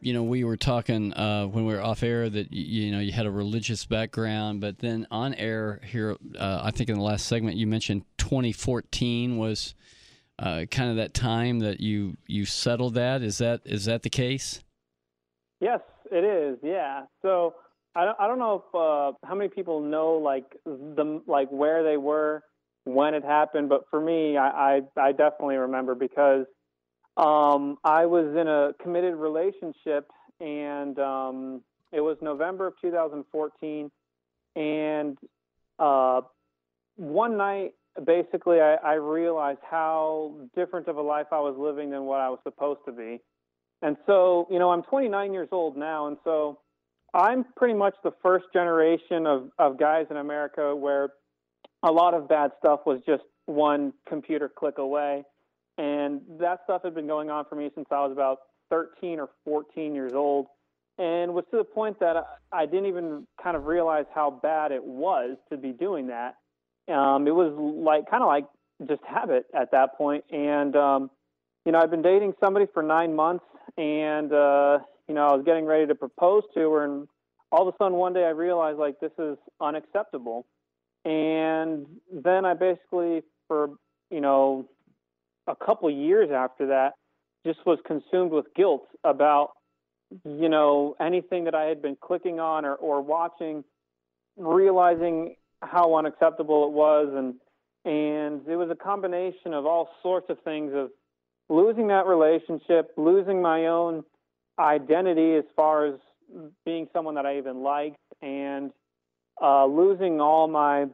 you 0.00 0.12
know, 0.12 0.22
we 0.22 0.44
were 0.44 0.56
talking 0.56 1.12
uh, 1.14 1.46
when 1.46 1.66
we 1.66 1.74
were 1.74 1.82
off 1.82 2.02
air 2.02 2.30
that 2.30 2.52
you 2.52 2.92
know 2.92 3.00
you 3.00 3.12
had 3.12 3.26
a 3.26 3.30
religious 3.30 3.84
background, 3.84 4.60
but 4.60 4.78
then 4.78 5.06
on 5.10 5.34
air 5.34 5.80
here, 5.84 6.16
uh, 6.38 6.60
I 6.62 6.70
think 6.70 6.88
in 6.88 6.96
the 6.96 7.02
last 7.02 7.26
segment 7.26 7.56
you 7.56 7.66
mentioned 7.66 8.04
2014 8.18 9.36
was 9.36 9.74
uh, 10.38 10.64
kind 10.70 10.90
of 10.90 10.96
that 10.96 11.14
time 11.14 11.58
that 11.60 11.80
you 11.80 12.16
you 12.26 12.46
settled 12.46 12.94
that. 12.94 13.22
Is 13.22 13.38
that 13.38 13.62
is 13.64 13.84
that 13.86 14.02
the 14.02 14.10
case? 14.10 14.62
Yes, 15.60 15.80
it 16.10 16.24
is. 16.24 16.58
Yeah. 16.62 17.02
So 17.22 17.54
I 17.98 18.04
don't, 18.04 18.20
I 18.20 18.28
don't 18.28 18.38
know 18.38 18.62
if 18.64 18.74
uh, 18.74 19.26
how 19.26 19.34
many 19.34 19.48
people 19.48 19.80
know 19.80 20.12
like 20.12 20.44
the 20.64 21.20
like 21.26 21.48
where 21.48 21.82
they 21.82 21.96
were 21.96 22.44
when 22.84 23.12
it 23.12 23.24
happened, 23.24 23.68
but 23.68 23.86
for 23.90 24.00
me, 24.00 24.36
I 24.36 24.48
I, 24.76 24.80
I 24.96 25.10
definitely 25.10 25.56
remember 25.56 25.96
because 25.96 26.46
um, 27.16 27.76
I 27.82 28.06
was 28.06 28.36
in 28.36 28.46
a 28.46 28.70
committed 28.80 29.16
relationship, 29.16 30.08
and 30.38 30.96
um, 31.00 31.62
it 31.90 32.00
was 32.00 32.16
November 32.22 32.68
of 32.68 32.74
2014, 32.80 33.90
and 34.54 35.18
uh, 35.80 36.20
one 36.94 37.36
night, 37.36 37.72
basically, 38.06 38.60
I, 38.60 38.74
I 38.76 38.94
realized 38.94 39.58
how 39.68 40.36
different 40.54 40.86
of 40.86 40.98
a 40.98 41.02
life 41.02 41.26
I 41.32 41.40
was 41.40 41.56
living 41.58 41.90
than 41.90 42.04
what 42.04 42.20
I 42.20 42.30
was 42.30 42.38
supposed 42.44 42.80
to 42.86 42.92
be. 42.92 43.20
And 43.82 43.96
so, 44.06 44.46
you 44.52 44.60
know, 44.60 44.70
I'm 44.70 44.84
29 44.84 45.32
years 45.32 45.48
old 45.50 45.76
now, 45.76 46.06
and 46.06 46.16
so 46.22 46.60
I'm 47.14 47.44
pretty 47.56 47.74
much 47.74 47.94
the 48.04 48.12
first 48.22 48.46
generation 48.52 49.26
of, 49.26 49.50
of 49.58 49.78
guys 49.78 50.06
in 50.10 50.16
America 50.16 50.74
where 50.74 51.10
a 51.82 51.90
lot 51.90 52.14
of 52.14 52.28
bad 52.28 52.50
stuff 52.58 52.80
was 52.86 53.00
just 53.06 53.22
one 53.46 53.92
computer 54.08 54.48
click 54.48 54.78
away. 54.78 55.24
And 55.78 56.20
that 56.40 56.60
stuff 56.64 56.82
had 56.84 56.94
been 56.94 57.06
going 57.06 57.30
on 57.30 57.44
for 57.48 57.54
me 57.54 57.70
since 57.74 57.86
I 57.90 58.00
was 58.00 58.12
about 58.12 58.38
13 58.70 59.20
or 59.20 59.30
14 59.44 59.94
years 59.94 60.12
old 60.12 60.46
and 60.98 61.32
was 61.32 61.44
to 61.52 61.58
the 61.58 61.64
point 61.64 62.00
that 62.00 62.16
I 62.52 62.66
didn't 62.66 62.86
even 62.86 63.26
kind 63.42 63.56
of 63.56 63.66
realize 63.66 64.06
how 64.12 64.30
bad 64.30 64.72
it 64.72 64.82
was 64.82 65.36
to 65.50 65.56
be 65.56 65.70
doing 65.70 66.08
that. 66.08 66.34
Um, 66.92 67.28
it 67.28 67.34
was 67.34 67.52
like 67.56 68.10
kind 68.10 68.22
of 68.22 68.26
like 68.26 68.44
just 68.86 69.02
habit 69.06 69.46
at 69.54 69.70
that 69.70 69.96
point. 69.96 70.24
And, 70.30 70.74
um, 70.74 71.10
you 71.64 71.72
know, 71.72 71.78
I've 71.78 71.90
been 71.90 72.02
dating 72.02 72.34
somebody 72.40 72.66
for 72.74 72.82
nine 72.82 73.14
months 73.14 73.44
and, 73.76 74.32
uh, 74.32 74.78
you 75.08 75.14
know, 75.14 75.26
I 75.26 75.34
was 75.34 75.44
getting 75.44 75.64
ready 75.64 75.86
to 75.86 75.94
propose 75.94 76.44
to 76.54 76.70
her. 76.72 76.84
And 76.84 77.08
all 77.50 77.66
of 77.66 77.74
a 77.74 77.76
sudden 77.78 77.96
one 77.96 78.12
day 78.12 78.24
I 78.24 78.30
realized 78.30 78.78
like 78.78 79.00
this 79.00 79.12
is 79.18 79.38
unacceptable. 79.60 80.46
And 81.04 81.86
then 82.12 82.44
I 82.44 82.54
basically, 82.54 83.22
for, 83.46 83.70
you 84.10 84.20
know, 84.20 84.68
a 85.46 85.56
couple 85.56 85.90
years 85.90 86.30
after 86.30 86.66
that, 86.66 86.94
just 87.46 87.64
was 87.64 87.78
consumed 87.86 88.32
with 88.32 88.46
guilt 88.54 88.86
about, 89.04 89.52
you 90.24 90.48
know, 90.48 90.94
anything 91.00 91.44
that 91.44 91.54
I 91.54 91.64
had 91.64 91.80
been 91.80 91.96
clicking 91.96 92.40
on 92.40 92.64
or, 92.66 92.74
or 92.74 93.00
watching, 93.00 93.64
realizing 94.36 95.36
how 95.62 95.96
unacceptable 95.96 96.66
it 96.66 96.72
was. 96.72 97.08
And, 97.14 97.34
and 97.90 98.46
it 98.46 98.56
was 98.56 98.68
a 98.70 98.74
combination 98.74 99.54
of 99.54 99.64
all 99.64 99.88
sorts 100.02 100.26
of 100.28 100.38
things 100.40 100.72
of 100.74 100.90
losing 101.48 101.88
that 101.88 102.06
relationship, 102.06 102.92
losing 102.98 103.40
my 103.40 103.66
own 103.66 104.04
identity 104.58 105.34
as 105.36 105.44
far 105.54 105.86
as 105.86 105.94
being 106.64 106.88
someone 106.92 107.14
that 107.14 107.26
I 107.26 107.38
even 107.38 107.62
liked, 107.62 107.96
and 108.22 108.70
uh, 109.42 109.66
losing 109.66 110.20
all 110.20 110.48
my, 110.48 110.84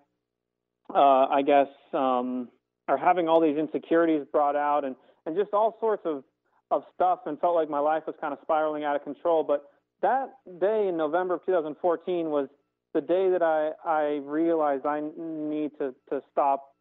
uh, 0.95 1.27
I 1.27 1.43
guess, 1.43 1.69
um, 1.93 2.49
or 2.89 2.97
having 2.97 3.29
all 3.29 3.41
these 3.41 3.57
insecurities 3.57 4.25
brought 4.31 4.57
out 4.57 4.85
and, 4.85 4.95
and 5.27 5.37
just 5.37 5.53
all 5.53 5.77
sorts 5.81 6.03
of, 6.05 6.23
of 6.71 6.83
stuff 6.95 7.21
and 7.27 7.41
felt 7.41 7.55
like 7.55 7.71
my 7.71 7.79
life 7.79 8.03
was 8.07 8.15
kind 8.21 8.33
of 8.33 8.39
spiraling 8.43 8.85
out 8.85 8.97
of 8.97 9.03
control. 9.03 9.43
But 9.43 9.65
that 10.03 10.35
day 10.61 10.89
in 10.89 10.97
November 10.97 11.35
of 11.35 11.47
2014 11.47 12.31
was 12.31 12.49
the 12.93 13.01
day 13.01 13.31
that 13.31 13.43
I, 13.43 13.71
I 13.85 14.21
realized 14.25 14.87
I 14.87 15.01
need 15.17 15.73
to, 15.79 15.95
to 16.11 16.23
stop 16.31 16.75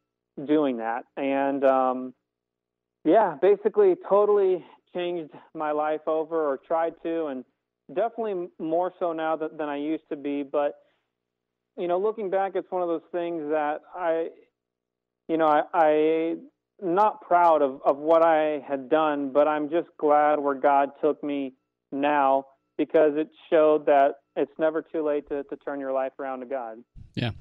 doing 0.46 0.78
that. 0.78 1.06
And 1.16 1.64
um, 1.64 2.14
yeah, 3.06 3.36
basically 3.42 3.96
totally 4.08 4.64
changed 4.94 5.34
my 5.54 5.72
life 5.72 6.02
over 6.08 6.48
or 6.48 6.58
tried 6.58 6.94
to, 7.04 7.28
and 7.28 7.44
definitely 7.94 8.48
more 8.60 8.94
so 9.00 9.14
now 9.14 9.36
than, 9.36 9.58
than 9.58 9.70
I 9.70 9.78
used 9.78 10.04
to 10.10 10.16
be. 10.16 10.44
But, 10.44 10.76
you 11.78 11.88
know, 11.88 12.00
looking 12.00 12.30
back, 12.30 12.54
it's 12.56 12.72
one 12.72 12.82
of 12.82 12.88
those 12.88 13.02
things 13.12 13.50
that 13.50 13.82
I, 13.96 14.30
you 15.28 15.38
know, 15.38 15.48
I, 15.48 15.64
I 15.74 16.36
not 16.82 17.22
proud 17.22 17.62
of, 17.62 17.82
of 17.86 17.98
what 17.98 18.26
I 18.26 18.64
had 18.68 18.90
done, 18.90 19.32
but 19.32 19.48
I'm 19.48 19.70
just 19.70 19.90
glad 20.00 20.40
where 20.40 20.56
God 20.56 20.90
took 21.02 21.24
me 21.24 21.54
now 21.92 22.46
because 22.78 23.14
it 23.16 23.30
showed 23.50 23.86
that 23.86 24.16
it's 24.36 24.52
never 24.58 24.82
too 24.82 25.06
late 25.06 25.30
to, 25.30 25.44
to 25.44 25.56
turn 25.58 25.80
your 25.80 25.94
life 25.94 26.14
around 26.20 26.40
to 26.40 26.46
God. 26.46 26.80
Yeah. 27.14 27.32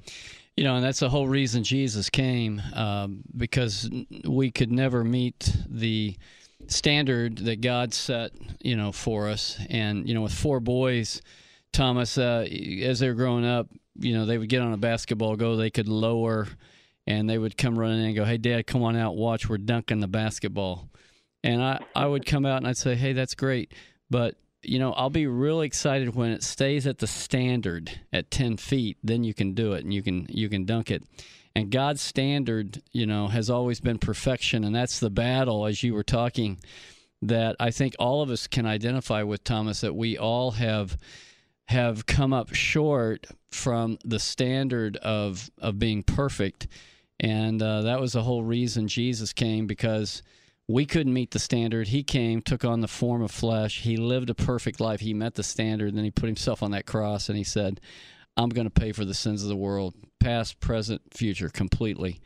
You 0.55 0.63
know, 0.63 0.75
and 0.75 0.85
that's 0.85 0.99
the 0.99 1.09
whole 1.09 1.27
reason 1.27 1.63
Jesus 1.63 2.11
came, 2.11 2.61
um, 2.75 3.23
because 3.35 3.89
we 4.27 4.51
could 4.51 4.71
never 4.71 5.03
meet 5.03 5.51
the 5.67 6.15
standard 6.71 7.37
that 7.39 7.61
God 7.61 7.93
set, 7.93 8.31
you 8.61 8.75
know, 8.75 8.91
for 8.91 9.29
us. 9.29 9.57
And, 9.69 10.07
you 10.07 10.13
know, 10.13 10.21
with 10.21 10.33
four 10.33 10.59
boys, 10.59 11.21
Thomas, 11.71 12.17
uh, 12.17 12.47
as 12.81 12.99
they 12.99 13.07
were 13.07 13.15
growing 13.15 13.45
up, 13.45 13.67
you 13.99 14.13
know, 14.13 14.25
they 14.25 14.37
would 14.37 14.49
get 14.49 14.61
on 14.61 14.73
a 14.73 14.77
basketball 14.77 15.35
goal, 15.35 15.57
they 15.57 15.69
could 15.69 15.87
lower 15.87 16.47
and 17.05 17.29
they 17.29 17.37
would 17.37 17.57
come 17.57 17.77
running 17.77 17.99
in 17.99 18.05
and 18.07 18.15
go, 18.15 18.25
Hey, 18.25 18.37
Dad, 18.37 18.67
come 18.67 18.83
on 18.83 18.95
out, 18.95 19.15
watch, 19.15 19.49
we're 19.49 19.57
dunking 19.57 19.99
the 19.99 20.07
basketball. 20.07 20.89
And 21.43 21.61
I, 21.61 21.83
I 21.95 22.05
would 22.05 22.25
come 22.25 22.45
out 22.45 22.57
and 22.57 22.67
I'd 22.67 22.77
say, 22.77 22.95
Hey, 22.95 23.13
that's 23.13 23.35
great. 23.35 23.73
But, 24.09 24.35
you 24.61 24.79
know, 24.79 24.93
I'll 24.93 25.09
be 25.09 25.27
really 25.27 25.67
excited 25.67 26.15
when 26.15 26.31
it 26.31 26.43
stays 26.43 26.87
at 26.87 26.99
the 26.99 27.07
standard 27.07 27.99
at 28.13 28.31
10 28.31 28.57
feet. 28.57 28.97
Then 29.03 29.23
you 29.23 29.33
can 29.33 29.53
do 29.53 29.73
it 29.73 29.83
and 29.83 29.93
you 29.93 30.01
can, 30.01 30.27
you 30.29 30.49
can 30.49 30.65
dunk 30.65 30.89
it. 30.89 31.03
And 31.55 31.69
God's 31.69 32.01
standard, 32.01 32.81
you 32.91 33.05
know, 33.05 33.27
has 33.27 33.49
always 33.49 33.79
been 33.79 33.99
perfection. 33.99 34.63
And 34.63 34.75
that's 34.75 34.99
the 34.99 35.11
battle, 35.11 35.65
as 35.65 35.83
you 35.83 35.93
were 35.93 36.03
talking, 36.03 36.59
that 37.21 37.55
I 37.59 37.69
think 37.71 37.95
all 37.99 38.21
of 38.21 38.29
us 38.29 38.47
can 38.47 38.65
identify 38.65 39.23
with, 39.23 39.43
Thomas, 39.43 39.81
that 39.81 39.95
we 39.95 40.17
all 40.17 40.51
have 40.51 40.97
have 41.69 42.05
come 42.05 42.33
up 42.33 42.53
short 42.53 43.25
from 43.51 43.97
the 44.03 44.19
standard 44.19 44.97
of 44.97 45.49
of 45.59 45.79
being 45.79 46.03
perfect. 46.03 46.67
And 47.19 47.61
uh, 47.61 47.83
that 47.83 48.01
was 48.01 48.13
the 48.13 48.23
whole 48.23 48.43
reason 48.43 48.87
jesus 48.87 49.31
came 49.31 49.65
because 49.65 50.23
we 50.67 50.85
couldn't 50.85 51.13
meet 51.13 51.31
the 51.31 51.39
standard. 51.39 51.89
He 51.89 52.03
came 52.03 52.41
took 52.41 52.63
on 52.63 52.81
the 52.81 52.87
form 52.87 53.21
of 53.21 53.31
flesh. 53.31 53.81
He 53.81 53.97
lived 53.97 54.29
a 54.29 54.35
perfect 54.35 54.79
life. 54.79 55.01
He 55.01 55.13
met 55.13 55.35
the 55.35 55.43
standard. 55.43 55.89
And 55.89 55.97
then 55.97 56.05
he 56.05 56.11
put 56.11 56.27
himself 56.27 56.63
on 56.63 56.71
that 56.71 56.85
cross 56.85 57.29
and 57.29 57.37
he 57.37 57.43
said 57.43 57.81
i'm 58.37 58.49
going 58.49 58.65
to 58.65 58.71
pay 58.71 58.91
for 58.91 59.05
the 59.05 59.13
sins 59.13 59.43
of 59.43 59.49
the 59.49 59.55
world 59.55 59.93
past 60.19 60.59
present 60.59 61.01
future 61.11 61.49
completely 61.49 62.19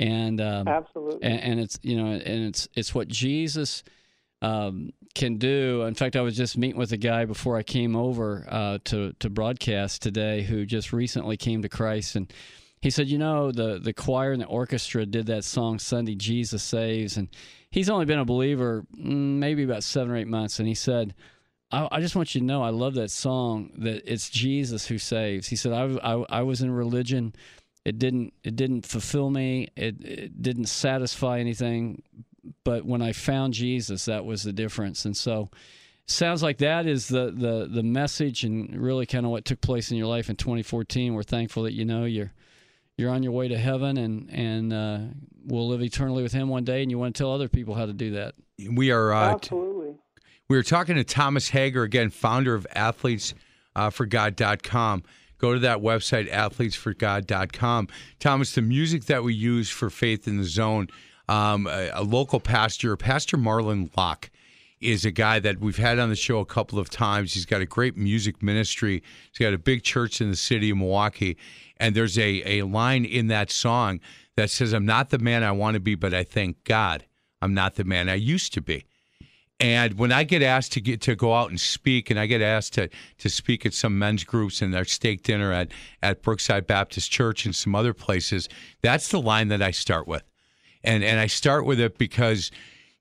and 0.00 0.40
um, 0.40 0.68
absolutely 0.68 1.22
and, 1.22 1.40
and 1.40 1.60
it's 1.60 1.78
you 1.82 1.96
know 1.96 2.06
and 2.06 2.44
it's 2.46 2.68
it's 2.74 2.94
what 2.94 3.08
jesus 3.08 3.82
um, 4.42 4.92
can 5.14 5.36
do. 5.36 5.82
In 5.82 5.94
fact, 5.94 6.16
I 6.16 6.20
was 6.20 6.36
just 6.36 6.56
meeting 6.56 6.78
with 6.78 6.92
a 6.92 6.96
guy 6.96 7.24
before 7.24 7.56
I 7.56 7.62
came 7.62 7.96
over 7.96 8.46
uh, 8.48 8.78
to 8.84 9.12
to 9.18 9.30
broadcast 9.30 10.02
today 10.02 10.42
who 10.42 10.64
just 10.64 10.92
recently 10.92 11.36
came 11.36 11.62
to 11.62 11.68
Christ, 11.68 12.16
and 12.16 12.32
he 12.80 12.90
said, 12.90 13.08
you 13.08 13.18
know, 13.18 13.50
the 13.50 13.78
the 13.78 13.92
choir 13.92 14.32
and 14.32 14.42
the 14.42 14.46
orchestra 14.46 15.06
did 15.06 15.26
that 15.26 15.44
song 15.44 15.78
Sunday, 15.78 16.14
Jesus 16.14 16.62
Saves, 16.62 17.16
and 17.16 17.28
he's 17.70 17.90
only 17.90 18.04
been 18.04 18.18
a 18.18 18.24
believer 18.24 18.84
mm, 18.96 19.38
maybe 19.38 19.64
about 19.64 19.82
seven 19.82 20.12
or 20.12 20.16
eight 20.16 20.28
months, 20.28 20.58
and 20.58 20.68
he 20.68 20.74
said. 20.74 21.14
I, 21.70 21.88
I 21.92 22.00
just 22.00 22.16
want 22.16 22.34
you 22.34 22.40
to 22.40 22.46
know 22.46 22.62
I 22.62 22.70
love 22.70 22.94
that 22.94 23.10
song 23.10 23.70
that 23.78 24.10
it's 24.10 24.30
Jesus 24.30 24.86
who 24.86 24.98
saves. 24.98 25.48
He 25.48 25.56
said 25.56 25.72
I, 25.72 25.84
I, 26.02 26.24
I 26.28 26.42
was 26.42 26.62
in 26.62 26.70
religion 26.70 27.34
it 27.84 27.98
didn't 27.98 28.34
it 28.42 28.56
didn't 28.56 28.84
fulfill 28.84 29.30
me 29.30 29.68
it, 29.76 30.04
it 30.04 30.42
didn't 30.42 30.66
satisfy 30.66 31.38
anything 31.38 32.02
but 32.64 32.84
when 32.84 33.02
I 33.02 33.12
found 33.12 33.54
Jesus, 33.54 34.06
that 34.06 34.24
was 34.24 34.42
the 34.42 34.52
difference. 34.52 35.04
And 35.04 35.16
so, 35.16 35.50
sounds 36.06 36.42
like 36.42 36.58
that 36.58 36.86
is 36.86 37.08
the 37.08 37.30
the 37.30 37.68
the 37.70 37.82
message 37.82 38.44
and 38.44 38.74
really 38.76 39.06
kind 39.06 39.26
of 39.26 39.30
what 39.30 39.44
took 39.44 39.60
place 39.60 39.90
in 39.90 39.96
your 39.96 40.06
life 40.06 40.30
in 40.30 40.36
2014. 40.36 41.14
We're 41.14 41.22
thankful 41.22 41.64
that 41.64 41.72
you 41.72 41.84
know 41.84 42.04
you're 42.04 42.32
you're 42.96 43.10
on 43.10 43.22
your 43.22 43.32
way 43.32 43.48
to 43.48 43.58
heaven 43.58 43.96
and 43.96 44.30
and 44.30 44.72
uh, 44.72 44.98
we'll 45.44 45.68
live 45.68 45.82
eternally 45.82 46.22
with 46.22 46.32
Him 46.32 46.48
one 46.48 46.64
day. 46.64 46.82
And 46.82 46.90
you 46.90 46.98
want 46.98 47.14
to 47.14 47.22
tell 47.22 47.32
other 47.32 47.48
people 47.48 47.74
how 47.74 47.86
to 47.86 47.92
do 47.92 48.12
that. 48.12 48.34
We 48.70 48.90
are 48.90 49.12
uh, 49.12 49.32
absolutely. 49.32 49.96
We 50.50 50.56
are 50.56 50.62
talking 50.62 50.96
to 50.96 51.04
Thomas 51.04 51.50
Hager 51.50 51.82
again, 51.82 52.08
founder 52.08 52.54
of 52.54 52.66
AthletesForGod.com. 52.74 55.02
Go 55.36 55.52
to 55.52 55.58
that 55.58 55.76
website, 55.78 56.32
athletesforgod.com. 56.32 57.88
Thomas, 58.18 58.54
the 58.54 58.62
music 58.62 59.04
that 59.04 59.22
we 59.22 59.34
use 59.34 59.68
for 59.68 59.90
Faith 59.90 60.26
in 60.26 60.38
the 60.38 60.44
Zone 60.44 60.88
um, 61.28 61.66
a, 61.66 61.90
a, 61.92 62.02
local 62.02 62.40
pastor, 62.40 62.96
Pastor 62.96 63.36
Marlon 63.36 63.94
Locke, 63.94 64.30
is 64.80 65.04
a 65.04 65.10
guy 65.10 65.38
that 65.38 65.60
we've 65.60 65.76
had 65.76 65.98
on 65.98 66.08
the 66.08 66.16
show 66.16 66.38
a 66.38 66.46
couple 66.46 66.78
of 66.78 66.88
times. 66.88 67.34
He's 67.34 67.44
got 67.44 67.60
a 67.60 67.66
great 67.66 67.98
music 67.98 68.42
ministry. 68.42 69.02
He's 69.30 69.38
got 69.38 69.52
a 69.52 69.58
big 69.58 69.82
church 69.82 70.22
in 70.22 70.30
the 70.30 70.36
city 70.36 70.70
of 70.70 70.78
Milwaukee. 70.78 71.36
And 71.76 71.94
there's 71.94 72.18
a, 72.18 72.60
a 72.60 72.62
line 72.62 73.04
in 73.04 73.26
that 73.26 73.50
song 73.50 74.00
that 74.36 74.48
says, 74.48 74.72
I'm 74.72 74.86
not 74.86 75.10
the 75.10 75.18
man 75.18 75.44
I 75.44 75.52
want 75.52 75.74
to 75.74 75.80
be, 75.80 75.94
but 75.94 76.14
I 76.14 76.24
thank 76.24 76.64
God 76.64 77.04
I'm 77.42 77.52
not 77.52 77.74
the 77.74 77.84
man 77.84 78.08
I 78.08 78.14
used 78.14 78.54
to 78.54 78.62
be. 78.62 78.86
And 79.60 79.98
when 79.98 80.12
I 80.12 80.22
get 80.22 80.42
asked 80.42 80.72
to 80.72 80.80
get 80.80 81.00
to 81.02 81.16
go 81.16 81.34
out 81.34 81.50
and 81.50 81.60
speak, 81.60 82.10
and 82.10 82.18
I 82.18 82.26
get 82.26 82.40
asked 82.40 82.74
to 82.74 82.88
to 83.18 83.28
speak 83.28 83.66
at 83.66 83.74
some 83.74 83.98
men's 83.98 84.24
groups 84.24 84.62
and 84.62 84.72
their 84.72 84.84
steak 84.84 85.22
dinner 85.22 85.52
at 85.52 85.72
at 86.02 86.22
Brookside 86.22 86.66
Baptist 86.66 87.10
Church 87.10 87.44
and 87.44 87.54
some 87.54 87.74
other 87.74 87.92
places, 87.92 88.48
that's 88.82 89.08
the 89.08 89.20
line 89.20 89.48
that 89.48 89.62
I 89.62 89.72
start 89.72 90.06
with 90.06 90.22
and 90.84 91.04
and 91.04 91.20
I 91.20 91.26
start 91.26 91.64
with 91.64 91.80
it 91.80 91.98
because, 91.98 92.50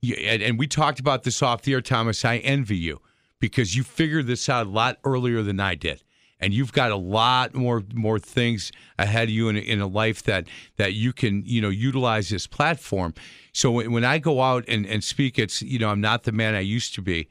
you, 0.02 0.16
and, 0.16 0.42
and 0.42 0.60
we 0.60 0.68
talked 0.68 1.00
about 1.00 1.24
this 1.24 1.42
off 1.42 1.62
the 1.62 1.74
air, 1.74 1.82
Thomas. 1.82 2.26
I 2.26 2.38
envy 2.38 2.78
you 2.78 3.02
because 3.40 3.76
you 3.76 3.84
figured 3.84 4.28
this 4.28 4.50
out 4.50 4.68
a 4.68 4.70
lot 4.70 4.98
earlier 5.04 5.42
than 5.42 5.60
I 5.60 5.76
did 5.76 6.04
and 6.40 6.54
you've 6.54 6.74
got 6.74 6.92
a 6.92 6.96
lot 6.96 7.54
more 7.56 7.84
more 7.94 8.20
things 8.20 8.72
ahead 9.00 9.24
of 9.24 9.30
you 9.30 9.50
in, 9.50 9.58
in 9.58 9.82
a 9.82 9.88
life 9.88 10.24
that 10.24 10.48
that 10.78 10.94
you 10.94 11.14
can 11.14 11.44
you 11.46 11.62
know 11.62 11.70
utilize 11.70 12.30
this 12.30 12.48
platform. 12.48 13.14
So 13.54 13.72
when, 13.72 13.92
when 13.92 14.06
I 14.06 14.20
go 14.20 14.42
out 14.42 14.66
and, 14.68 14.86
and 14.86 15.04
speak, 15.04 15.40
it's 15.40 15.62
you 15.62 15.80
know 15.80 15.90
I'm 15.90 16.02
not 16.02 16.24
the 16.24 16.32
man 16.32 16.56
I 16.56 16.62
used 16.62 16.94
to 16.96 17.02
be. 17.02 17.28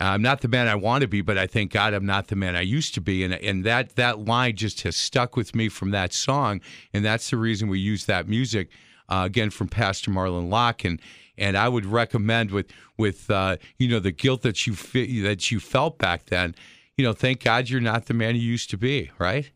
I'm 0.00 0.22
not 0.22 0.42
the 0.42 0.48
man 0.48 0.68
I 0.68 0.76
want 0.76 1.02
to 1.02 1.08
be, 1.08 1.22
but 1.22 1.36
I 1.36 1.48
thank 1.48 1.72
God 1.72 1.92
I'm 1.92 2.06
not 2.06 2.28
the 2.28 2.36
man 2.36 2.54
I 2.54 2.60
used 2.60 2.94
to 2.94 3.00
be, 3.00 3.24
and 3.24 3.34
and 3.34 3.64
that 3.64 3.96
that 3.96 4.20
line 4.20 4.56
just 4.56 4.82
has 4.82 4.96
stuck 4.96 5.36
with 5.36 5.54
me 5.54 5.68
from 5.68 5.90
that 5.90 6.12
song, 6.12 6.60
and 6.92 7.04
that's 7.04 7.30
the 7.30 7.36
reason 7.36 7.68
we 7.68 7.80
use 7.80 8.06
that 8.06 8.28
music 8.28 8.68
uh, 9.08 9.22
again 9.26 9.50
from 9.50 9.68
Pastor 9.68 10.10
Marlon 10.10 10.48
Locke, 10.48 10.84
and 10.84 11.00
and 11.36 11.56
I 11.56 11.68
would 11.68 11.84
recommend 11.84 12.52
with 12.52 12.66
with 12.96 13.28
uh, 13.28 13.56
you 13.76 13.88
know 13.88 13.98
the 13.98 14.12
guilt 14.12 14.42
that 14.42 14.66
you 14.66 14.74
that 15.22 15.50
you 15.50 15.58
felt 15.58 15.98
back 15.98 16.26
then 16.26 16.54
you 16.98 17.04
know, 17.04 17.12
thank 17.12 17.44
God 17.44 17.70
you're 17.70 17.80
not 17.80 18.06
the 18.06 18.14
man 18.14 18.34
you 18.34 18.42
used 18.42 18.68
to 18.70 18.76
be, 18.76 19.10
right? 19.18 19.50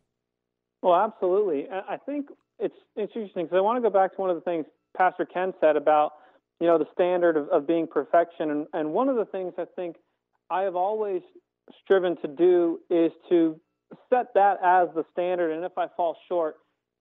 Well, 0.80 0.94
absolutely. 0.94 1.66
I 1.70 1.96
think 1.96 2.28
it's 2.58 2.74
it's 2.96 3.12
interesting 3.14 3.44
because 3.44 3.56
I 3.56 3.60
want 3.60 3.76
to 3.76 3.82
go 3.82 3.92
back 3.92 4.14
to 4.14 4.20
one 4.20 4.30
of 4.30 4.36
the 4.36 4.42
things 4.42 4.64
Pastor 4.96 5.26
Ken 5.26 5.52
said 5.60 5.76
about 5.76 6.12
you 6.60 6.66
know 6.68 6.78
the 6.78 6.86
standard 6.94 7.36
of, 7.36 7.48
of 7.48 7.66
being 7.66 7.86
perfection, 7.86 8.50
and, 8.50 8.66
and 8.72 8.92
one 8.92 9.08
of 9.08 9.16
the 9.16 9.24
things 9.26 9.52
I 9.58 9.64
think 9.76 9.96
I 10.50 10.62
have 10.62 10.76
always 10.76 11.22
striven 11.82 12.16
to 12.22 12.28
do 12.28 12.80
is 12.90 13.10
to 13.28 13.60
set 14.08 14.34
that 14.34 14.58
as 14.64 14.88
the 14.94 15.04
standard, 15.12 15.52
and 15.52 15.64
if 15.64 15.76
I 15.76 15.86
fall 15.96 16.16
short, 16.28 16.56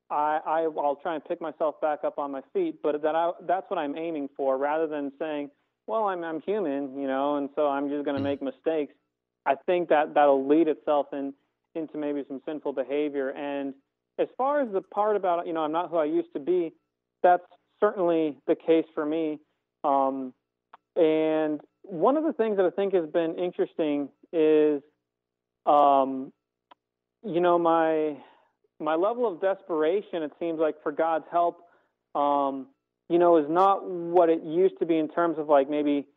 I, 0.10 0.40
I 0.46 0.68
will 0.68 0.96
try 0.96 1.16
and 1.16 1.24
pick 1.24 1.40
myself 1.42 1.80
back 1.82 2.00
up 2.04 2.18
on 2.18 2.32
my 2.32 2.42
feet. 2.54 2.82
But 2.82 3.02
that 3.04 3.16
I, 3.16 3.32
that's 3.48 3.70
what 3.70 3.78
I'm 3.78 3.96
aiming 3.96 4.30
for, 4.36 4.58
rather 4.58 4.88
than 4.88 5.12
saying, 5.20 5.52
"Well, 5.86 6.06
I'm 6.06 6.24
I'm 6.24 6.42
human, 6.42 7.00
you 7.00 7.08
know, 7.08 7.38
and 7.38 7.50
so 7.56 7.68
I'm 7.68 7.90
just 7.90 8.06
going 8.06 8.16
to 8.16 8.22
mm. 8.22 8.26
make 8.26 8.42
mistakes." 8.42 8.94
I 9.46 9.56
think 9.66 9.90
that 9.90 10.14
that'll 10.14 10.48
lead 10.48 10.68
itself 10.68 11.08
in 11.14 11.34
into 11.74 11.98
maybe 11.98 12.24
some 12.28 12.42
sinful 12.46 12.74
behavior. 12.74 13.30
And 13.30 13.74
as 14.20 14.28
far 14.38 14.62
as 14.62 14.72
the 14.72 14.82
part 14.82 15.16
about 15.16 15.48
you 15.48 15.54
know 15.54 15.62
I'm 15.62 15.72
not 15.72 15.90
who 15.90 15.98
I 15.98 16.06
used 16.06 16.34
to 16.34 16.40
be, 16.40 16.74
that's 17.24 17.44
certainly 17.80 18.38
the 18.48 18.56
case 18.56 18.86
for 18.94 19.06
me. 19.06 19.40
Um, 19.84 20.34
and 20.96 21.62
one 21.84 22.18
of 22.18 22.24
the 22.24 22.34
things 22.34 22.58
that 22.58 22.66
I 22.66 22.70
think 22.70 22.94
has 22.94 23.10
been 23.10 23.36
interesting 23.38 24.10
is, 24.32 24.82
um, 25.66 26.32
you 27.24 27.40
know, 27.40 27.58
my 27.58 28.18
my 28.80 28.96
level 28.96 29.32
of 29.32 29.42
desperation. 29.42 30.24
It 30.24 30.32
seems 30.40 30.60
like 30.60 30.82
for 30.84 30.92
God's 30.92 31.26
help, 31.32 31.64
um, 32.16 32.68
you 33.10 33.20
know, 33.20 33.38
is 33.38 33.50
not 33.50 33.88
what 33.88 34.30
it 34.30 34.44
used 34.44 34.80
to 34.80 34.86
be 34.86 34.98
in 34.98 35.08
terms 35.08 35.38
of 35.38 35.48
like 35.48 35.70
maybe 35.70 36.08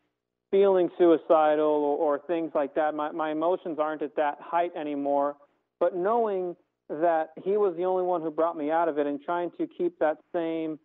feeling 0.55 0.89
suicidal 0.97 1.65
or, 1.65 1.97
or 1.97 2.19
things 2.27 2.51
like 2.55 2.75
that. 2.75 2.95
My, 2.95 3.11
my 3.11 3.31
emotions 3.31 3.77
aren't 3.77 4.01
at 4.01 4.15
that 4.15 4.37
height 4.39 4.71
anymore. 4.79 5.35
But 5.81 5.97
knowing 5.97 6.55
that 6.89 7.31
he 7.43 7.57
was 7.57 7.75
the 7.75 7.83
only 7.83 8.03
one 8.03 8.21
who 8.21 8.31
brought 8.31 8.55
me 8.55 8.71
out 8.71 8.87
of 8.87 8.97
it 8.97 9.05
and 9.05 9.21
trying 9.21 9.51
to 9.57 9.67
keep 9.67 9.99
that 9.99 10.17
same 10.33 10.79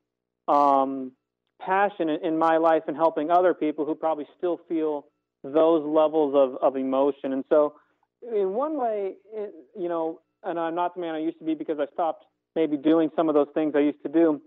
um, 0.48 1.12
passion 1.60 2.08
in, 2.08 2.24
in 2.24 2.38
my 2.38 2.56
life 2.56 2.82
and 2.88 2.96
helping 2.96 3.30
other 3.30 3.54
people 3.54 3.84
who 3.84 3.94
probably 3.94 4.26
still 4.36 4.60
feel 4.68 5.06
those 5.44 5.86
levels 5.86 6.34
of, 6.34 6.60
of 6.60 6.76
emotion. 6.76 7.32
And 7.32 7.44
so, 7.48 7.74
in 8.22 8.50
one 8.52 8.76
way, 8.76 9.14
it, 9.32 9.54
you 9.78 9.88
know, 9.88 10.20
and 10.42 10.58
I'm 10.58 10.74
not 10.74 10.94
the 10.96 11.00
man 11.00 11.14
I 11.14 11.20
used 11.20 11.38
to 11.38 11.44
be 11.44 11.54
because 11.54 11.78
I 11.78 11.86
stopped 11.92 12.24
maybe 12.56 12.76
doing 12.76 13.10
some 13.14 13.28
of 13.28 13.34
those 13.34 13.48
things 13.54 13.74
I 13.76 13.80
used 13.80 14.02
to 14.02 14.08
do. 14.08 14.40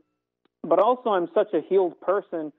But 0.64 0.80
also, 0.80 1.12
I'm 1.12 1.30
such 1.34 1.54
a 1.54 1.62
healed 1.62 2.00
person 2.02 2.52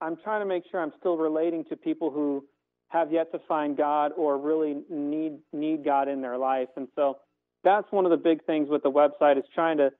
I'm 0.00 0.16
trying 0.16 0.40
to 0.40 0.46
make 0.46 0.64
sure 0.70 0.80
I'm 0.80 0.92
still 0.98 1.16
relating 1.16 1.64
to 1.66 1.76
people 1.76 2.10
who 2.10 2.44
have 2.88 3.12
yet 3.12 3.30
to 3.32 3.38
find 3.46 3.76
God 3.76 4.12
or 4.16 4.38
really 4.38 4.82
need 4.88 5.38
need 5.52 5.84
God 5.84 6.08
in 6.08 6.20
their 6.20 6.38
life. 6.38 6.68
And 6.76 6.88
so 6.94 7.18
that's 7.64 7.90
one 7.90 8.04
of 8.04 8.10
the 8.10 8.16
big 8.16 8.44
things 8.44 8.68
with 8.70 8.82
the 8.82 8.90
website 8.90 9.38
is 9.38 9.44
trying 9.54 9.78
to 9.78 9.90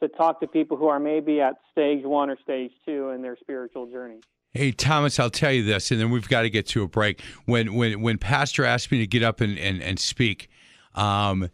to 0.00 0.08
talk 0.08 0.40
to 0.40 0.46
people 0.46 0.76
who 0.76 0.86
are 0.86 1.00
maybe 1.00 1.40
at 1.40 1.54
stage 1.72 2.04
one 2.04 2.30
or 2.30 2.38
stage 2.40 2.70
two 2.86 3.10
in 3.10 3.20
their 3.20 3.36
spiritual 3.40 3.86
journey. 3.90 4.20
Hey 4.52 4.72
Thomas, 4.72 5.18
I'll 5.18 5.28
tell 5.28 5.52
you 5.52 5.64
this, 5.64 5.90
and 5.90 6.00
then 6.00 6.10
we've 6.10 6.28
got 6.28 6.42
to 6.42 6.50
get 6.50 6.66
to 6.68 6.82
a 6.82 6.88
break. 6.88 7.20
When 7.44 7.74
when 7.74 8.00
when 8.00 8.18
Pastor 8.18 8.64
asked 8.64 8.90
me 8.90 8.98
to 8.98 9.06
get 9.06 9.22
up 9.22 9.40
and 9.40 9.58
and, 9.58 9.82
and 9.82 9.98
speak, 9.98 10.48
um, 10.94 11.50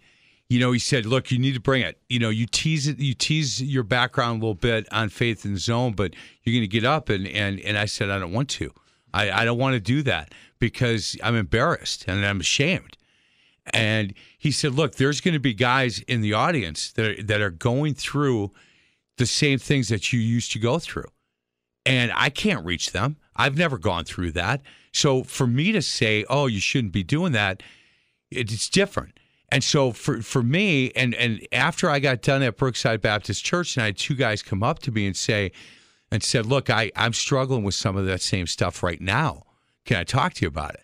you 0.49 0.61
know, 0.61 0.73
he 0.73 0.79
said, 0.79 1.07
"Look, 1.07 1.31
you 1.31 1.39
need 1.39 1.55
to 1.55 1.61
bring 1.61 1.83
it. 1.83 1.99
You 2.09 2.19
know, 2.19 2.29
you 2.29 2.47
tease 2.47 2.87
it, 2.87 2.99
you 2.99 3.15
tease 3.15 3.63
your 3.63 3.83
background 3.83 4.43
a 4.43 4.47
little 4.47 4.55
bit 4.55 4.87
on 4.93 5.09
Faith 5.09 5.45
and 5.45 5.59
Zone, 5.59 5.93
but 5.93 6.15
you're 6.43 6.53
going 6.53 6.63
to 6.63 6.69
get 6.69 6.85
up." 6.85 7.09
And 7.09 7.27
and 7.27 7.59
and 7.61 7.79
I 7.79 7.87
said, 7.87 8.11
"I 8.11 8.19
don't 8.19 8.33
want 8.33 8.51
to. 8.51 8.71
I 9.13 9.31
I 9.31 9.45
don't 9.45 9.59
want 9.59 9.75
to 9.75 9.81
do 9.81 10.03
that 10.03 10.35
because 10.59 11.17
I'm 11.23 11.35
embarrassed 11.35 12.05
and 12.07 12.25
I'm 12.25 12.41
ashamed." 12.41 12.97
And 13.73 14.13
he 14.39 14.51
said, 14.51 14.75
"Look, 14.75 14.97
there's 14.97 15.23
going 15.23 15.35
to 15.35 15.41
be 15.41 15.55
guys 15.55 16.01
in 16.01 16.21
the 16.21 16.35
audience 16.35 16.93
that 16.93 17.07
are, 17.07 17.23
that 17.23 17.41
are 17.41 17.51
going 17.51 17.95
through 17.95 18.53
the 19.17 19.27
same 19.27 19.59
things 19.59 19.89
that 19.89 20.13
you 20.13 20.21
used 20.21 20.53
to 20.53 20.59
go 20.59 20.79
through, 20.79 21.09
and 21.87 22.13
I 22.15 22.29
can't 22.29 22.65
reach 22.67 22.93
them. 22.93 23.17
I've 23.35 23.57
never 23.57 23.79
gone 23.79 24.05
through 24.05 24.33
that. 24.33 24.61
So 24.93 25.23
for 25.25 25.47
me 25.47 25.73
to 25.73 25.81
say, 25.81 26.27
"Oh, 26.29 26.47
you 26.47 26.61
shouldn't 26.61 26.93
be 26.93 27.03
doing 27.03 27.33
that," 27.33 27.63
it's 28.31 28.69
different." 28.69 29.14
And 29.55 29.63
so 29.63 29.93
for 29.93 30.21
for 30.21 30.43
me, 30.43 30.91
and 30.97 31.15
and 31.15 31.47
after 31.53 31.89
I 31.89 32.01
got 32.01 32.23
done 32.23 32.43
at 32.43 32.57
Brookside 32.57 33.01
Baptist 33.01 33.45
Church, 33.45 33.77
and 33.77 33.85
I 33.85 33.87
had 33.87 33.97
two 33.97 34.17
guys 34.17 34.43
come 34.43 34.65
up 34.65 34.81
to 34.81 34.91
me 34.91 35.07
and 35.07 35.17
say, 35.17 35.53
and 36.11 36.25
said, 36.25 36.45
"Look, 36.45 36.71
I 36.71 36.91
I'm 36.97 37.13
struggling 37.13 37.63
with 37.63 37.77
some 37.77 37.97
of 37.97 38.05
that 38.07 38.21
same 38.21 38.49
stuff 38.49 38.83
right 38.83 39.01
now. 39.01 39.45
Can 39.85 39.97
I 39.97 40.03
talk 40.03 40.35
to 40.35 40.43
you 40.43 40.49
about 40.49 40.75
it?" 40.75 40.83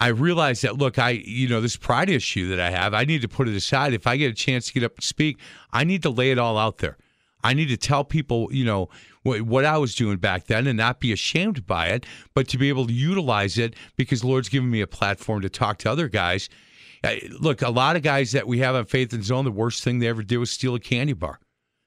I 0.00 0.08
realized 0.08 0.64
that 0.64 0.78
look, 0.78 0.98
I 0.98 1.10
you 1.10 1.46
know 1.46 1.60
this 1.60 1.76
pride 1.76 2.10
issue 2.10 2.48
that 2.48 2.58
I 2.58 2.70
have, 2.70 2.92
I 2.92 3.04
need 3.04 3.22
to 3.22 3.28
put 3.28 3.48
it 3.48 3.54
aside. 3.54 3.94
If 3.94 4.08
I 4.08 4.16
get 4.16 4.32
a 4.32 4.34
chance 4.34 4.66
to 4.66 4.72
get 4.72 4.82
up 4.82 4.96
and 4.96 5.04
speak, 5.04 5.38
I 5.72 5.84
need 5.84 6.02
to 6.02 6.10
lay 6.10 6.32
it 6.32 6.38
all 6.38 6.58
out 6.58 6.78
there. 6.78 6.98
I 7.44 7.54
need 7.54 7.68
to 7.68 7.76
tell 7.76 8.02
people, 8.02 8.48
you 8.50 8.64
know, 8.64 8.88
what, 9.22 9.42
what 9.42 9.64
I 9.64 9.78
was 9.78 9.94
doing 9.94 10.16
back 10.16 10.46
then 10.46 10.66
and 10.66 10.76
not 10.76 10.98
be 10.98 11.12
ashamed 11.12 11.68
by 11.68 11.86
it, 11.90 12.04
but 12.34 12.48
to 12.48 12.58
be 12.58 12.68
able 12.68 12.88
to 12.88 12.92
utilize 12.92 13.58
it 13.58 13.76
because 13.96 14.24
Lord's 14.24 14.48
given 14.48 14.72
me 14.72 14.80
a 14.80 14.88
platform 14.88 15.40
to 15.42 15.48
talk 15.48 15.78
to 15.78 15.90
other 15.90 16.08
guys 16.08 16.48
Uh, 17.04 17.14
look, 17.40 17.62
a 17.62 17.70
lot 17.70 17.96
of 17.96 18.02
guys 18.02 18.32
that 18.32 18.46
we 18.46 18.60
have 18.60 18.74
on 18.74 18.84
Faith 18.84 19.12
and 19.12 19.24
Zone, 19.24 19.44
the 19.44 19.50
worst 19.50 19.82
thing 19.82 19.98
they 19.98 20.06
ever 20.06 20.22
did 20.22 20.38
was 20.38 20.50
steal 20.50 20.74
a 20.74 20.80
candy 20.80 21.12
bar. 21.12 21.40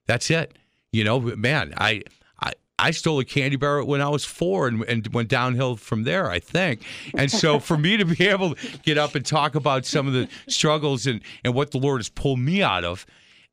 That's 0.08 0.30
it. 0.30 0.58
You 0.92 1.04
know, 1.04 1.20
man, 1.20 1.74
I 1.78 2.04
I, 2.42 2.54
I 2.78 2.92
stole 2.92 3.20
a 3.20 3.26
candy 3.26 3.56
bar 3.56 3.84
when 3.84 4.02
I 4.02 4.10
was 4.10 4.26
four 4.26 4.68
and, 4.68 4.84
and 4.84 5.08
went 5.14 5.30
downhill 5.30 5.78
from 5.78 6.04
there, 6.04 6.30
I 6.30 6.40
think. 6.40 6.84
And 7.18 7.32
so 7.32 7.60
for 7.70 7.78
me 7.78 7.98
to 7.98 8.06
be 8.06 8.28
able 8.28 8.56
to 8.56 8.78
get 8.80 8.98
up 8.98 9.16
and 9.16 9.26
talk 9.26 9.56
about 9.56 9.86
some 9.86 10.08
of 10.08 10.14
the 10.14 10.28
struggles 10.48 11.08
and, 11.08 11.22
and 11.44 11.54
what 11.54 11.72
the 11.72 11.80
Lord 11.80 12.00
has 12.00 12.10
pulled 12.10 12.40
me 12.40 12.62
out 12.62 12.84
of, 12.84 13.06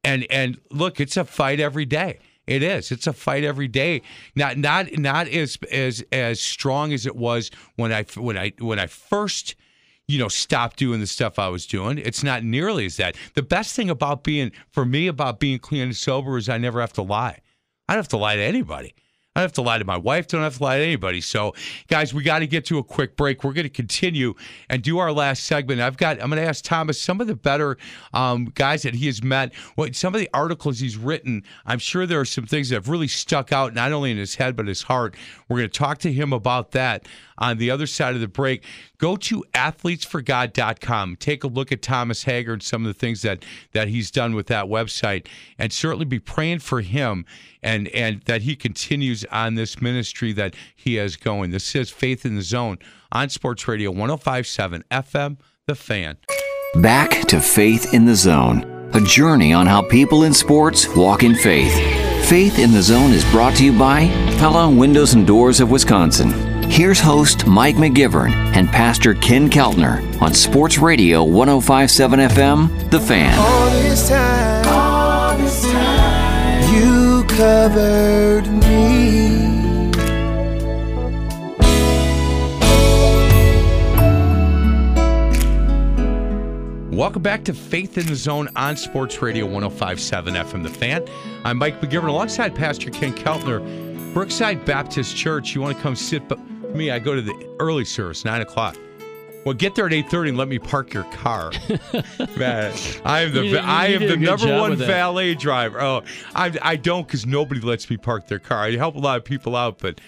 and 0.04 0.26
and 0.30 0.60
look, 0.70 1.00
it's 1.00 1.16
a 1.16 1.24
fight 1.24 1.60
every 1.60 1.84
day. 1.84 2.18
It 2.46 2.62
is. 2.62 2.90
It's 2.90 3.06
a 3.06 3.12
fight 3.12 3.44
every 3.44 3.68
day. 3.68 4.02
Not 4.34 4.58
not 4.58 4.98
not 4.98 5.28
as 5.28 5.58
as 5.70 6.04
as 6.10 6.40
strong 6.40 6.92
as 6.92 7.06
it 7.06 7.14
was 7.14 7.52
when 7.76 7.92
I 7.92 8.02
when 8.16 8.36
I 8.36 8.52
when 8.58 8.80
I 8.80 8.86
first 8.86 9.54
you 10.12 10.18
know, 10.18 10.28
stop 10.28 10.76
doing 10.76 11.00
the 11.00 11.06
stuff 11.06 11.38
I 11.38 11.48
was 11.48 11.66
doing. 11.66 11.96
It's 11.96 12.22
not 12.22 12.44
nearly 12.44 12.84
as 12.84 12.98
that. 12.98 13.16
The 13.34 13.42
best 13.42 13.74
thing 13.74 13.88
about 13.88 14.22
being, 14.22 14.52
for 14.70 14.84
me, 14.84 15.06
about 15.06 15.40
being 15.40 15.58
clean 15.58 15.82
and 15.84 15.96
sober 15.96 16.36
is 16.36 16.50
I 16.50 16.58
never 16.58 16.82
have 16.82 16.92
to 16.94 17.02
lie. 17.02 17.40
I 17.88 17.94
don't 17.94 18.00
have 18.00 18.08
to 18.08 18.18
lie 18.18 18.36
to 18.36 18.42
anybody. 18.42 18.94
I 19.34 19.40
don't 19.40 19.44
have 19.44 19.52
to 19.54 19.62
lie 19.62 19.78
to 19.78 19.84
my 19.86 19.96
wife. 19.96 20.26
Don't 20.26 20.42
have 20.42 20.58
to 20.58 20.62
lie 20.62 20.76
to 20.76 20.84
anybody. 20.84 21.22
So, 21.22 21.54
guys, 21.88 22.12
we 22.12 22.22
got 22.22 22.40
to 22.40 22.46
get 22.46 22.66
to 22.66 22.76
a 22.76 22.84
quick 22.84 23.16
break. 23.16 23.42
We're 23.42 23.54
going 23.54 23.64
to 23.64 23.70
continue 23.70 24.34
and 24.68 24.82
do 24.82 24.98
our 24.98 25.10
last 25.10 25.44
segment. 25.44 25.80
I've 25.80 25.96
got. 25.96 26.20
I'm 26.20 26.28
going 26.28 26.42
to 26.42 26.46
ask 26.46 26.62
Thomas 26.62 27.00
some 27.00 27.18
of 27.18 27.26
the 27.28 27.34
better 27.34 27.78
um, 28.12 28.52
guys 28.54 28.82
that 28.82 28.92
he 28.92 29.06
has 29.06 29.22
met. 29.22 29.54
What 29.74 29.96
some 29.96 30.14
of 30.14 30.20
the 30.20 30.28
articles 30.34 30.80
he's 30.80 30.98
written. 30.98 31.44
I'm 31.64 31.78
sure 31.78 32.04
there 32.04 32.20
are 32.20 32.26
some 32.26 32.44
things 32.44 32.68
that 32.68 32.74
have 32.74 32.90
really 32.90 33.08
stuck 33.08 33.54
out, 33.54 33.72
not 33.72 33.92
only 33.92 34.10
in 34.10 34.18
his 34.18 34.34
head 34.34 34.54
but 34.54 34.66
his 34.66 34.82
heart. 34.82 35.16
We're 35.48 35.58
going 35.58 35.70
to 35.70 35.78
talk 35.78 35.96
to 36.00 36.12
him 36.12 36.34
about 36.34 36.72
that 36.72 37.08
on 37.43 37.59
the 37.59 37.70
other 37.70 37.86
side 37.86 38.14
of 38.14 38.20
the 38.20 38.28
break. 38.28 38.64
Go 38.99 39.16
to 39.16 39.45
athletesforgod.com. 39.53 41.16
Take 41.16 41.45
a 41.45 41.49
look 41.49 41.72
at 41.72 41.82
Thomas 41.82 42.22
Hager 42.22 42.55
and 42.55 42.62
some 42.62 42.86
of 42.86 42.95
the 42.95 42.99
things 42.99 43.20
that 43.22 43.45
that 43.72 43.88
he's 43.88 44.11
done 44.11 44.34
with 44.34 44.47
that 44.47 44.66
website, 44.66 45.26
and 45.59 45.72
certainly 45.72 46.07
be 46.07 46.20
praying 46.20 46.61
for 46.61 46.80
him 46.80 47.26
and 47.62 47.88
and 47.88 48.22
that 48.22 48.43
he 48.43 48.57
continues 48.57 49.24
on 49.26 49.57
this 49.57 49.82
ministry 49.82 50.32
that 50.32 50.55
he 50.74 50.95
has 50.95 51.16
going. 51.16 51.51
This 51.51 51.74
is 51.74 51.90
Faith 51.90 52.24
in 52.24 52.36
the 52.36 52.43
Zone 52.43 52.78
on 53.11 53.28
Sports 53.28 53.66
Radio 53.68 53.90
1057 53.90 54.84
FM, 54.90 55.36
The 55.66 55.74
Fan. 55.74 56.16
Back 56.76 57.11
to 57.28 57.40
Faith 57.40 57.93
in 57.93 58.07
the 58.07 58.14
Zone, 58.14 58.90
a 58.95 59.01
journey 59.01 59.53
on 59.53 59.66
how 59.66 59.82
people 59.82 60.22
in 60.22 60.32
sports 60.32 60.88
walk 60.95 61.22
in 61.22 61.34
faith. 61.34 61.74
Faith 62.26 62.59
in 62.59 62.70
the 62.70 62.80
Zone 62.80 63.11
is 63.11 63.24
brought 63.30 63.57
to 63.57 63.64
you 63.64 63.76
by 63.76 64.07
Pella 64.38 64.70
Windows 64.70 65.14
and 65.14 65.26
Doors 65.26 65.61
of 65.61 65.70
Wisconsin. 65.70 66.51
Here's 66.72 66.98
host 66.98 67.46
Mike 67.46 67.76
McGivern 67.76 68.32
and 68.56 68.66
Pastor 68.66 69.12
Ken 69.12 69.50
Keltner 69.50 70.00
on 70.22 70.32
Sports 70.32 70.78
Radio 70.78 71.22
1057 71.22 72.18
FM, 72.18 72.90
The 72.90 72.98
Fan. 72.98 73.38
All 73.38 73.70
this 73.82 74.08
time, 74.08 74.66
all 74.68 75.36
this 75.36 75.70
time, 75.70 76.74
you 76.74 77.24
covered 77.24 78.48
me. 78.48 79.50
Welcome 86.96 87.20
back 87.22 87.44
to 87.44 87.52
Faith 87.52 87.98
in 87.98 88.06
the 88.06 88.16
Zone 88.16 88.48
on 88.56 88.78
Sports 88.78 89.20
Radio 89.20 89.44
1057 89.44 90.32
FM 90.32 90.62
The 90.62 90.70
Fan. 90.70 91.04
I'm 91.44 91.58
Mike 91.58 91.82
McGivern 91.82 92.08
alongside 92.08 92.54
Pastor 92.54 92.88
Ken 92.88 93.12
Keltner, 93.12 93.60
Brookside 94.14 94.64
Baptist 94.64 95.14
Church. 95.14 95.54
You 95.54 95.60
want 95.60 95.76
to 95.76 95.82
come 95.82 95.94
sit 95.94 96.26
me? 96.74 96.90
I 96.90 96.98
go 96.98 97.14
to 97.14 97.22
the 97.22 97.56
early 97.60 97.84
service, 97.84 98.24
9 98.24 98.40
o'clock. 98.42 98.76
Well, 99.44 99.54
get 99.54 99.74
there 99.74 99.86
at 99.86 99.92
8:30 99.92 100.28
and 100.30 100.38
let 100.38 100.46
me 100.46 100.60
park 100.60 100.94
your 100.94 101.02
car. 101.04 101.50
Man, 102.36 102.72
I 103.04 103.22
am 103.22 103.32
the 103.32 103.42
did- 103.42 103.56
I 103.56 103.86
am 103.88 104.06
the 104.06 104.16
number 104.16 104.56
one 104.56 104.76
valet 104.76 105.34
driver. 105.34 105.80
Oh, 105.80 106.02
I 106.34 106.56
I 106.62 106.76
don't 106.76 107.04
because 107.06 107.26
nobody 107.26 107.60
lets 107.60 107.90
me 107.90 107.96
park 107.96 108.28
their 108.28 108.38
car. 108.38 108.58
I 108.60 108.76
help 108.76 108.94
a 108.94 109.00
lot 109.00 109.16
of 109.16 109.24
people 109.24 109.56
out, 109.56 109.78
but 109.78 110.00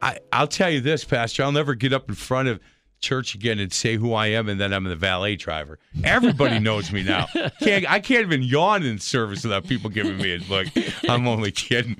I 0.00 0.18
I'll 0.32 0.46
tell 0.46 0.70
you 0.70 0.80
this, 0.80 1.02
Pastor. 1.02 1.42
I'll 1.42 1.50
never 1.50 1.74
get 1.74 1.92
up 1.92 2.08
in 2.08 2.14
front 2.14 2.46
of 2.46 2.60
church 3.00 3.34
again 3.34 3.58
and 3.58 3.72
say 3.72 3.96
who 3.96 4.12
I 4.12 4.26
am 4.28 4.48
and 4.48 4.60
then 4.60 4.72
I'm 4.72 4.84
the 4.84 4.96
valet 4.96 5.36
driver. 5.36 5.78
Everybody 6.04 6.58
knows 6.60 6.92
me 6.92 7.02
now. 7.02 7.26
Can't 7.60 7.90
I 7.90 8.00
can't 8.00 8.22
even 8.22 8.42
yawn 8.42 8.82
in 8.82 8.98
service 8.98 9.44
without 9.44 9.66
people 9.66 9.90
giving 9.90 10.16
me 10.16 10.34
a 10.34 10.38
look. 10.38 10.66
I'm 11.08 11.26
only 11.26 11.50
kidding. 11.50 11.96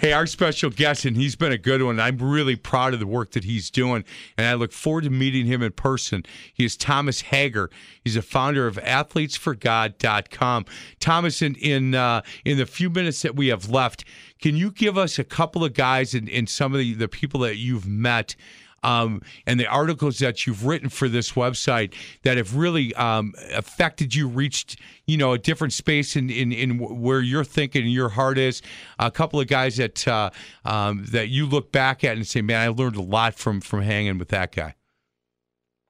Hey, 0.00 0.12
our 0.12 0.26
special 0.26 0.70
guest, 0.70 1.04
and 1.04 1.16
he's 1.16 1.36
been 1.36 1.52
a 1.52 1.58
good 1.58 1.82
one. 1.82 2.00
I'm 2.00 2.18
really 2.18 2.56
proud 2.56 2.94
of 2.94 3.00
the 3.00 3.06
work 3.06 3.32
that 3.32 3.44
he's 3.44 3.70
doing, 3.70 4.04
and 4.36 4.46
I 4.46 4.54
look 4.54 4.72
forward 4.72 5.04
to 5.04 5.10
meeting 5.10 5.46
him 5.46 5.62
in 5.62 5.72
person. 5.72 6.24
He 6.52 6.64
is 6.64 6.76
Thomas 6.76 7.22
Hager. 7.22 7.70
He's 8.02 8.16
a 8.16 8.22
founder 8.22 8.66
of 8.66 8.76
athletesforgod.com. 8.76 10.64
Thomas, 10.98 11.42
in 11.42 11.54
in 11.56 11.94
uh, 11.94 12.22
in 12.44 12.58
the 12.58 12.66
few 12.66 12.90
minutes 12.90 13.22
that 13.22 13.36
we 13.36 13.48
have 13.48 13.68
left, 13.68 14.04
can 14.40 14.56
you 14.56 14.70
give 14.70 14.96
us 14.96 15.18
a 15.18 15.24
couple 15.24 15.64
of 15.64 15.74
guys 15.74 16.14
and, 16.14 16.28
and 16.28 16.48
some 16.48 16.72
of 16.72 16.78
the, 16.78 16.94
the 16.94 17.08
people 17.08 17.40
that 17.40 17.56
you've 17.56 17.86
met 17.86 18.34
um, 18.82 19.22
and 19.46 19.60
the 19.60 19.66
articles 19.66 20.18
that 20.18 20.46
you've 20.46 20.64
written 20.64 20.88
for 20.88 21.08
this 21.08 21.32
website 21.32 21.94
that 22.22 22.36
have 22.36 22.56
really 22.56 22.94
um, 22.94 23.34
affected 23.52 24.14
you, 24.14 24.28
reached 24.28 24.78
you 25.06 25.16
know 25.16 25.32
a 25.32 25.38
different 25.38 25.72
space 25.72 26.16
in, 26.16 26.30
in, 26.30 26.52
in 26.52 26.78
where 26.78 27.20
you're 27.20 27.44
thinking 27.44 27.82
and 27.82 27.92
your 27.92 28.10
heart 28.10 28.38
is. 28.38 28.62
A 28.98 29.10
couple 29.10 29.40
of 29.40 29.48
guys 29.48 29.76
that 29.76 30.06
uh, 30.06 30.30
um, 30.64 31.04
that 31.10 31.28
you 31.28 31.46
look 31.46 31.72
back 31.72 32.04
at 32.04 32.16
and 32.16 32.26
say, 32.26 32.42
"Man, 32.42 32.60
I 32.60 32.68
learned 32.68 32.96
a 32.96 33.02
lot 33.02 33.34
from 33.34 33.60
from 33.60 33.82
hanging 33.82 34.18
with 34.18 34.28
that 34.28 34.52
guy." 34.52 34.74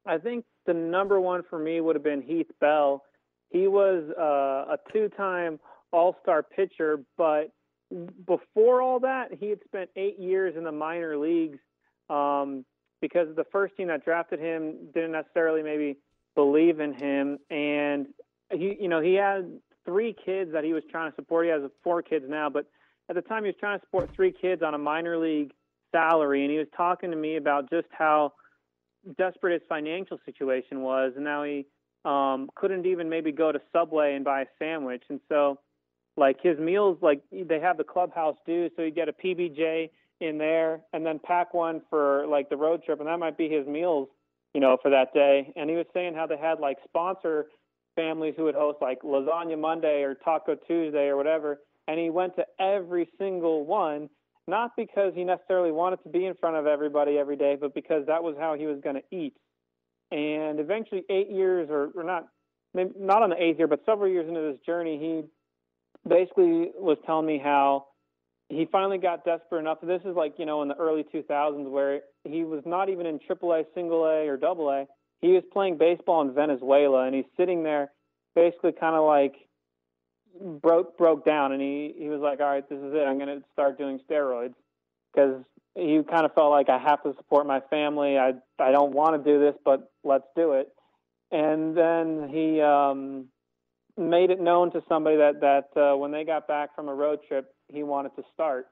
I 0.07 0.19
think 0.19 0.45
the 0.67 0.75
number 0.75 1.21
one 1.21 1.43
for 1.49 1.59
me 1.59 1.81
would 1.81 1.95
have 1.95 2.05
been 2.05 2.23
Heath 2.23 2.51
Bell. 2.61 3.05
He 3.51 3.67
was 3.67 4.05
uh, 4.19 4.75
a 4.75 4.79
two-time 4.93 5.59
All-Star 5.93 6.43
pitcher, 6.43 7.01
but 7.19 7.51
before 8.27 8.81
all 8.81 9.01
that, 9.01 9.29
he 9.39 9.51
had 9.51 9.59
spent 9.65 9.91
eight 9.97 10.19
years 10.19 10.55
in 10.57 10.65
the 10.65 10.73
minor 10.73 11.17
leagues 11.17 11.59
um, 12.09 12.65
because 13.01 13.29
the 13.37 13.45
first 13.51 13.77
team 13.77 13.89
that 13.89 14.05
drafted 14.05 14.41
him 14.41 14.75
didn't 14.95 15.13
necessarily 15.13 15.63
maybe 15.63 15.99
believe 16.35 16.81
in 16.81 16.93
him, 16.93 17.39
and 17.51 18.07
he, 18.53 18.77
you 18.81 18.89
know, 18.89 19.01
he 19.01 19.15
had 19.15 19.51
three 19.85 20.15
kids 20.25 20.53
that 20.53 20.65
he 20.65 20.73
was 20.73 20.83
trying 20.91 21.11
to 21.11 21.17
support. 21.17 21.47
He 21.47 21.51
has 21.51 21.63
four 21.83 22.03
kids 22.03 22.25
now, 22.29 22.51
but 22.51 22.67
at 23.09 23.17
the 23.17 23.23
time 23.23 23.45
he 23.45 23.49
was 23.49 23.57
trying 23.59 23.79
to 23.79 23.87
support 23.87 24.11
three 24.15 24.33
kids 24.33 24.63
on 24.63 24.75
a 24.75 24.79
minor 24.79 25.19
league 25.19 25.53
salary, 25.93 26.43
and 26.43 26.51
he 26.51 26.59
was 26.59 26.69
talking 26.77 27.11
to 27.11 27.17
me 27.17 27.37
about 27.37 27.71
just 27.71 27.89
how 27.91 28.33
desperate 29.19 29.55
his 29.55 29.63
financial 29.69 30.19
situation 30.25 30.83
was, 30.83 31.13
and 31.17 31.25
now 31.25 31.43
he 31.43 31.67
um, 32.05 32.49
couldn't 32.55 32.87
even 32.87 33.09
maybe 33.09 33.33
go 33.33 33.53
to 33.53 33.61
Subway 33.73 34.15
and 34.15 34.25
buy 34.25 34.43
a 34.43 34.47
sandwich. 34.59 35.03
And 35.09 35.21
so, 35.29 35.59
like 36.17 36.37
his 36.43 36.59
meals, 36.59 36.99
like 37.03 37.23
they 37.33 37.61
have 37.61 37.77
the 37.77 37.85
clubhouse 37.85 38.37
dues, 38.47 38.71
so 38.77 38.83
you 38.83 38.91
get 38.91 39.09
a 39.09 39.13
PBJ 39.13 39.91
in 40.21 40.39
there, 40.39 40.81
and 40.93 41.05
then 41.05 41.19
pack 41.23 41.55
one 41.55 41.83
for 41.91 42.27
like 42.27 42.49
the 42.49 42.57
road 42.57 42.83
trip, 42.85 43.01
and 43.01 43.09
that 43.09 43.19
might 43.19 43.39
be 43.39 43.49
his 43.49 43.67
meals, 43.67 44.09
you 44.55 44.61
know, 44.61 44.77
for 44.83 44.91
that 44.91 45.13
day. 45.15 45.53
And 45.57 45.71
he 45.71 45.77
was 45.77 45.87
saying 45.95 46.15
how 46.15 46.27
they 46.27 46.37
had 46.37 46.61
like 46.61 46.79
sponsor 46.85 47.47
families 47.97 48.35
who 48.37 48.45
would 48.45 48.55
host 48.55 48.79
like 48.81 49.03
Lasagna 49.03 49.59
Monday 49.59 50.03
or 50.03 50.15
Taco 50.15 50.57
Tuesday 50.67 51.07
or 51.07 51.17
whatever, 51.17 51.61
and 51.89 51.99
he 51.99 52.11
went 52.11 52.37
to 52.37 52.45
every 52.61 53.09
single 53.19 53.65
one 53.65 54.09
not 54.51 54.73
because 54.77 55.13
he 55.15 55.25
necessarily 55.25 55.71
wanted 55.71 56.03
to 56.03 56.09
be 56.09 56.27
in 56.27 56.35
front 56.35 56.57
of 56.57 56.67
everybody 56.67 57.17
every 57.17 57.37
day, 57.37 57.57
but 57.59 57.73
because 57.75 58.05
that 58.07 58.23
was 58.23 58.35
how 58.39 58.55
he 58.55 58.67
was 58.67 58.79
going 58.83 58.97
to 58.97 59.17
eat. 59.17 59.35
And 60.11 60.59
eventually, 60.59 61.05
eight 61.09 61.31
years, 61.31 61.69
or, 61.71 61.91
or 61.95 62.03
not, 62.03 62.27
maybe 62.75 62.91
not 62.99 63.23
on 63.23 63.31
the 63.31 63.41
eighth 63.41 63.59
year, 63.59 63.69
but 63.69 63.81
several 63.87 64.11
years 64.11 64.29
into 64.29 64.41
this 64.41 64.59
journey, 64.67 64.99
he 64.99 66.09
basically 66.09 66.73
was 66.77 66.99
telling 67.07 67.27
me 67.27 67.39
how 67.43 67.87
he 68.51 68.67
finally 68.71 68.99
got 68.99 69.25
desperate 69.25 69.61
enough. 69.61 69.79
This 69.81 70.03
is 70.05 70.17
like, 70.17 70.35
you 70.37 70.45
know, 70.45 70.61
in 70.63 70.69
the 70.69 70.75
early 70.75 71.05
2000s 71.15 71.71
where 71.71 72.01
he 72.25 72.43
was 72.43 72.63
not 72.67 72.89
even 72.89 73.07
in 73.07 73.21
AAA, 73.21 73.65
single 73.75 74.05
A, 74.05 74.27
or 74.27 74.37
double 74.37 74.69
A. 74.71 74.87
He 75.21 75.29
was 75.29 75.45
playing 75.53 75.79
baseball 75.79 76.21
in 76.23 76.35
Venezuela, 76.35 77.05
and 77.05 77.15
he's 77.15 77.27
sitting 77.37 77.63
there 77.63 77.93
basically 78.35 78.73
kind 78.73 78.97
of 78.97 79.07
like 79.07 79.35
broke 80.61 80.99
broke 80.99 81.25
down. 81.25 81.53
And 81.53 81.63
he 81.63 81.95
he 81.97 82.09
was 82.09 82.21
like 82.21 82.41
all 82.41 82.47
right 82.47 82.69
this 82.69 82.79
is 82.79 82.93
it. 82.93 83.07
I'm 83.07 83.19
going 83.19 83.41
to 83.41 83.45
start 83.53 83.79
doing 83.79 84.01
steroids. 84.11 84.55
Because 85.15 85.43
he 85.75 86.01
kind 86.09 86.25
of 86.25 86.35
felt 86.35 86.51
like 86.51 86.69
i 86.69 86.79
have 86.79 87.03
to 87.05 87.15
support 87.17 87.47
my 87.47 87.61
family. 87.71 88.19
I 88.19 88.33
i 88.59 88.73
don't 88.73 88.93
want 88.93 89.23
to 89.23 89.31
do 89.31 89.39
this 89.39 89.55
but 89.65 89.91
let's 90.03 90.27
do 90.35 90.53
it. 90.53 90.69
And 91.31 91.77
then 91.77 92.29
he 92.33 92.61
um 92.61 93.27
made 93.97 94.31
it 94.31 94.41
known 94.41 94.73
to 94.73 94.83
somebody 94.89 95.19
that 95.19 95.41
that 95.41 95.81
uh, 95.81 95.97
when 95.97 96.11
they 96.11 96.25
got 96.25 96.49
back 96.49 96.75
from 96.75 96.89
a 96.89 96.95
road 96.95 97.21
trip 97.29 97.55
he 97.73 97.83
wanted 97.83 98.15
to 98.17 98.23
start 98.33 98.67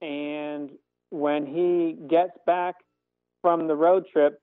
and 0.00 0.70
when 1.10 1.46
he 1.46 1.96
gets 2.08 2.32
back 2.46 2.76
from 3.42 3.66
the 3.66 3.74
road 3.74 4.04
trip 4.12 4.40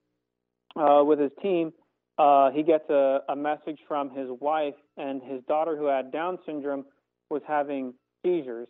uh, 0.76 1.04
with 1.04 1.20
his 1.20 1.32
team 1.42 1.72
uh, 2.18 2.50
he 2.52 2.64
gets 2.64 2.90
a, 2.90 3.20
a 3.30 3.36
message 3.36 3.80
from 3.88 4.10
his 4.10 4.28
wife 4.40 4.74
and 4.98 5.22
his 5.22 5.42
daughter 5.48 5.78
who 5.78 5.86
had 5.86 6.12
Down 6.12 6.40
syndrome 6.46 6.86
was 7.30 7.42
having 7.48 7.94
seizures. 8.26 8.68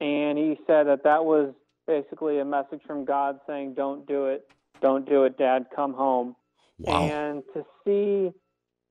And 0.00 0.38
he 0.38 0.56
said 0.66 0.86
that 0.86 1.02
that 1.04 1.24
was 1.24 1.54
basically 1.86 2.38
a 2.38 2.44
message 2.44 2.80
from 2.86 3.04
God 3.04 3.40
saying, 3.46 3.74
Don't 3.74 4.06
do 4.06 4.26
it. 4.26 4.48
Don't 4.80 5.08
do 5.08 5.24
it, 5.24 5.38
Dad. 5.38 5.66
Come 5.74 5.94
home. 5.94 6.36
Wow. 6.78 7.02
And 7.02 7.42
to 7.54 7.64
see 7.84 8.32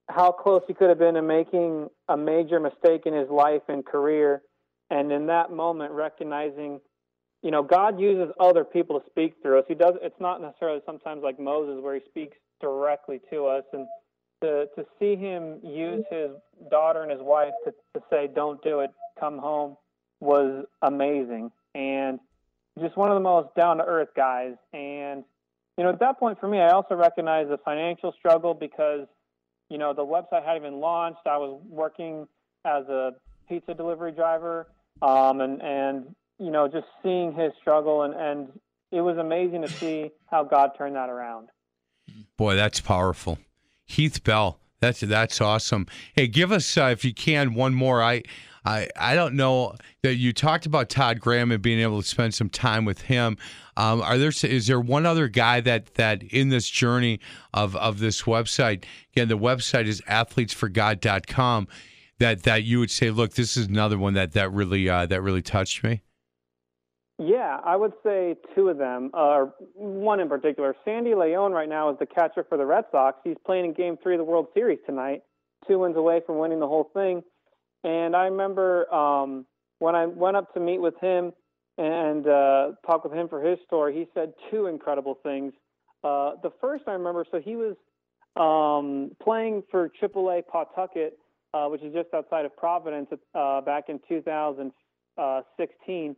how 0.10 0.32
close 0.32 0.64
he 0.68 0.74
could 0.74 0.90
have 0.90 1.00
been 1.00 1.16
to 1.16 1.22
making 1.22 1.88
a 2.10 2.18
major 2.18 2.60
mistake 2.60 3.04
in 3.06 3.14
his 3.14 3.30
life 3.30 3.62
and 3.70 3.86
career. 3.86 4.42
And 4.90 5.12
in 5.12 5.28
that 5.28 5.52
moment, 5.52 5.92
recognizing, 5.92 6.80
you 7.42 7.52
know, 7.52 7.64
God 7.64 8.00
uses 8.00 8.34
other 8.40 8.64
people 8.64 9.00
to 9.00 9.06
speak 9.10 9.36
through 9.42 9.60
us. 9.60 9.66
He 9.68 9.76
does, 9.76 9.96
it's 10.02 10.20
not 10.20 10.42
necessarily 10.42 10.82
sometimes 10.86 11.24
like 11.24 11.40
Moses 11.40 11.82
where 11.84 11.96
he 11.96 12.02
speaks 12.10 12.38
directly 12.62 13.20
to 13.32 13.48
us. 13.48 13.64
And 13.74 13.88
to 14.44 14.66
to 14.76 14.86
see 15.00 15.16
him 15.16 15.60
use 15.64 16.04
his 16.12 16.32
daughter 16.70 17.02
and 17.02 17.12
his 17.12 17.22
wife 17.22 17.54
to, 17.64 17.72
to 17.94 18.06
say 18.12 18.30
don't 18.34 18.62
do 18.62 18.82
it. 18.82 18.92
Come 19.20 19.38
home 19.38 19.78
was 20.20 20.66
amazing. 20.82 21.52
And 21.74 22.20
just 22.80 22.98
one 22.98 23.10
of 23.10 23.16
the 23.16 23.22
most 23.22 23.56
down 23.56 23.78
to 23.78 23.86
earth 23.86 24.10
guys. 24.16 24.56
And 24.74 25.24
you 25.78 25.84
know 25.84 25.92
at 25.92 26.00
that 26.00 26.20
point 26.20 26.40
for 26.40 26.48
me 26.48 26.60
I 26.60 26.70
also 26.70 26.96
recognized 26.96 27.50
the 27.50 27.58
financial 27.58 28.14
struggle 28.20 28.54
because 28.54 29.08
you 29.70 29.78
know 29.78 29.94
the 29.94 30.06
website 30.06 30.46
hadn't 30.46 30.64
even 30.64 30.80
launched. 30.80 31.26
I 31.26 31.38
was 31.38 31.62
working 31.68 32.28
as 32.66 32.86
a 32.90 33.12
pizza 33.48 33.74
delivery 33.74 34.12
driver 34.12 34.68
um, 35.02 35.42
and 35.42 35.62
and 35.62 36.16
you 36.40 36.52
know 36.52 36.68
just 36.68 36.88
seeing 37.02 37.34
his 37.34 37.52
struggle 37.62 38.04
and 38.04 38.14
and 38.14 38.60
it 38.92 39.02
was 39.02 39.18
amazing 39.18 39.62
to 39.64 39.68
see 39.68 40.12
how 40.28 40.44
God 40.44 40.72
turned 40.78 40.96
that 40.96 41.10
around 41.10 41.50
Boy, 42.38 42.56
that's 42.56 42.80
powerful. 42.80 43.38
Heath 43.86 44.24
Bell, 44.24 44.60
that's 44.80 45.02
that's 45.02 45.42
awesome. 45.42 45.88
Hey, 46.16 46.28
give 46.28 46.52
us 46.52 46.78
uh, 46.78 46.86
if 46.86 47.06
you 47.06 47.14
can 47.14 47.54
one 47.54 47.74
more. 47.74 48.02
I 48.02 48.24
I 48.66 48.90
I 48.96 49.16
don't 49.16 49.36
know 49.36 49.76
that 50.02 50.16
you 50.16 50.34
talked 50.34 50.66
about 50.66 50.90
Todd 50.90 51.20
Graham 51.20 51.52
and 51.52 51.62
being 51.62 51.80
able 51.80 52.02
to 52.02 52.08
spend 52.08 52.34
some 52.34 52.50
time 52.50 52.86
with 52.86 53.02
him. 53.04 53.38
Um, 53.78 54.02
are 54.02 54.18
there 54.18 54.32
is 54.44 54.68
there 54.68 54.80
one 54.80 55.06
other 55.06 55.28
guy 55.28 55.62
that 55.62 55.96
that 55.96 56.24
in 56.24 56.50
this 56.50 56.70
journey 56.70 57.20
of 57.54 57.76
of 57.76 58.00
this 58.00 58.24
website? 58.24 58.84
Again, 59.14 59.28
the 59.28 59.38
website 59.38 59.86
is 59.86 60.02
athletesforgod.com. 60.02 61.68
That 62.24 62.44
that 62.44 62.64
you 62.64 62.80
would 62.80 62.90
say, 62.90 63.12
look, 63.12 63.34
this 63.34 63.58
is 63.58 63.68
another 63.68 63.98
one 63.98 64.14
that 64.14 64.32
that 64.32 64.50
really 64.54 64.88
uh, 64.88 65.06
that 65.08 65.22
really 65.22 65.42
touched 65.42 65.84
me. 65.84 66.04
Yeah, 67.20 67.60
I 67.66 67.76
would 67.76 67.92
say 68.02 68.38
two 68.56 68.70
of 68.70 68.78
them. 68.78 69.12
Uh, 69.14 69.48
one 69.76 70.22
in 70.22 70.30
particular, 70.30 70.74
Sandy 70.86 71.16
Leon 71.16 71.52
right 71.52 71.68
now 71.68 71.90
is 71.90 72.00
the 72.00 72.06
catcher 72.06 72.46
for 72.48 72.58
the 72.58 72.66
Red 72.66 72.86
Sox. 72.94 73.18
He's 73.26 73.36
playing 73.46 73.66
in 73.66 73.74
Game 73.74 73.98
Three 74.02 74.14
of 74.14 74.20
the 74.20 74.24
World 74.24 74.48
Series 74.54 74.80
tonight, 74.86 75.24
two 75.68 75.80
wins 75.80 75.98
away 75.98 76.22
from 76.26 76.38
winning 76.38 76.62
the 76.62 76.68
whole 76.68 76.90
thing. 76.94 77.24
And 77.84 78.16
I 78.16 78.28
remember 78.28 78.90
um, 78.94 79.46
when 79.80 79.94
I 79.94 80.06
went 80.06 80.38
up 80.38 80.54
to 80.54 80.62
meet 80.62 80.80
with 80.80 80.98
him 81.02 81.34
and 81.78 82.26
uh, 82.26 82.72
talk 82.88 83.04
with 83.04 83.12
him 83.12 83.28
for 83.28 83.42
his 83.42 83.60
story. 83.68 83.96
He 83.96 84.08
said 84.14 84.32
two 84.50 84.68
incredible 84.68 85.20
things. 85.24 85.52
Uh, 86.06 86.36
the 86.42 86.52
first 86.62 86.86
I 86.88 86.94
remember, 86.94 87.26
so 87.30 87.42
he 87.42 87.58
was 87.58 87.76
um, 88.38 89.12
playing 89.22 89.64
for 89.70 89.92
AAA 90.02 90.48
Pawtucket, 90.48 91.18
uh, 91.54 91.68
which 91.68 91.82
is 91.82 91.94
just 91.94 92.08
outside 92.14 92.46
of 92.46 92.56
Providence, 92.58 93.10
uh, 93.36 93.62
back 93.62 93.86
in 93.90 94.00
2016 94.08 96.16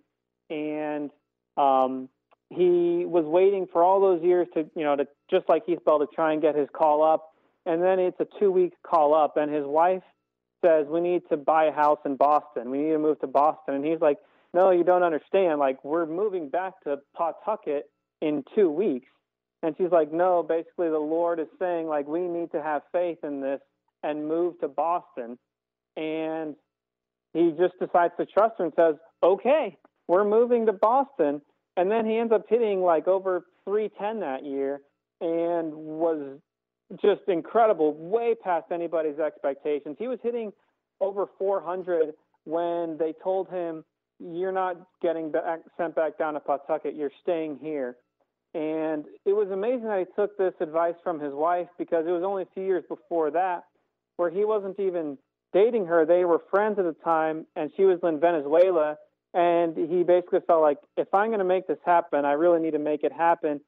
and 0.50 1.10
um, 1.58 2.10
he 2.50 3.06
was 3.06 3.26
waiting 3.26 3.68
for 3.72 3.84
all 3.84 4.00
those 4.00 4.24
years 4.24 4.48
to, 4.54 4.70
you 4.76 4.84
know, 4.84 4.96
to 4.96 5.08
just 5.30 5.48
like 5.50 5.66
Heath 5.66 5.84
Bell 5.86 6.00
to 6.00 6.08
try 6.14 6.34
and 6.34 6.42
get 6.42 6.56
his 6.56 6.68
call 6.74 7.04
up. 7.04 7.34
and 7.66 7.82
then 7.82 8.00
it's 8.00 8.20
a 8.20 8.28
two 8.40 8.52
week 8.52 8.74
call 8.84 9.16
up, 9.16 9.38
and 9.38 9.52
his 9.52 9.66
wife 9.66 10.04
says 10.64 10.86
we 10.88 11.02
need 11.02 11.24
to 11.30 11.38
buy 11.38 11.66
a 11.66 11.72
house 11.72 12.00
in 12.06 12.16
Boston. 12.16 12.70
We 12.70 12.78
need 12.78 12.92
to 12.92 13.00
move 13.00 13.20
to 13.22 13.28
Boston, 13.28 13.76
and 13.76 13.86
he's 13.86 14.02
like, 14.02 14.18
no, 14.54 14.72
you 14.72 14.84
don't 14.84 15.04
understand. 15.04 15.60
Like 15.60 15.84
we're 15.84 16.06
moving 16.06 16.50
back 16.50 16.74
to 16.84 16.98
Pawtucket 17.16 17.90
in 18.22 18.44
two 18.56 18.70
weeks. 18.70 19.10
And 19.64 19.76
she's 19.78 19.92
like, 19.92 20.14
no, 20.14 20.44
basically 20.44 20.90
the 20.90 21.00
Lord 21.00 21.40
is 21.40 21.48
saying 21.58 21.88
like 21.88 22.08
we 22.08 22.22
need 22.22 22.52
to 22.52 22.62
have 22.62 22.84
faith 22.92 23.18
in 23.24 23.42
this 23.42 23.60
and 24.06 24.28
move 24.28 24.60
to 24.60 24.68
Boston. 24.68 25.38
And 25.97 26.56
he 27.34 27.51
just 27.58 27.74
decides 27.80 28.14
to 28.18 28.26
trust 28.26 28.56
her 28.60 28.66
and 28.66 28.74
says, 28.76 28.95
okay, 29.24 29.78
we're 30.08 30.24
moving 30.24 30.68
to 30.68 30.74
Boston. 30.74 31.41
And 31.76 31.89
then 31.89 32.06
he 32.06 32.18
ends 32.18 32.32
up 32.32 32.45
hitting 32.47 32.82
like 32.82 33.08
over 33.08 33.45
310 33.66 34.20
that 34.22 34.45
year 34.45 34.82
and 35.22 35.74
was 35.74 36.39
just 37.01 37.22
incredible, 37.28 37.93
way 37.93 38.36
past 38.36 38.68
anybody's 38.72 39.20
expectations. 39.20 39.95
He 39.97 40.08
was 40.08 40.20
hitting 40.22 40.53
over 41.01 41.26
400 41.39 42.14
when 42.43 42.97
they 42.97 43.14
told 43.24 43.49
him, 43.49 43.84
"You're 44.20 44.51
not 44.51 44.78
getting 45.01 45.32
back, 45.32 45.62
sent 45.78 45.95
back 45.95 46.18
down 46.18 46.36
to 46.36 46.39
Pawtucket. 46.39 46.93
You're 46.93 47.12
staying 47.24 47.58
here." 47.58 47.97
And 48.53 49.06
it 49.26 49.34
was 49.34 49.49
amazing 49.49 49.88
that 49.88 49.99
he 49.99 50.14
took 50.14 50.38
this 50.38 50.53
advice 50.62 50.95
from 51.03 51.20
his 51.20 51.34
wife 51.34 51.68
because 51.78 52.06
it 52.06 52.12
was 52.12 52.24
only 52.24 52.43
a 52.43 52.53
few 52.53 52.64
years 52.64 52.86
before 52.88 53.32
that 53.32 53.66
where 54.18 54.30
he 54.30 54.45
wasn't 54.45 54.80
even 54.80 55.18
dating 55.53 55.86
her. 55.88 56.05
They 56.05 56.26
were 56.26 56.41
friends 56.49 56.80
at 56.80 56.86
the 56.86 56.95
time, 57.03 57.45
and 57.55 57.72
she 57.76 57.84
was 57.84 57.99
in 58.03 58.20
Venezuela. 58.20 58.97
And 59.34 59.76
he 59.76 60.03
basically 60.03 60.39
felt 60.47 60.61
like, 60.61 60.78
if 60.95 61.13
I'm 61.13 61.28
going 61.28 61.39
to 61.39 61.45
make 61.45 61.68
this 61.68 61.78
happen, 61.86 62.24
I 62.24 62.34
really 62.34 62.61
need 62.61 62.72
to 62.72 62.80
make 62.80 63.03
it 63.03 63.11
happen 63.11 63.59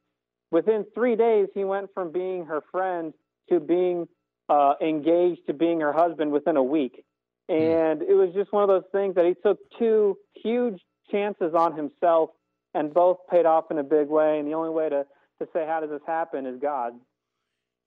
within 0.52 0.86
three 0.94 1.16
days, 1.16 1.48
he 1.54 1.64
went 1.64 1.90
from 1.94 2.12
being 2.12 2.46
her 2.46 2.62
friend 2.72 3.14
to 3.50 3.60
being 3.60 4.08
uh, 4.50 4.74
engaged 4.82 5.42
to 5.48 5.54
being 5.54 5.82
her 5.82 5.94
husband 5.94 6.32
within 6.32 6.58
a 6.58 6.64
week. 6.64 7.04
Hmm. 7.50 7.56
And 7.56 8.02
it 8.02 8.14
was 8.14 8.34
just 8.34 8.52
one 8.52 8.64
of 8.64 8.70
those 8.70 8.90
things 8.92 9.16
that 9.16 9.26
he 9.26 9.36
took 9.46 9.58
two 9.78 10.18
huge 10.36 10.80
chances 11.12 11.54
on 11.56 11.76
himself 11.76 12.32
and 12.74 12.94
both 12.94 13.18
paid 13.30 13.46
off 13.46 13.66
in 13.72 13.78
a 13.78 13.84
big 13.84 14.08
way. 14.08 14.40
And 14.40 14.48
the 14.48 14.54
only 14.54 14.70
way 14.70 14.90
to, 14.90 15.06
to 15.40 15.48
say, 15.54 15.66
how 15.66 15.80
does 15.80 15.90
this 15.90 16.02
happen 16.06 16.46
is 16.46 16.60
God. 16.62 16.94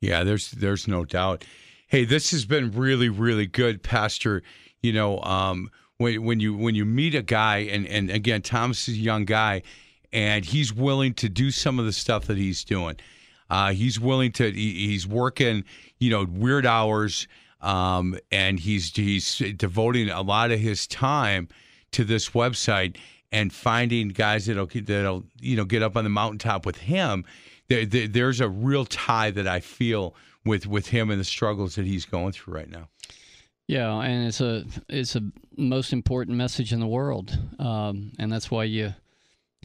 Yeah, 0.00 0.24
there's 0.24 0.50
there's 0.52 0.88
no 0.88 1.04
doubt. 1.04 1.44
Hey, 1.90 2.04
this 2.04 2.30
has 2.30 2.44
been 2.44 2.70
really, 2.70 3.08
really 3.08 3.46
good, 3.46 3.82
Pastor. 3.82 4.44
You 4.80 4.92
know, 4.92 5.20
um, 5.22 5.72
when 5.96 6.22
when 6.22 6.38
you 6.38 6.56
when 6.56 6.76
you 6.76 6.84
meet 6.84 7.16
a 7.16 7.22
guy, 7.22 7.58
and 7.68 7.84
and 7.88 8.12
again, 8.12 8.42
Thomas 8.42 8.88
is 8.88 8.94
a 8.94 8.98
young 8.98 9.24
guy, 9.24 9.62
and 10.12 10.44
he's 10.44 10.72
willing 10.72 11.14
to 11.14 11.28
do 11.28 11.50
some 11.50 11.80
of 11.80 11.86
the 11.86 11.92
stuff 11.92 12.26
that 12.26 12.36
he's 12.36 12.62
doing. 12.62 12.94
Uh, 13.50 13.72
he's 13.72 13.98
willing 13.98 14.30
to. 14.30 14.52
He, 14.52 14.86
he's 14.86 15.04
working, 15.04 15.64
you 15.98 16.10
know, 16.10 16.24
weird 16.30 16.64
hours, 16.64 17.26
um, 17.60 18.16
and 18.30 18.60
he's 18.60 18.94
he's 18.94 19.38
devoting 19.56 20.10
a 20.10 20.22
lot 20.22 20.52
of 20.52 20.60
his 20.60 20.86
time 20.86 21.48
to 21.90 22.04
this 22.04 22.30
website 22.30 22.98
and 23.32 23.52
finding 23.52 24.10
guys 24.10 24.46
that'll 24.46 24.66
that'll 24.72 25.24
you 25.40 25.56
know 25.56 25.64
get 25.64 25.82
up 25.82 25.96
on 25.96 26.04
the 26.04 26.10
mountaintop 26.10 26.64
with 26.64 26.76
him. 26.76 27.24
There, 27.66 27.84
there, 27.84 28.06
there's 28.06 28.40
a 28.40 28.48
real 28.48 28.84
tie 28.84 29.32
that 29.32 29.48
I 29.48 29.58
feel 29.58 30.14
with 30.44 30.66
with 30.66 30.88
him 30.88 31.10
and 31.10 31.20
the 31.20 31.24
struggles 31.24 31.74
that 31.76 31.86
he's 31.86 32.04
going 32.04 32.32
through 32.32 32.54
right 32.54 32.70
now. 32.70 32.88
Yeah, 33.66 34.00
and 34.00 34.26
it's 34.26 34.40
a 34.40 34.64
it's 34.88 35.14
a 35.14 35.22
most 35.56 35.92
important 35.92 36.36
message 36.36 36.72
in 36.72 36.80
the 36.80 36.86
world, 36.86 37.38
um, 37.58 38.12
and 38.18 38.32
that's 38.32 38.50
why 38.50 38.64
you 38.64 38.94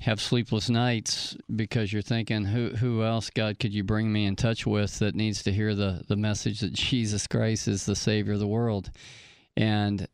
have 0.01 0.21
sleepless 0.21 0.69
nights 0.69 1.35
because 1.55 1.91
you're 1.91 2.01
thinking, 2.01 2.45
who 2.45 2.69
who 2.69 3.03
else, 3.03 3.29
God, 3.29 3.57
could 3.57 3.73
you 3.73 3.83
bring 3.83 4.11
me 4.11 4.25
in 4.25 4.35
touch 4.35 4.67
with 4.67 4.99
that 4.99 5.15
needs 5.15 5.41
to 5.43 5.51
hear 5.51 5.73
the 5.73 6.03
the 6.07 6.15
message 6.15 6.59
that 6.59 6.73
Jesus 6.73 7.25
Christ 7.25 7.67
is 7.67 7.85
the 7.85 7.95
Savior 7.95 8.33
of 8.33 8.39
the 8.39 8.47
world, 8.47 8.91
and 9.57 10.07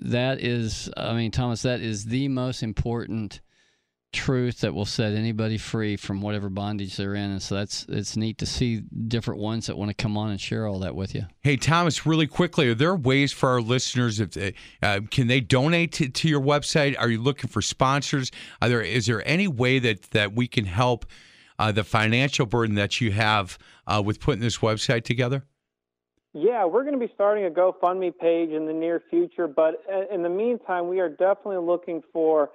that 0.00 0.40
is, 0.40 0.90
I 0.96 1.14
mean, 1.14 1.30
Thomas, 1.30 1.62
that 1.62 1.80
is 1.80 2.04
the 2.04 2.28
most 2.28 2.62
important 2.62 3.40
truth 4.12 4.60
that 4.60 4.74
will 4.74 4.86
set 4.86 5.12
anybody 5.12 5.58
free 5.58 5.96
from 5.96 6.20
whatever 6.20 6.48
bondage 6.48 6.96
they're 6.96 7.14
in. 7.14 7.30
And 7.30 7.42
so 7.42 7.56
that's 7.56 7.84
it's 7.88 8.16
neat 8.16 8.38
to 8.38 8.46
see 8.46 8.80
different 8.80 9.40
ones 9.40 9.66
that 9.66 9.76
want 9.76 9.90
to 9.90 9.94
come 9.94 10.16
on 10.16 10.30
and 10.30 10.40
share 10.40 10.66
all 10.66 10.78
that 10.80 10.94
with 10.94 11.14
you. 11.14 11.26
Hey 11.40 11.56
Thomas, 11.56 12.06
really 12.06 12.26
quickly, 12.26 12.68
are 12.68 12.74
there 12.74 12.96
ways 12.96 13.32
for 13.32 13.50
our 13.50 13.60
listeners 13.60 14.20
if 14.20 14.30
they, 14.32 14.54
uh, 14.82 15.00
can 15.10 15.26
they 15.26 15.40
donate 15.40 15.92
to, 15.92 16.08
to, 16.08 16.28
your 16.28 16.40
website? 16.40 16.96
Are 16.98 17.08
you 17.08 17.20
looking 17.20 17.50
for 17.50 17.60
sponsors? 17.60 18.30
Are 18.62 18.68
there 18.68 18.80
is 18.80 19.06
there 19.06 19.26
any 19.26 19.48
way 19.48 19.78
that 19.78 20.02
that 20.12 20.34
we 20.34 20.48
can 20.48 20.64
help 20.64 21.04
uh, 21.58 21.72
the 21.72 21.84
financial 21.84 22.46
burden 22.46 22.76
that 22.76 23.00
you 23.00 23.12
have 23.12 23.58
uh, 23.86 24.02
with 24.04 24.20
putting 24.20 24.40
this 24.40 24.58
website 24.58 25.04
together? 25.04 25.44
Yeah, 26.34 26.66
we're 26.66 26.84
going 26.84 26.98
to 26.98 27.04
be 27.04 27.10
starting 27.14 27.46
a 27.46 27.50
GoFundMe 27.50 28.16
page 28.16 28.50
in 28.50 28.66
the 28.66 28.72
near 28.72 29.02
future, 29.10 29.48
but 29.48 29.82
uh, 29.90 30.14
in 30.14 30.22
the 30.22 30.28
meantime, 30.28 30.86
we 30.86 31.00
are 31.00 31.08
definitely 31.08 31.56
looking 31.56 32.02
for 32.12 32.50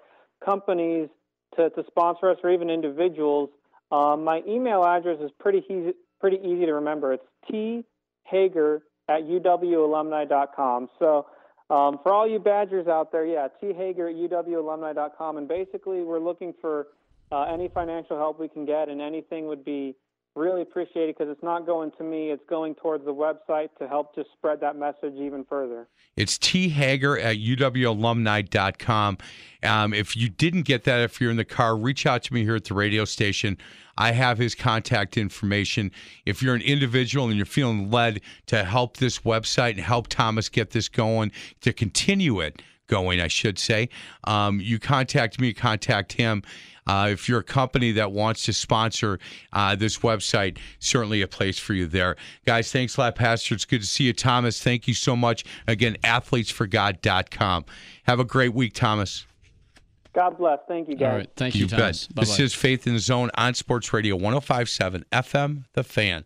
companies 0.45 1.09
to, 1.57 1.69
to 1.71 1.83
sponsor 1.87 2.29
us 2.29 2.37
or 2.43 2.51
even 2.51 2.69
individuals, 2.69 3.49
um, 3.91 4.23
my 4.23 4.41
email 4.47 4.83
address 4.83 5.19
is 5.21 5.31
pretty 5.39 5.63
easy, 5.69 5.93
pretty 6.19 6.37
easy 6.37 6.65
to 6.65 6.73
remember. 6.73 7.13
It's 7.13 7.23
t 7.49 7.85
hager 8.23 8.83
at 9.09 9.21
uwalumni.com. 9.23 10.89
So 10.99 11.27
um, 11.69 11.99
for 12.03 12.11
all 12.11 12.27
you 12.27 12.39
Badgers 12.39 12.87
out 12.87 13.11
there, 13.11 13.25
yeah, 13.25 13.47
t 13.61 13.73
hager 13.73 14.09
at 14.09 14.15
uwalumni.com. 14.15 15.37
And 15.37 15.47
basically, 15.47 16.01
we're 16.01 16.19
looking 16.19 16.53
for 16.59 16.87
uh, 17.31 17.43
any 17.43 17.67
financial 17.67 18.17
help 18.17 18.39
we 18.39 18.47
can 18.47 18.65
get, 18.65 18.89
and 18.89 19.01
anything 19.01 19.47
would 19.47 19.63
be 19.65 19.95
really 20.35 20.61
appreciate 20.61 21.09
it 21.09 21.17
because 21.17 21.31
it's 21.31 21.43
not 21.43 21.65
going 21.65 21.91
to 21.97 22.03
me, 22.03 22.31
it's 22.31 22.43
going 22.49 22.75
towards 22.75 23.05
the 23.05 23.13
website 23.13 23.69
to 23.79 23.87
help 23.87 24.15
just 24.15 24.31
spread 24.31 24.59
that 24.61 24.75
message 24.75 25.13
even 25.15 25.45
further. 25.45 25.87
It's 26.15 26.37
T 26.37 26.69
Hager 26.69 27.17
at 27.19 27.37
uwalumni.com. 27.37 29.17
Um, 29.63 29.93
if 29.93 30.15
you 30.15 30.29
didn't 30.29 30.63
get 30.63 30.83
that, 30.85 31.01
if 31.01 31.21
you're 31.21 31.31
in 31.31 31.37
the 31.37 31.45
car, 31.45 31.75
reach 31.75 32.05
out 32.05 32.23
to 32.23 32.33
me 32.33 32.43
here 32.43 32.55
at 32.55 32.65
the 32.65 32.73
radio 32.73 33.05
station. 33.05 33.57
I 33.97 34.11
have 34.11 34.39
his 34.39 34.55
contact 34.55 35.17
information. 35.17 35.91
If 36.25 36.41
you're 36.41 36.55
an 36.55 36.61
individual 36.61 37.27
and 37.27 37.35
you're 37.35 37.45
feeling 37.45 37.91
led 37.91 38.21
to 38.47 38.63
help 38.63 38.97
this 38.97 39.19
website 39.19 39.71
and 39.71 39.81
help 39.81 40.07
Thomas 40.07 40.49
get 40.49 40.71
this 40.71 40.89
going, 40.89 41.31
to 41.61 41.71
continue 41.71 42.39
it 42.39 42.61
going, 42.87 43.19
I 43.19 43.27
should 43.27 43.59
say, 43.59 43.89
um, 44.25 44.59
you 44.59 44.79
contact 44.79 45.39
me, 45.39 45.53
contact 45.53 46.13
him. 46.13 46.43
Uh, 46.85 47.09
if 47.11 47.29
you're 47.29 47.39
a 47.39 47.43
company 47.43 47.93
that 47.93 48.11
wants 48.11 48.43
to 48.43 48.53
sponsor 48.53 49.19
uh, 49.53 49.75
this 49.75 49.99
website, 49.99 50.57
certainly 50.79 51.21
a 51.21 51.27
place 51.27 51.57
for 51.57 51.73
you 51.73 51.87
there. 51.87 52.15
Guys, 52.45 52.71
thanks 52.71 52.97
a 52.97 53.01
lot, 53.01 53.15
Pastor. 53.15 53.55
It's 53.55 53.65
good 53.65 53.81
to 53.81 53.87
see 53.87 54.05
you, 54.05 54.13
Thomas. 54.13 54.61
Thank 54.61 54.87
you 54.87 54.93
so 54.93 55.15
much. 55.15 55.45
Again, 55.67 55.95
athletesforgod.com. 56.03 57.65
Have 58.03 58.19
a 58.19 58.25
great 58.25 58.53
week, 58.53 58.73
Thomas. 58.73 59.25
God 60.13 60.37
bless. 60.37 60.59
Thank 60.67 60.89
you, 60.89 60.95
guys. 60.95 61.09
All 61.09 61.17
right. 61.17 61.29
Thank 61.35 61.55
you, 61.55 61.61
you 61.61 61.67
Thomas. 61.67 62.07
Bet. 62.07 62.25
This 62.25 62.39
is 62.39 62.53
Faith 62.53 62.85
in 62.85 62.93
the 62.93 62.99
Zone 62.99 63.31
on 63.35 63.53
Sports 63.55 63.91
Radio 63.93 64.15
1057 64.15 65.05
FM, 65.11 65.63
The 65.73 65.83
Fan. 65.83 66.25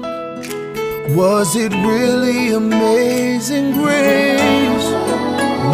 Was 1.15 1.55
it 1.57 1.73
really 1.73 2.53
amazing 2.53 3.73
grace? 3.73 4.89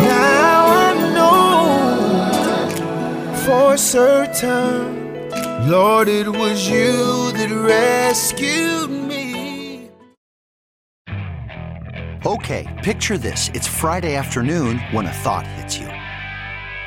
Now 0.02 0.66
I 0.68 0.94
know 1.14 2.70
for 3.46 3.78
certain, 3.78 5.30
Lord, 5.70 6.08
it 6.08 6.28
was 6.28 6.68
you 6.68 7.32
that 7.34 7.52
rescued 7.52 8.90
me. 8.90 9.92
Okay, 12.26 12.66
picture 12.84 13.20
this. 13.20 13.52
It's 13.54 13.68
Friday 13.68 14.16
afternoon 14.16 14.80
when 14.90 15.06
a 15.06 15.14
thought 15.14 15.46
hits 15.46 15.78
you. 15.78 15.88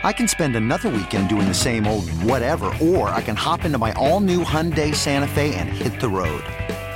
I 0.03 0.13
can 0.13 0.27
spend 0.27 0.57
another 0.57 0.89
weekend 0.89 1.29
doing 1.29 1.47
the 1.47 1.55
same 1.55 1.87
old 1.87 2.11
whatever, 2.25 2.73
or 2.81 3.11
I 3.11 3.23
can 3.23 3.37
hop 3.37 3.65
into 3.65 3.79
my 3.79 3.93
all 3.93 4.19
new 4.19 4.43
Hyundai 4.43 4.93
Santa 4.93 5.29
Fe 5.29 5.55
and 5.55 5.69
hit 5.69 6.01
the 6.01 6.09
road. 6.09 6.43